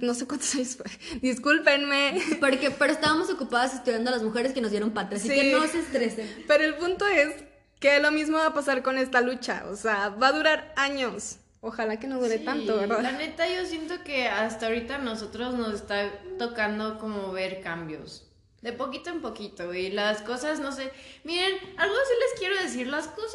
No 0.00 0.14
sé 0.14 0.26
cuántos 0.26 0.54
años 0.54 0.76
fue. 0.76 0.86
Discúlpenme. 1.20 2.18
Porque, 2.40 2.70
pero 2.70 2.92
estábamos 2.92 3.30
ocupadas 3.30 3.74
estudiando 3.74 4.10
a 4.10 4.14
las 4.14 4.22
mujeres 4.22 4.52
que 4.52 4.60
nos 4.62 4.70
dieron 4.70 4.92
patria, 4.92 5.18
así 5.18 5.28
Sí. 5.28 5.34
que 5.34 5.52
no 5.52 5.66
se 5.66 5.80
estresen. 5.80 6.44
Pero 6.48 6.64
el 6.64 6.74
punto 6.76 7.06
es 7.06 7.34
que 7.80 8.00
lo 8.00 8.10
mismo 8.10 8.38
va 8.38 8.46
a 8.46 8.54
pasar 8.54 8.82
con 8.82 8.96
esta 8.96 9.20
lucha. 9.20 9.64
O 9.70 9.76
sea, 9.76 10.08
va 10.10 10.28
a 10.28 10.32
durar 10.32 10.72
años. 10.76 11.36
Ojalá 11.60 11.98
que 11.98 12.06
no 12.06 12.18
dure 12.20 12.38
Sí, 12.38 12.44
tanto, 12.44 12.76
¿verdad? 12.76 13.00
La 13.02 13.12
neta, 13.12 13.46
yo 13.48 13.66
siento 13.66 14.02
que 14.04 14.28
hasta 14.28 14.66
ahorita 14.66 14.96
a 14.96 14.98
nosotros 14.98 15.54
nos 15.54 15.74
está 15.74 16.12
tocando 16.38 16.98
como 16.98 17.32
ver 17.32 17.60
cambios. 17.60 18.25
De 18.66 18.72
poquito 18.72 19.10
en 19.10 19.22
poquito. 19.22 19.72
Y 19.72 19.92
las 19.92 20.22
cosas, 20.22 20.58
no 20.58 20.72
sé. 20.72 20.90
Miren, 21.22 21.54
algo 21.76 21.94
sí 21.94 22.14
les 22.18 22.40
quiero 22.40 22.60
decir. 22.60 22.88
Las 22.88 23.06
cosas 23.06 23.30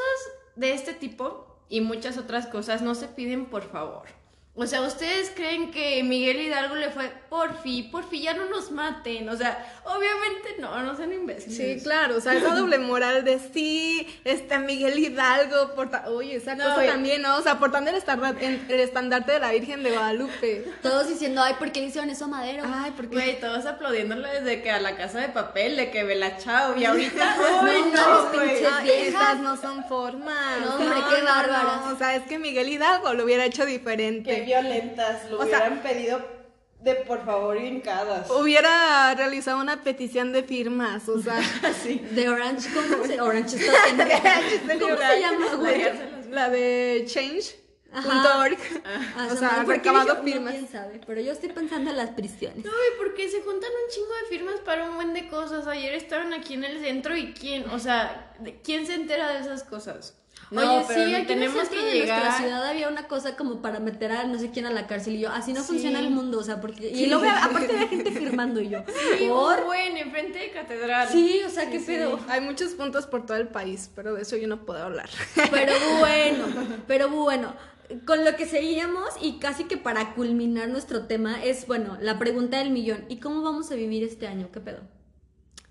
de 0.57 0.73
este 0.73 0.93
tipo 0.93 1.47
y 1.69 1.79
muchas 1.79 2.17
otras 2.17 2.47
cosas 2.47 2.81
no 2.81 2.95
se 2.95 3.07
piden 3.07 3.45
por 3.45 3.63
favor. 3.63 4.09
O 4.53 4.67
sea, 4.67 4.81
¿ustedes 4.81 5.31
creen 5.33 5.71
que 5.71 6.03
Miguel 6.03 6.41
Hidalgo 6.41 6.75
le 6.75 6.89
fue 6.89 7.09
por 7.29 7.61
fin, 7.61 7.89
por 7.89 8.03
fin 8.09 8.23
ya 8.23 8.33
no 8.33 8.45
nos 8.49 8.69
maten? 8.69 9.29
O 9.29 9.35
sea, 9.37 9.65
obviamente 9.85 10.55
no, 10.59 10.83
no 10.83 10.93
sean 10.97 11.13
imbéciles. 11.13 11.55
Sí, 11.55 11.83
claro, 11.83 12.17
o 12.17 12.19
sea, 12.19 12.33
esa 12.33 12.53
doble 12.53 12.77
moral 12.77 13.23
de 13.23 13.39
sí, 13.39 14.05
este 14.25 14.59
Miguel 14.59 14.99
Hidalgo, 14.99 15.73
porta... 15.73 16.03
oye, 16.09 16.35
esa 16.35 16.55
No, 16.55 16.65
cosa 16.65 16.85
también, 16.85 17.21
¿no? 17.21 17.37
O 17.37 17.41
sea, 17.41 17.59
portando 17.59 17.91
el, 17.91 17.95
estandarte, 17.95 18.59
el 18.67 18.79
estandarte 18.81 19.31
de 19.31 19.39
la 19.39 19.51
Virgen 19.53 19.83
de 19.83 19.91
Guadalupe. 19.91 20.65
Todos 20.81 21.07
diciendo, 21.07 21.41
ay, 21.41 21.53
¿por 21.57 21.71
qué 21.71 21.79
le 21.79 21.87
hicieron 21.87 22.09
eso 22.09 22.25
a 22.25 22.27
Madero? 22.27 22.63
Ay, 22.67 22.91
porque 22.93 23.15
Güey, 23.15 23.39
todos 23.39 23.65
aplaudiéndole 23.65 24.41
desde 24.41 24.61
que 24.61 24.69
a 24.69 24.81
la 24.81 24.97
casa 24.97 25.19
de 25.21 25.29
papel, 25.29 25.77
de 25.77 25.91
que 25.91 26.03
Bella 26.03 26.37
Chao, 26.37 26.77
y 26.77 26.83
ahorita, 26.83 27.37
uy, 27.63 27.91
no, 27.93 28.23
no, 28.25 28.31
pinches 28.33 28.67
Ay, 28.69 28.83
viejas. 28.83 29.07
esas 29.07 29.39
no 29.39 29.55
son 29.55 29.85
formas. 29.85 30.59
No, 30.59 30.75
hombre, 30.75 30.97
qué 31.09 31.23
bárbaras. 31.23 31.93
O 31.93 31.97
sea, 31.97 32.17
es 32.17 32.23
que 32.23 32.37
Miguel 32.37 32.67
Hidalgo 32.67 33.13
lo 33.13 33.23
hubiera 33.23 33.45
hecho 33.45 33.65
diferente. 33.65 34.40
Qué 34.40 34.40
violentas, 34.41 35.29
lo 35.29 35.39
O 35.39 35.45
sea- 35.45 35.57
hubieran 35.59 35.81
pedido 35.81 36.41
de 36.81 36.95
por 36.95 37.23
favor 37.25 37.57
y 37.57 37.67
hincadas. 37.67 38.29
Hubiera 38.31 39.13
realizado 39.15 39.59
una 39.61 39.83
petición 39.83 40.33
de 40.33 40.41
firmas, 40.43 41.07
o 41.09 41.19
sea. 41.21 41.39
De 42.11 42.27
Orange, 42.29 42.69
¿cómo 42.73 43.05
se 43.05 43.21
Orange 43.21 43.57
está 43.57 43.87
en- 44.73 44.79
¿Cómo 44.79 44.97
se 44.97 45.19
llama, 45.19 45.55
güey? 45.57 45.81
La 46.31 46.49
de 46.49 47.03
change.org. 47.07 48.57
Ah, 49.15 49.27
O 49.31 49.35
sea, 49.35 49.49
¿por 49.63 49.65
qué 49.65 49.71
recabado 49.73 50.05
dije 50.15 50.21
uno? 50.21 50.23
firmas. 50.31 50.53
¿Quién 50.53 50.67
sabe? 50.69 51.01
Pero 51.05 51.21
yo 51.21 51.31
estoy 51.33 51.49
pensando 51.49 51.91
en 51.91 51.97
las 51.97 52.09
prisiones. 52.11 52.65
No, 52.65 52.71
porque 52.97 53.29
se 53.29 53.41
juntan 53.41 53.69
un 53.69 53.91
chingo 53.93 54.13
de 54.23 54.35
firmas 54.37 54.59
para 54.61 54.89
un 54.89 54.95
buen 54.95 55.13
de 55.13 55.27
cosas. 55.27 55.67
Ayer 55.67 55.93
estaban 55.93 56.33
aquí 56.33 56.53
en 56.55 56.63
el 56.63 56.79
centro 56.81 57.15
y 57.15 57.33
quién, 57.33 57.69
o 57.69 57.77
sea, 57.79 58.33
¿de- 58.39 58.59
¿quién 58.61 58.87
se 58.87 58.95
entera 58.95 59.31
de 59.33 59.39
esas 59.41 59.63
cosas? 59.63 60.17
No, 60.51 60.75
Oye, 60.79 60.85
pero 60.87 61.05
sí, 61.07 61.15
aquí 61.15 61.27
tenemos 61.27 61.55
en 61.55 61.61
el 61.61 61.67
centro 61.67 61.79
que 61.81 61.91
de 61.93 62.05
nuestra 62.07 62.37
ciudad 62.37 62.65
había 62.67 62.89
una 62.89 63.07
cosa 63.07 63.37
como 63.37 63.61
para 63.61 63.79
meter 63.79 64.11
a 64.11 64.25
no 64.25 64.37
sé 64.37 64.51
quién 64.51 64.65
a 64.65 64.69
la 64.69 64.85
cárcel 64.85 65.15
y 65.15 65.19
yo, 65.21 65.29
así 65.31 65.53
no 65.53 65.61
Sí. 65.61 65.67
funciona 65.67 65.99
el 65.99 66.09
mundo, 66.09 66.39
o 66.39 66.43
sea, 66.43 66.59
porque... 66.59 66.89
Y 66.89 66.95
Sí. 66.95 67.05
luego 67.07 67.23
aparte 67.29 67.71
había 67.73 67.87
gente 67.87 68.11
firmando 68.11 68.59
y 68.59 68.67
yo, 68.69 68.79
Sí, 69.17 69.27
¿por? 69.29 69.59
un 69.59 69.65
buen, 69.65 69.97
enfrente 69.97 70.39
de 70.39 70.51
catedral. 70.51 71.07
Sí, 71.09 71.41
o 71.45 71.49
sea, 71.49 71.69
qué 71.69 71.79
Sí, 71.79 71.85
pedo. 71.85 72.19
Hay 72.27 72.41
muchos 72.41 72.73
puntos 72.73 73.07
por 73.07 73.25
todo 73.25 73.37
el 73.37 73.47
país, 73.47 73.89
pero 73.95 74.13
de 74.15 74.23
eso 74.23 74.35
yo 74.35 74.47
no 74.49 74.65
puedo 74.65 74.83
hablar. 74.83 75.09
Pero 75.51 75.71
bueno, 75.99 76.45
pero 76.85 77.09
bueno, 77.09 77.53
con 78.05 78.25
lo 78.25 78.35
que 78.35 78.45
seguíamos 78.45 79.09
y 79.21 79.39
casi 79.39 79.63
que 79.63 79.77
para 79.77 80.13
culminar 80.15 80.67
nuestro 80.67 81.07
tema 81.07 81.41
es, 81.43 81.65
bueno, 81.65 81.97
la 82.01 82.19
pregunta 82.19 82.57
del 82.57 82.71
millón. 82.71 83.05
¿Y 83.07 83.17
cómo 83.21 83.41
vamos 83.41 83.71
a 83.71 83.75
vivir 83.75 84.03
este 84.03 84.27
año? 84.27 84.49
¿Qué 84.51 84.59
pedo? 84.59 84.79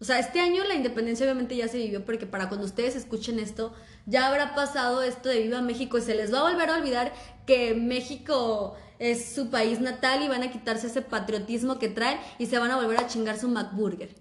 O 0.00 0.04
sea, 0.04 0.18
este 0.18 0.40
año 0.40 0.64
la 0.64 0.74
independencia 0.74 1.26
obviamente 1.26 1.56
ya 1.56 1.68
se 1.68 1.76
vivió 1.76 2.04
porque 2.04 2.26
para 2.26 2.48
cuando 2.48 2.66
ustedes 2.66 2.96
escuchen 2.96 3.38
esto, 3.38 3.74
ya 4.06 4.28
habrá 4.28 4.54
pasado 4.54 5.02
esto 5.02 5.28
de 5.28 5.42
Viva 5.42 5.60
México 5.60 5.98
y 5.98 6.02
se 6.02 6.14
les 6.14 6.32
va 6.32 6.40
a 6.40 6.50
volver 6.50 6.70
a 6.70 6.76
olvidar 6.78 7.12
que 7.46 7.74
México 7.74 8.76
es 8.98 9.34
su 9.34 9.50
país 9.50 9.80
natal 9.80 10.22
y 10.22 10.28
van 10.28 10.42
a 10.42 10.50
quitarse 10.50 10.86
ese 10.86 11.02
patriotismo 11.02 11.78
que 11.78 11.88
traen 11.88 12.18
y 12.38 12.46
se 12.46 12.58
van 12.58 12.70
a 12.70 12.76
volver 12.76 12.98
a 12.98 13.06
chingar 13.08 13.38
su 13.38 13.48
McBurger. 13.48 14.14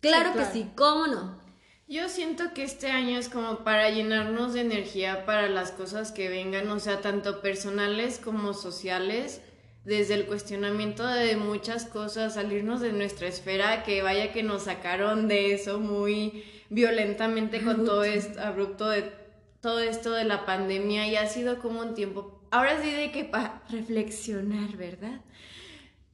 Claro, 0.00 0.30
Sí, 0.30 0.32
claro. 0.34 0.38
que 0.38 0.44
sí, 0.52 0.70
¿cómo 0.76 1.06
no? 1.08 1.44
Yo 1.86 2.08
siento 2.08 2.54
que 2.54 2.62
este 2.62 2.90
año 2.90 3.18
es 3.18 3.28
como 3.28 3.62
para 3.62 3.90
llenarnos 3.90 4.54
de 4.54 4.62
energía 4.62 5.26
para 5.26 5.48
las 5.48 5.70
cosas 5.70 6.12
que 6.12 6.28
vengan, 6.28 6.68
o 6.70 6.78
sea, 6.80 7.00
tanto 7.00 7.40
personales 7.42 8.18
como 8.18 8.54
sociales, 8.54 9.42
desde 9.84 10.14
el 10.14 10.26
cuestionamiento 10.26 11.06
de 11.06 11.36
muchas 11.36 11.84
cosas, 11.84 12.34
salirnos 12.34 12.80
de 12.80 12.92
nuestra 12.92 13.28
esfera, 13.28 13.82
que 13.82 14.02
vaya 14.02 14.32
que 14.32 14.42
nos 14.42 14.62
sacaron 14.62 15.28
de 15.28 15.52
eso 15.54 15.78
muy 15.78 16.44
violentamente 16.70 17.62
con 17.62 17.84
todo 17.84 18.04
esto 18.04 18.40
abrupto 18.40 18.88
de 18.88 19.12
todo 19.60 19.80
esto 19.80 20.12
de 20.12 20.24
la 20.24 20.44
pandemia 20.44 21.06
y 21.08 21.16
ha 21.16 21.26
sido 21.26 21.58
como 21.58 21.80
un 21.80 21.94
tiempo, 21.94 22.38
ahora 22.50 22.82
sí 22.82 22.90
de 22.90 23.10
que 23.12 23.24
para 23.24 23.62
reflexionar, 23.70 24.76
¿verdad? 24.76 25.22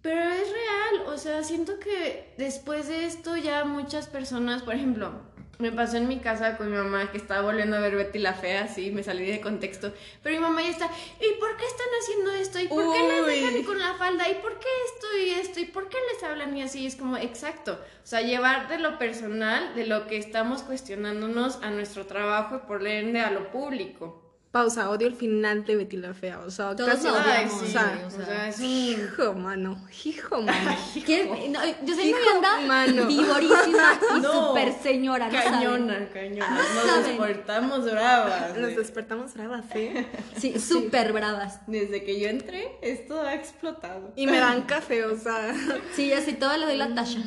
Pero 0.02 0.20
es 0.22 0.48
real, 0.48 1.06
o 1.08 1.18
sea, 1.18 1.42
siento 1.42 1.80
que 1.80 2.32
después 2.38 2.86
de 2.86 3.06
esto 3.06 3.36
ya 3.36 3.64
muchas 3.64 4.06
personas, 4.06 4.62
por 4.62 4.74
ejemplo, 4.74 5.20
me 5.60 5.72
pasó 5.72 5.96
en 5.96 6.08
mi 6.08 6.18
casa 6.18 6.56
con 6.56 6.70
mi 6.70 6.76
mamá 6.76 7.10
que 7.10 7.18
estaba 7.18 7.42
volviendo 7.42 7.76
a 7.76 7.80
ver 7.80 7.96
Betty 7.96 8.18
la 8.18 8.34
Fea, 8.34 8.64
así, 8.64 8.90
me 8.90 9.02
salí 9.02 9.26
de 9.26 9.40
contexto, 9.40 9.92
pero 10.22 10.34
mi 10.34 10.40
mamá 10.40 10.62
ya 10.62 10.70
está, 10.70 10.86
¿y 10.86 11.38
por 11.38 11.56
qué 11.56 11.66
están 11.66 11.86
haciendo 12.00 12.32
esto? 12.32 12.58
¿Y 12.60 12.68
por 12.68 12.92
qué 12.92 13.22
Uy. 13.22 13.40
dejan 13.40 13.62
con 13.64 13.78
la 13.78 13.94
falda? 13.94 14.28
¿Y 14.28 14.34
por 14.34 14.58
qué 14.58 14.68
esto 14.86 15.06
y 15.16 15.30
esto? 15.30 15.60
¿Y 15.60 15.66
por 15.66 15.88
qué 15.88 15.98
les 16.12 16.22
hablan 16.22 16.56
y 16.56 16.62
así? 16.62 16.86
Es 16.86 16.96
como, 16.96 17.16
exacto, 17.16 17.72
o 17.72 18.06
sea, 18.06 18.22
llevar 18.22 18.68
de 18.68 18.78
lo 18.78 18.98
personal, 18.98 19.74
de 19.74 19.86
lo 19.86 20.06
que 20.06 20.16
estamos 20.16 20.62
cuestionándonos 20.62 21.62
a 21.62 21.70
nuestro 21.70 22.06
trabajo 22.06 22.56
y 22.56 22.66
por 22.66 22.86
ende 22.86 23.20
a 23.20 23.30
lo 23.30 23.50
público. 23.50 24.29
Pausa, 24.50 24.90
odio 24.90 25.06
el 25.06 25.14
final 25.14 25.64
de 25.64 25.76
Betty 25.76 25.96
la 25.96 26.12
Fea. 26.12 26.40
O 26.40 26.50
sea, 26.50 26.74
Todos 26.74 26.90
casi. 26.90 27.04
lo 27.06 27.14
odiamos, 27.14 27.60
sí, 27.60 27.66
o 27.66 27.68
sea, 27.68 28.02
o 28.04 28.10
sea, 28.10 28.48
es 28.48 28.58
un... 28.58 28.64
hijo, 28.64 29.32
mano. 29.34 29.86
Hijo, 30.04 30.42
mano. 30.42 30.76
¿Quién? 31.06 31.52
No, 31.52 31.60
yo 31.84 31.94
soy 31.94 32.08
Hijo, 32.08 32.18
muy 32.18 32.28
anda 32.36 32.60
mano. 32.66 33.06
vivorísima 33.06 34.00
y 34.16 34.20
No. 34.22 34.48
super 34.48 34.72
señora, 34.82 35.28
¿no 35.28 35.32
saben? 35.40 35.52
Cañona, 35.52 36.08
cañona. 36.12 36.50
Nos 36.50 36.66
saben. 36.66 37.04
despertamos 37.18 37.84
bravas. 37.84 38.56
Nos 38.58 38.74
despertamos 38.76 39.34
bravas, 39.34 39.64
¿eh? 39.76 40.06
Sí, 40.36 40.58
súper 40.58 41.12
bravas. 41.12 41.60
Desde 41.68 42.02
que 42.02 42.18
yo 42.18 42.28
entré, 42.28 42.76
esto 42.82 43.20
ha 43.22 43.34
explotado. 43.34 44.12
Y 44.16 44.26
me 44.26 44.38
dan 44.38 44.62
café, 44.62 45.04
o 45.04 45.16
sea. 45.16 45.54
Sí, 45.94 46.08
ya 46.08 46.20
sí, 46.22 46.32
todo 46.32 46.56
le 46.56 46.66
doy 46.66 46.76
la 46.76 46.92
tasha. 46.92 47.20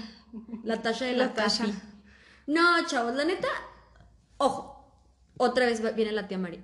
La 0.65 0.81
tasha 0.81 1.05
de 1.05 1.13
la, 1.13 1.27
La 1.27 1.33
tasha. 1.33 1.67
No, 2.47 2.85
chavos, 2.85 3.15
la 3.15 3.23
neta, 3.23 3.47
ojo, 4.35 4.93
otra 5.37 5.65
vez 5.67 5.81
viene 5.95 6.11
la 6.11 6.27
tía 6.27 6.37
María. 6.37 6.59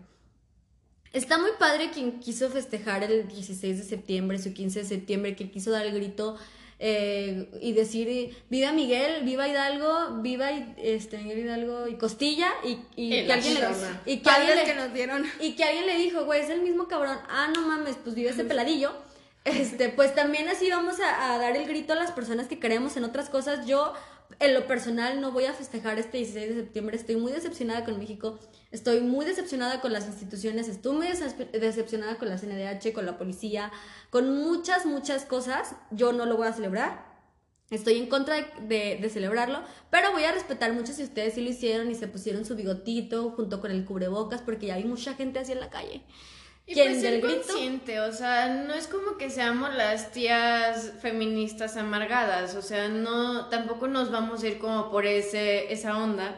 Está 1.14 1.38
muy 1.40 1.52
padre 1.58 1.90
quien 1.92 2.20
quiso 2.20 2.50
festejar 2.50 3.04
el 3.04 3.28
16 3.28 3.78
de 3.78 3.84
septiembre, 3.84 4.38
su 4.40 4.54
15 4.54 4.80
de 4.80 4.86
septiembre, 4.86 5.36
que 5.36 5.50
quiso 5.50 5.72
dar 5.72 5.86
el 5.86 5.94
grito 5.96 6.38
eh, 6.78 7.50
y 7.62 7.74
decir 7.74 8.38
viva 8.50 8.72
Miguel, 8.72 9.24
viva 9.26 9.48
Hidalgo, 9.48 10.22
viva 10.22 10.52
este 10.78 11.18
Miguel 11.18 11.40
Hidalgo 11.40 11.88
y 11.88 11.96
Costilla 11.96 12.50
y, 12.64 12.78
y 12.96 13.26
que 13.26 13.34
alguien 13.34 13.54
le, 13.56 13.60
zona. 13.62 14.02
y 14.06 14.18
que 14.18 14.24
Padres 14.24 14.50
alguien 14.52 14.58
le- 14.68 14.74
que 14.74 14.80
nos 14.80 14.94
dieron. 14.94 15.26
y 15.42 15.56
que 15.56 15.64
alguien 15.64 15.88
le 15.88 15.98
dijo, 15.98 16.26
güey, 16.26 16.42
es 16.42 16.50
el 16.50 16.62
mismo 16.62 16.88
cabrón. 16.88 17.18
Ah, 17.28 17.52
no 17.54 17.62
mames, 17.68 17.96
pues 18.04 18.16
vive 18.16 18.30
ese 18.30 18.44
peladillo. 18.46 18.94
Este, 19.46 19.90
pues 19.90 20.14
también 20.14 20.48
así 20.48 20.70
vamos 20.70 21.00
a, 21.00 21.34
a 21.34 21.38
dar 21.40 21.56
el 21.58 21.68
grito 21.68 21.94
a 21.94 21.96
las 21.96 22.12
personas 22.12 22.48
que 22.48 22.60
creemos 22.60 22.96
en 22.98 23.04
otras 23.04 23.30
cosas. 23.30 23.66
Yo, 23.66 23.94
en 24.40 24.54
lo 24.54 24.68
personal, 24.68 25.22
no 25.22 25.32
voy 25.32 25.46
a 25.46 25.54
festejar 25.54 25.98
este 25.98 26.18
16 26.20 26.50
de 26.50 26.56
septiembre. 26.56 26.96
Estoy 26.98 27.16
muy 27.16 27.32
decepcionada 27.32 27.84
con 27.84 27.98
México. 27.98 28.38
Estoy 28.72 29.02
muy 29.02 29.26
decepcionada 29.26 29.82
con 29.82 29.92
las 29.94 30.06
instituciones. 30.08 30.68
Estoy 30.68 30.96
muy 30.96 31.08
decep- 31.08 31.50
decepcionada 31.52 32.18
con 32.18 32.30
la 32.30 32.38
CNDH, 32.38 32.94
con 32.94 33.06
la 33.06 33.18
policía, 33.18 33.72
con 34.12 34.38
muchas, 34.44 34.86
muchas 34.86 35.26
cosas. 35.26 35.76
Yo 35.92 36.12
no 36.14 36.26
lo 36.26 36.38
voy 36.38 36.48
a 36.48 36.54
celebrar. 36.54 37.10
Estoy 37.72 37.98
en 37.98 38.08
contra 38.08 38.36
de, 38.36 38.46
de- 38.68 38.98
de 39.02 39.10
celebrarlo, 39.10 39.62
pero 39.92 40.12
voy 40.12 40.24
a 40.24 40.32
respetar 40.32 40.74
mucho 40.74 40.92
si 40.94 41.04
ustedes 41.04 41.36
sí 41.36 41.42
lo 41.42 41.50
hicieron 41.50 41.90
y 41.92 41.96
se 41.96 42.08
pusieron 42.08 42.46
su 42.46 42.56
bigotito 42.56 43.32
junto 43.32 43.62
con 43.62 43.72
el 43.72 43.86
cubrebocas, 43.86 44.42
porque 44.42 44.68
ya 44.68 44.78
vi 44.78 44.86
mucha 44.86 45.14
gente 45.14 45.40
así 45.40 45.52
en 45.52 45.60
la 45.60 45.70
calle. 45.70 46.04
Y 46.66 46.74
¿Quién 46.74 46.90
pues 46.90 47.02
ser 47.02 47.22
consciente, 47.22 48.00
o 48.02 48.12
sea, 48.12 48.48
no 48.68 48.74
es 48.76 48.86
como 48.88 49.18
que 49.18 49.32
seamos 49.32 49.74
las 49.76 50.12
tías 50.12 50.94
feministas 51.02 51.78
amargadas, 51.78 52.54
o 52.56 52.62
sea, 52.62 52.88
no, 52.90 53.50
tampoco 53.50 53.88
nos 53.88 54.12
vamos 54.12 54.44
a 54.44 54.48
ir 54.48 54.60
como 54.60 54.92
por 54.92 55.08
ese, 55.08 55.72
esa 55.74 55.98
onda, 55.98 56.36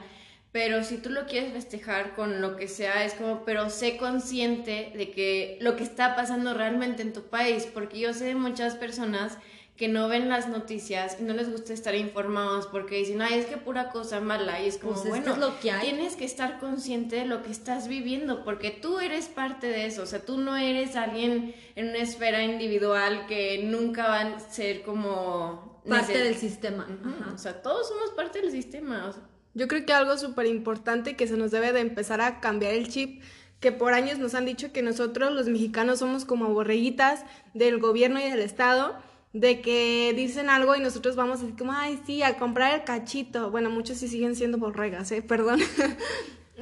pero 0.52 0.84
si 0.84 0.98
tú 0.98 1.10
lo 1.10 1.26
quieres 1.28 1.54
festejar 1.54 2.14
con 2.14 2.42
lo 2.42 2.58
que 2.58 2.68
sea, 2.68 3.06
es 3.06 3.14
como, 3.14 3.46
pero 3.46 3.70
sé 3.70 3.96
consciente 3.98 4.92
de 4.96 5.12
que 5.12 5.58
lo 5.62 5.78
que 5.78 5.84
está 5.84 6.16
pasando 6.16 6.54
realmente 6.54 7.02
en 7.02 7.14
tu 7.14 7.24
país, 7.24 7.68
porque 7.74 8.00
yo 8.00 8.14
sé 8.14 8.26
de 8.26 8.36
muchas 8.36 8.76
personas 8.76 9.38
que 9.78 9.88
no 9.88 10.10
ven 10.10 10.30
las 10.30 10.48
noticias 10.50 11.18
y 11.20 11.24
no 11.24 11.34
les 11.34 11.50
gusta 11.50 11.74
estar 11.74 11.96
informados 11.96 12.68
porque 12.68 12.98
dicen, 12.98 13.22
ay, 13.22 13.40
es 13.40 13.46
que 13.46 13.58
pura 13.58 13.90
cosa 13.90 14.20
mala, 14.20 14.62
y 14.62 14.68
es 14.68 14.78
como, 14.78 14.94
Pues 14.94 15.08
bueno, 15.08 15.32
es 15.32 15.38
lo 15.40 15.60
que 15.60 15.72
hay. 15.72 15.82
tienes 15.82 16.16
que 16.18 16.26
estar 16.26 16.60
consciente 16.60 17.16
de 17.16 17.26
lo 17.26 17.42
que 17.42 17.52
estás 17.52 17.88
viviendo, 17.88 18.44
porque 18.44 18.72
tú 18.72 19.00
eres 19.00 19.28
parte 19.28 19.68
de 19.68 19.86
eso, 19.86 20.04
o 20.04 20.06
sea, 20.06 20.20
tú 20.24 20.38
no 20.38 20.58
eres 20.58 20.96
alguien 20.98 21.56
en 21.76 21.90
una 21.90 22.00
esfera 22.00 22.44
individual 22.44 23.26
que 23.26 23.64
nunca 23.64 24.08
van 24.08 24.34
a 24.34 24.40
ser 24.40 24.84
como... 24.84 25.82
Parte 25.88 26.16
del 26.16 26.36
sistema. 26.36 26.86
Ajá. 27.04 27.34
O 27.34 27.38
sea, 27.40 27.62
todos 27.64 27.88
somos 27.88 28.12
parte 28.12 28.40
del 28.40 28.52
sistema. 28.52 29.08
o 29.08 29.14
sea. 29.14 29.24
Yo 29.54 29.68
creo 29.68 29.86
que 29.86 29.94
algo 29.94 30.18
súper 30.18 30.46
importante 30.46 31.16
que 31.16 31.28
se 31.28 31.38
nos 31.38 31.52
debe 31.52 31.74
de 31.74 31.82
empezar 31.82 32.22
a 32.22 32.40
cambiar 32.40 32.74
el 32.74 32.88
chip, 32.88 33.22
que 33.60 33.72
por 33.72 33.94
años 33.94 34.18
nos 34.18 34.34
han 34.34 34.46
dicho 34.46 34.72
que 34.72 34.82
nosotros 34.82 35.32
los 35.32 35.48
mexicanos 35.48 36.00
somos 36.00 36.26
como 36.26 36.54
borreguitas 36.54 37.24
del 37.54 37.80
gobierno 37.80 38.20
y 38.20 38.30
del 38.30 38.40
Estado, 38.40 38.96
de 39.34 39.62
que 39.62 40.14
dicen 40.16 40.50
algo 40.50 40.76
y 40.76 40.80
nosotros 40.80 41.16
vamos 41.16 41.42
así 41.42 41.54
como, 41.54 41.72
ay, 41.72 42.02
sí, 42.06 42.24
a 42.24 42.38
comprar 42.38 42.74
el 42.74 42.84
cachito. 42.84 43.52
Bueno, 43.52 43.70
muchos 43.70 43.98
sí 43.98 44.08
siguen 44.08 44.36
siendo 44.36 44.58
borregas, 44.58 45.12
¿eh? 45.12 45.22
Perdón. 45.28 45.60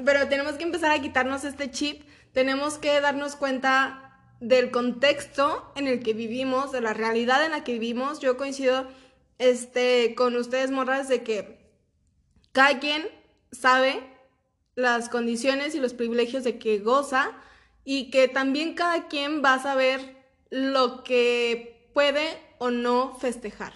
Pero 0.06 0.28
tenemos 0.28 0.54
que 0.54 0.64
empezar 0.64 0.92
a 0.92 1.02
quitarnos 1.02 1.44
este 1.44 1.72
chip, 1.72 2.04
tenemos 2.32 2.78
que 2.78 3.02
darnos 3.02 3.36
cuenta 3.36 4.06
del 4.40 4.72
contexto 4.72 5.72
en 5.76 5.88
el 5.88 6.02
que 6.02 6.14
vivimos, 6.14 6.72
de 6.72 6.82
la 6.82 6.94
realidad 6.94 7.44
en 7.44 7.52
la 7.52 7.64
que 7.64 7.74
vivimos. 7.74 8.20
Yo 8.20 8.38
coincido 8.38 8.88
este, 9.40 10.16
con 10.16 10.36
ustedes, 10.36 10.72
morras, 10.72 11.10
de 11.10 11.24
que 11.24 11.59
cada 12.52 12.80
quien 12.80 13.08
sabe 13.52 14.02
las 14.76 15.10
condiciones 15.10 15.76
y 15.76 15.80
los 15.80 15.94
privilegios 15.94 16.44
de 16.44 16.58
que 16.58 16.80
goza 16.80 17.32
y 17.84 18.12
que 18.12 18.28
también 18.28 18.76
cada 18.76 19.08
quien 19.08 19.44
va 19.44 19.56
a 19.56 19.64
saber 19.64 20.16
lo 20.50 21.04
que 21.04 21.90
puede 21.94 22.38
o 22.58 22.70
no 22.72 23.16
festejar. 23.20 23.74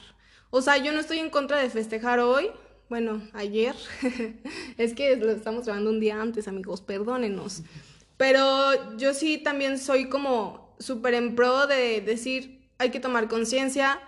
O 0.49 0.61
sea, 0.61 0.78
yo 0.78 0.91
no 0.91 0.99
estoy 0.99 1.19
en 1.19 1.30
contra 1.30 1.57
de 1.57 1.69
festejar 1.69 2.19
hoy, 2.19 2.51
bueno, 2.89 3.21
ayer, 3.34 3.76
es 4.78 4.93
que 4.93 5.15
lo 5.15 5.32
estamos 5.32 5.65
grabando 5.65 5.89
un 5.89 5.99
día 5.99 6.21
antes, 6.21 6.47
amigos, 6.47 6.82
perdónenos. 6.82 7.63
Pero 8.17 8.97
yo 8.97 9.13
sí 9.13 9.39
también 9.39 9.80
soy 9.80 10.09
como 10.09 10.76
súper 10.80 11.15
en 11.15 11.36
pro 11.36 11.65
de 11.65 12.01
decir, 12.01 12.69
hay 12.78 12.91
que 12.91 12.99
tomar 12.99 13.28
conciencia. 13.28 13.99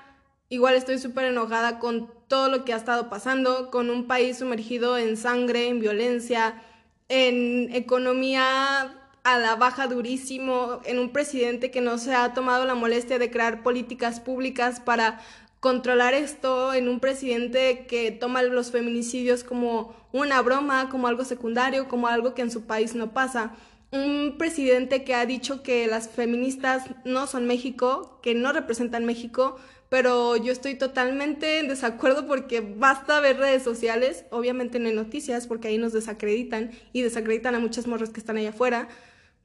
Igual 0.49 0.75
estoy 0.75 0.99
súper 0.99 1.25
enojada 1.25 1.79
con 1.79 2.09
todo 2.27 2.49
lo 2.49 2.65
que 2.65 2.73
ha 2.73 2.77
estado 2.77 3.09
pasando, 3.09 3.71
con 3.71 3.89
un 3.89 4.05
país 4.05 4.37
sumergido 4.37 4.97
en 4.97 5.17
sangre, 5.17 5.67
en 5.67 5.79
violencia, 5.79 6.61
en 7.09 7.73
economía 7.73 8.95
a 9.23 9.39
la 9.39 9.55
baja 9.55 9.87
durísimo, 9.87 10.81
en 10.85 10.99
un 10.99 11.09
presidente 11.09 11.71
que 11.71 11.81
no 11.81 11.97
se 11.97 12.13
ha 12.13 12.33
tomado 12.35 12.65
la 12.65 12.75
molestia 12.75 13.17
de 13.17 13.31
crear 13.31 13.63
políticas 13.63 14.19
públicas 14.19 14.79
para 14.79 15.19
controlar 15.59 16.13
esto, 16.13 16.75
en 16.75 16.89
un 16.89 16.99
presidente 16.99 17.87
que 17.87 18.11
toma 18.11 18.43
los 18.43 18.69
feminicidios 18.69 19.43
como 19.43 19.95
una 20.11 20.43
broma, 20.43 20.89
como 20.89 21.07
algo 21.07 21.23
secundario, 21.25 21.87
como 21.87 22.07
algo 22.07 22.35
que 22.35 22.43
en 22.43 22.51
su 22.51 22.67
país 22.67 22.93
no 22.93 23.13
pasa. 23.13 23.55
Un 23.91 24.35
presidente 24.37 25.03
que 25.03 25.15
ha 25.15 25.25
dicho 25.25 25.63
que 25.63 25.87
las 25.87 26.07
feministas 26.07 26.83
no 27.03 27.25
son 27.25 27.47
México, 27.47 28.19
que 28.21 28.35
no 28.35 28.53
representan 28.53 29.05
México, 29.05 29.57
pero 29.89 30.35
yo 30.35 30.51
estoy 30.51 30.75
totalmente 30.75 31.59
en 31.59 31.67
desacuerdo 31.67 32.25
porque 32.25 32.61
basta 32.61 33.19
ver 33.19 33.37
redes 33.37 33.63
sociales, 33.63 34.25
obviamente 34.31 34.79
no 34.79 34.89
en 34.89 34.95
noticias, 34.95 35.47
porque 35.47 35.67
ahí 35.67 35.77
nos 35.77 35.93
desacreditan 35.93 36.71
y 36.91 37.01
desacreditan 37.01 37.55
a 37.55 37.59
muchas 37.59 37.87
morras 37.87 38.09
que 38.09 38.19
están 38.19 38.37
allá 38.37 38.49
afuera, 38.49 38.87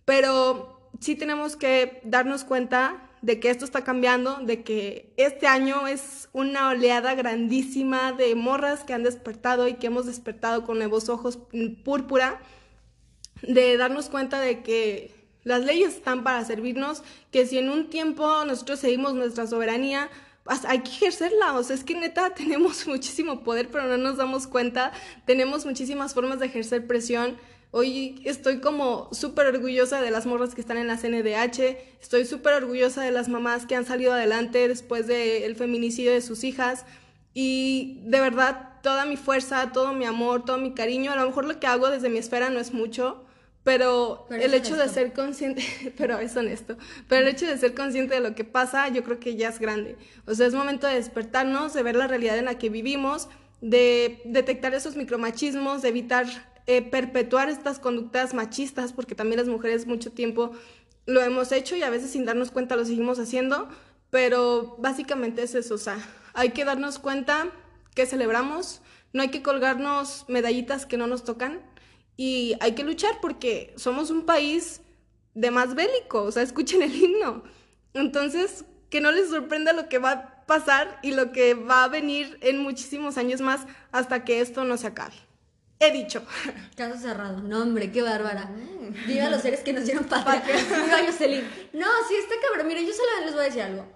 pero 0.05 0.80
sí 0.99 1.14
tenemos 1.14 1.57
que 1.57 2.01
darnos 2.05 2.45
cuenta 2.45 3.11
de 3.22 3.38
que 3.38 3.51
esto 3.51 3.64
está 3.64 3.84
cambiando, 3.84 4.36
de 4.36 4.62
que 4.62 5.12
este 5.16 5.47
año 5.47 5.86
es 5.86 6.28
una 6.32 6.68
oleada 6.68 7.14
grandísima 7.14 8.12
de 8.12 8.34
morras 8.34 8.82
que 8.82 8.95
han 8.95 9.03
despertado 9.03 9.68
y 9.68 9.74
que 9.74 9.88
hemos 9.88 10.07
despertado 10.07 10.64
con 10.64 10.78
nuevos 10.78 11.09
ojos 11.09 11.38
púrpura, 11.84 12.41
de 13.43 13.76
darnos 13.76 14.09
cuenta 14.09 14.41
de 14.41 14.62
que 14.62 15.14
las 15.45 15.64
leyes 15.64 15.95
están 15.95 16.22
para 16.24 16.45
servirnos, 16.45 17.03
que 17.30 17.47
si 17.47 17.59
en 17.59 17.70
un 17.70 17.88
tiempo 17.88 18.45
nosotros 18.45 18.80
seguimos 18.80 19.14
nuestra 19.14 19.47
soberanía, 19.47 20.11
hay 20.66 20.80
que 20.80 20.90
ejercerla, 20.90 21.55
o 21.55 21.62
sea, 21.62 21.76
es 21.76 21.84
que 21.84 21.94
neta 21.94 22.30
tenemos 22.34 22.86
muchísimo 22.86 23.42
poder, 23.42 23.68
pero 23.68 23.84
no 23.84 23.96
nos 23.96 24.16
damos 24.16 24.46
cuenta, 24.46 24.92
tenemos 25.26 25.66
muchísimas 25.66 26.14
formas 26.14 26.40
de 26.40 26.46
ejercer 26.46 26.86
presión. 26.86 27.36
Hoy 27.72 28.20
estoy 28.24 28.59
como 28.61 29.09
súper 29.12 29.46
orgullosa 29.46 30.01
de 30.01 30.11
las 30.11 30.26
morras 30.26 30.57
que 30.57 30.61
están 30.61 30.76
en 30.76 30.88
la 30.88 30.96
CNDH, 30.96 31.76
estoy 32.01 32.24
súper 32.24 32.55
orgullosa 32.55 33.03
de 33.03 33.12
las 33.12 33.28
mamás 33.28 33.64
que 33.64 33.76
han 33.76 33.86
salido 33.86 34.12
adelante 34.12 34.66
después 34.66 35.07
del 35.07 35.55
feminicidio 35.55 36.12
de 36.12 36.20
sus 36.20 36.42
hijas. 36.42 36.84
Y 37.32 38.01
de 38.07 38.18
verdad 38.18 38.80
toda 38.82 39.05
mi 39.05 39.16
fuerza, 39.16 39.70
todo 39.72 39.92
mi 39.92 40.05
amor, 40.05 40.44
todo 40.44 40.59
mi 40.59 40.74
cariño, 40.74 41.12
a 41.12 41.16
lo 41.16 41.26
mejor 41.26 41.44
lo 41.44 41.61
que 41.61 41.68
hago 41.68 41.90
desde 41.90 42.09
mi 42.09 42.18
esfera 42.18 42.51
no 42.51 42.59
es 42.59 42.72
mucho, 42.72 43.24
pero, 43.70 44.26
Pero 44.28 44.42
el 44.42 44.52
hecho 44.52 44.74
de 44.74 44.82
honesto. 44.82 44.94
ser 44.94 45.12
consciente, 45.12 45.62
pero 45.96 46.18
es 46.18 46.36
honesto, 46.36 46.76
pero 47.08 47.22
el 47.22 47.28
hecho 47.28 47.46
de 47.46 47.56
ser 47.56 47.72
consciente 47.72 48.14
de 48.14 48.20
lo 48.20 48.34
que 48.34 48.42
pasa, 48.42 48.88
yo 48.88 49.04
creo 49.04 49.20
que 49.20 49.36
ya 49.36 49.48
es 49.48 49.60
grande. 49.60 49.96
O 50.26 50.34
sea, 50.34 50.48
es 50.48 50.54
momento 50.54 50.88
de 50.88 50.94
despertarnos, 50.94 51.72
de 51.72 51.84
ver 51.84 51.94
la 51.94 52.08
realidad 52.08 52.36
en 52.36 52.46
la 52.46 52.58
que 52.58 52.68
vivimos, 52.68 53.28
de 53.60 54.22
detectar 54.24 54.74
esos 54.74 54.96
micromachismos, 54.96 55.82
de 55.82 55.88
evitar 55.88 56.26
eh, 56.66 56.82
perpetuar 56.82 57.48
estas 57.48 57.78
conductas 57.78 58.34
machistas, 58.34 58.92
porque 58.92 59.14
también 59.14 59.38
las 59.38 59.46
mujeres 59.46 59.86
mucho 59.86 60.10
tiempo 60.10 60.50
lo 61.06 61.22
hemos 61.22 61.52
hecho 61.52 61.76
y 61.76 61.84
a 61.84 61.90
veces 61.90 62.10
sin 62.10 62.24
darnos 62.24 62.50
cuenta 62.50 62.74
lo 62.74 62.84
seguimos 62.84 63.20
haciendo, 63.20 63.68
pero 64.10 64.74
básicamente 64.80 65.44
es 65.44 65.54
eso, 65.54 65.76
o 65.76 65.78
sea, 65.78 65.96
hay 66.34 66.50
que 66.50 66.64
darnos 66.64 66.98
cuenta 66.98 67.52
que 67.94 68.04
celebramos, 68.04 68.82
no 69.12 69.22
hay 69.22 69.28
que 69.28 69.42
colgarnos 69.42 70.24
medallitas 70.26 70.86
que 70.86 70.96
no 70.96 71.06
nos 71.06 71.22
tocan 71.22 71.69
y 72.20 72.54
hay 72.60 72.72
que 72.72 72.84
luchar 72.84 73.18
porque 73.22 73.72
somos 73.76 74.10
un 74.10 74.26
país 74.26 74.82
de 75.32 75.50
más 75.50 75.74
bélico, 75.74 76.24
o 76.24 76.30
sea, 76.30 76.42
escuchen 76.50 76.82
el 76.82 76.94
himno. 76.94 77.42
Entonces, 77.94 78.66
que 78.90 79.00
no 79.00 79.10
les 79.10 79.30
sorprenda 79.30 79.72
lo 79.72 79.88
que 79.88 79.96
va 79.96 80.10
a 80.10 80.46
pasar 80.46 80.98
y 81.02 81.12
lo 81.12 81.32
que 81.32 81.54
va 81.54 81.82
a 81.82 81.88
venir 81.88 82.36
en 82.42 82.58
muchísimos 82.58 83.16
años 83.16 83.40
más 83.40 83.62
hasta 83.90 84.22
que 84.22 84.42
esto 84.42 84.64
no 84.64 84.76
se 84.76 84.88
acabe. 84.88 85.14
He 85.78 85.92
dicho. 85.92 86.22
Caso 86.76 86.98
cerrado. 86.98 87.40
No, 87.40 87.62
hombre, 87.62 87.90
qué 87.90 88.02
bárbara. 88.02 88.50
Viva 89.06 89.30
los 89.30 89.40
seres 89.40 89.60
que 89.60 89.72
nos 89.72 89.86
dieron 89.86 90.04
patria. 90.04 90.42
Viva 90.84 90.98
Jocelyn. 91.06 91.48
No, 91.72 91.86
sí, 92.06 92.16
está 92.16 92.34
cabrón. 92.46 92.68
Mira, 92.68 92.82
yo 92.82 92.92
solo 92.92 93.08
les 93.24 93.32
voy 93.32 93.40
a 93.40 93.44
decir 93.46 93.62
algo. 93.62 93.86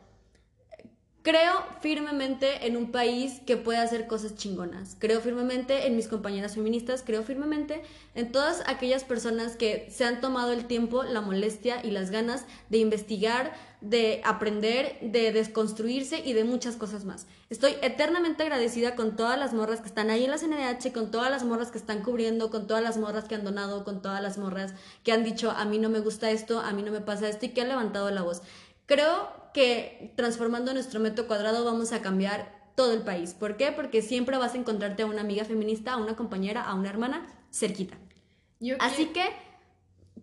Creo 1.25 1.65
firmemente 1.81 2.67
en 2.67 2.77
un 2.77 2.93
país 2.93 3.41
que 3.47 3.57
puede 3.57 3.79
hacer 3.79 4.07
cosas 4.07 4.35
chingonas. 4.35 4.95
Creo 4.99 5.23
firmemente 5.23 5.87
en 5.87 5.97
mis 5.97 6.07
compañeras 6.07 6.55
feministas. 6.55 7.03
Creo 7.03 7.23
firmemente 7.23 7.81
en 8.15 8.31
todas 8.31 8.63
aquellas 8.67 9.05
personas 9.05 9.57
que 9.57 9.89
se 9.91 10.05
han 10.05 10.21
tomado 10.21 10.53
el 10.53 10.67
tiempo, 10.67 11.03
la 11.03 11.23
molestia 11.23 11.81
y 11.83 11.93
las 11.93 12.11
ganas 12.11 12.45
de 12.69 12.77
investigar, 12.77 13.55
de 13.81 14.21
aprender, 14.23 14.99
de 15.01 15.33
desconstruirse 15.33 16.19
y 16.23 16.35
de 16.35 16.45
muchas 16.45 16.77
cosas 16.77 17.07
más. 17.07 17.27
Estoy 17.49 17.75
eternamente 17.81 18.43
agradecida 18.43 18.95
con 18.95 19.17
todas 19.17 19.39
las 19.39 19.55
morras 19.55 19.81
que 19.81 19.89
están 19.89 20.11
ahí 20.11 20.25
en 20.25 20.31
la 20.31 20.37
CNDH, 20.37 20.93
con 20.93 21.11
todas 21.11 21.31
las 21.31 21.43
morras 21.43 21.71
que 21.71 21.79
están 21.79 22.03
cubriendo, 22.03 22.51
con 22.51 22.67
todas 22.67 22.83
las 22.83 22.99
morras 22.99 23.25
que 23.25 23.35
han 23.35 23.45
donado, 23.45 23.85
con 23.85 24.03
todas 24.03 24.21
las 24.21 24.37
morras 24.37 24.75
que 25.03 25.13
han 25.13 25.25
dicho 25.25 25.51
a 25.51 25.65
mí 25.65 25.79
no 25.79 25.89
me 25.89 26.01
gusta 26.01 26.31
esto, 26.31 26.61
a 26.61 26.73
mí 26.73 26.83
no 26.83 26.93
me 26.93 27.01
pasa 27.01 27.31
esto 27.31 27.47
y 27.47 27.49
que 27.55 27.63
han 27.63 27.69
levantado 27.69 28.11
la 28.11 28.21
voz. 28.21 28.43
Creo 28.85 29.44
que 29.55 30.13
transformando 30.17 30.75
nuestro 30.75 31.01
metro 31.01 31.27
cuadrado 31.27 31.65
vamos 31.65 31.93
a 31.93 32.03
cambiar 32.03 32.53
todo 32.75 32.93
el 32.93 33.03
país. 33.03 33.33
¿Por 33.33 33.57
qué? 33.57 33.73
Porque 33.73 34.03
siempre 34.03 34.37
vas 34.37 34.55
a 34.55 34.59
encontrarte 34.59 35.05
a 35.05 35.07
una 35.07 35.23
amiga 35.23 35.45
feminista, 35.45 35.95
a 35.95 35.97
una 35.97 36.17
compañera, 36.17 36.63
a 36.63 36.75
una 36.75 36.91
hermana 36.91 37.27
cerquita. 37.51 37.97
Yo 38.61 38.77
Así 38.81 39.07
que, 39.07 39.25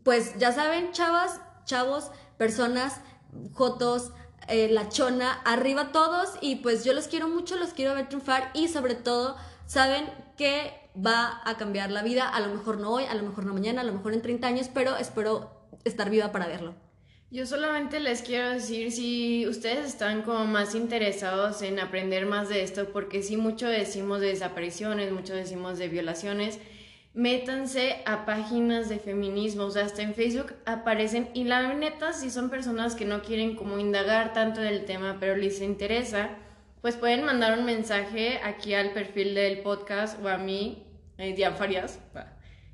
pues 0.04 0.38
ya 0.38 0.52
saben, 0.52 0.92
chavas, 0.92 1.40
chavos, 1.66 2.12
personas, 2.38 3.02
jotos, 3.54 4.12
eh, 4.48 4.70
la 4.70 4.90
chona, 4.90 5.34
arriba 5.46 5.92
todos 5.92 6.30
y 6.42 6.58
pues 6.58 6.84
yo 6.84 6.94
los 6.94 7.08
quiero 7.08 7.30
mucho, 7.30 7.56
los 7.56 7.74
quiero 7.74 7.96
ver 7.96 8.10
triunfar 8.10 8.52
y 8.54 8.68
sobre 8.68 8.96
todo 8.96 9.38
saben 9.66 10.10
que 10.36 10.74
va 10.96 11.42
a 11.46 11.56
cambiar 11.56 11.90
la 11.90 12.04
vida, 12.04 12.28
a 12.28 12.40
lo 12.42 12.54
mejor 12.54 12.80
no 12.80 12.92
hoy, 12.92 13.06
a 13.06 13.14
lo 13.16 13.24
mejor 13.24 13.46
no 13.46 13.54
mañana, 13.54 13.82
a 13.82 13.84
lo 13.86 13.94
mejor 13.94 14.14
en 14.14 14.22
30 14.22 14.48
años, 14.48 14.70
pero 14.74 14.98
espero 14.98 15.52
estar 15.86 16.10
viva 16.10 16.34
para 16.34 16.48
verlo. 16.48 16.76
Yo 17.34 17.46
solamente 17.46 18.02
les 18.02 18.24
quiero 18.24 18.50
decir 18.50 18.92
si 18.92 19.48
ustedes 19.48 19.86
están 19.86 20.22
como 20.22 20.44
más 20.44 20.76
interesados 20.76 21.62
en 21.62 21.80
aprender 21.80 22.26
más 22.26 22.50
de 22.50 22.62
esto, 22.62 22.90
porque 22.92 23.24
sí 23.24 23.38
mucho 23.38 23.70
decimos 23.70 24.20
de 24.20 24.28
desapariciones, 24.28 25.14
mucho 25.14 25.34
decimos 25.34 25.78
de 25.78 25.88
violaciones, 25.88 26.60
métanse 27.14 28.02
a 28.06 28.26
páginas 28.26 28.90
de 28.90 29.00
feminismo, 29.00 29.64
o 29.64 29.72
sea, 29.72 29.86
hasta 29.86 30.02
en 30.02 30.14
Facebook 30.14 30.56
aparecen 30.66 31.30
y 31.34 31.46
la 31.46 31.74
neta 31.74 32.12
si 32.12 32.30
son 32.30 32.50
personas 32.50 32.96
que 32.96 33.06
no 33.06 33.22
quieren 33.22 33.56
como 33.56 33.80
indagar 33.80 34.34
tanto 34.34 34.60
en 34.60 34.68
el 34.68 34.84
tema, 34.84 35.16
pero 35.22 35.38
les 35.38 35.62
interesa, 35.62 36.32
pues 36.82 36.98
pueden 36.98 37.24
mandar 37.24 37.58
un 37.58 37.64
mensaje 37.64 38.42
aquí 38.44 38.74
al 38.74 38.92
perfil 38.92 39.36
del 39.36 39.60
podcast 39.60 40.22
o 40.22 40.28
a 40.28 40.38
mí, 40.38 40.84
eh, 41.18 41.50
Farias, 41.58 41.98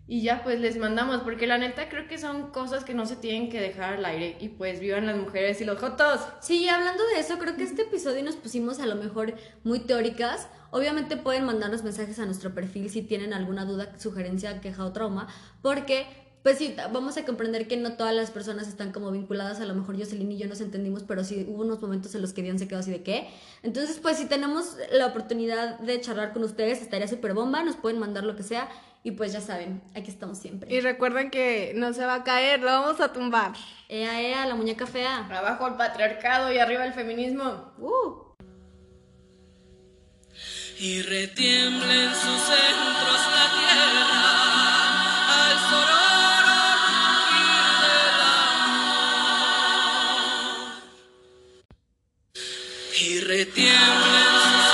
y 0.08 0.22
ya 0.22 0.42
pues 0.44 0.60
les 0.60 0.78
mandamos, 0.78 1.22
porque 1.22 1.48
la 1.48 1.58
neta 1.58 1.90
creo 1.90 2.08
que 2.08 2.18
son 2.18 2.52
cosas 2.52 2.86
que 2.86 2.94
no 2.94 3.06
se 3.06 3.18
tienen 3.18 3.50
que 3.50 3.60
dejar 3.60 3.96
al 3.96 4.06
aire 4.06 4.38
y 4.40 4.50
pues 4.50 4.80
vivan 4.80 5.06
las 5.06 5.18
mujeres 5.18 5.60
y 5.60 5.66
los 5.66 5.78
jotos. 5.80 6.22
Sí, 6.40 6.68
hablando 6.70 7.06
de 7.08 7.20
eso, 7.20 7.38
creo 7.38 7.58
que 7.58 7.64
este 7.64 7.82
episodio 7.82 8.24
nos 8.24 8.38
pusimos 8.38 8.80
a 8.80 8.86
lo 8.86 8.96
mejor 8.96 9.34
muy 9.66 9.80
teóricas. 9.82 10.48
Obviamente 10.72 11.18
pueden 11.18 11.46
mandarnos 11.46 11.84
mensajes 11.84 12.20
a 12.20 12.26
nuestro 12.26 12.54
perfil 12.54 12.90
si 12.90 13.02
tienen 13.02 13.34
alguna 13.34 13.66
duda, 13.66 13.98
sugerencia, 14.00 14.62
queja 14.62 14.86
o 14.86 14.94
trauma, 14.94 15.28
porque 15.62 16.08
pues 16.48 16.60
sí, 16.60 16.74
vamos 16.94 17.18
a 17.18 17.26
comprender 17.26 17.68
que 17.68 17.76
no 17.76 17.98
todas 17.98 18.16
las 18.16 18.32
personas 18.32 18.70
están 18.70 18.94
como 18.94 19.12
vinculadas, 19.12 19.60
a 19.60 19.66
lo 19.66 19.74
mejor 19.74 19.98
Jocelyn 19.98 20.32
y 20.32 20.38
yo 20.38 20.48
nos 20.48 20.62
entendimos, 20.62 21.04
pero 21.04 21.26
sí 21.26 21.46
hubo 21.50 21.64
unos 21.64 21.82
momentos 21.82 22.16
en 22.16 22.22
los 22.22 22.32
que 22.32 22.42
Dian 22.42 22.58
se 22.58 22.70
quedó 22.70 22.80
así 22.80 22.90
de 22.90 23.04
qué. 23.04 23.28
Entonces, 23.64 24.00
pues 24.02 24.18
si 24.18 24.28
tenemos 24.28 24.78
la 24.94 25.08
oportunidad 25.08 25.78
de 25.80 26.00
charlar 26.00 26.32
con 26.32 26.46
ustedes, 26.46 26.82
estaría 26.82 27.10
súper 27.10 27.34
bomba, 27.34 27.64
nos 27.64 27.76
pueden 27.76 28.00
mandar 28.00 28.24
lo 28.24 28.38
que 28.38 28.44
sea 28.44 28.70
y 29.08 29.12
pues 29.12 29.32
ya 29.32 29.40
saben, 29.40 29.82
aquí 29.96 30.12
estamos 30.12 30.38
siempre. 30.38 30.70
Y 30.70 30.82
recuerden 30.82 31.30
que 31.30 31.72
no 31.78 31.94
se 31.94 32.06
va 32.06 32.16
a 32.16 32.24
caer, 32.26 32.60
lo 32.60 32.66
vamos 32.66 33.00
a 33.00 33.14
tumbar. 33.14 33.54
Ea, 33.88 34.22
ea, 34.22 34.46
la 34.46 34.54
muñeca 34.54 34.86
fea. 34.86 35.26
Abajo 35.32 35.66
el 35.66 35.76
patriarcado 35.76 36.52
y 36.52 36.58
arriba 36.60 36.84
el 36.84 36.92
feminismo. 36.92 37.72
Uh. 37.78 38.28
y 40.80 41.02
retiembla 41.04 41.96
en 42.04 42.10
sus 42.10 42.42
centros 42.42 43.22
la 43.32 43.48
tierra 43.56 44.28
al. 45.42 45.58
Y 53.00 53.20
retiembla 53.22 54.67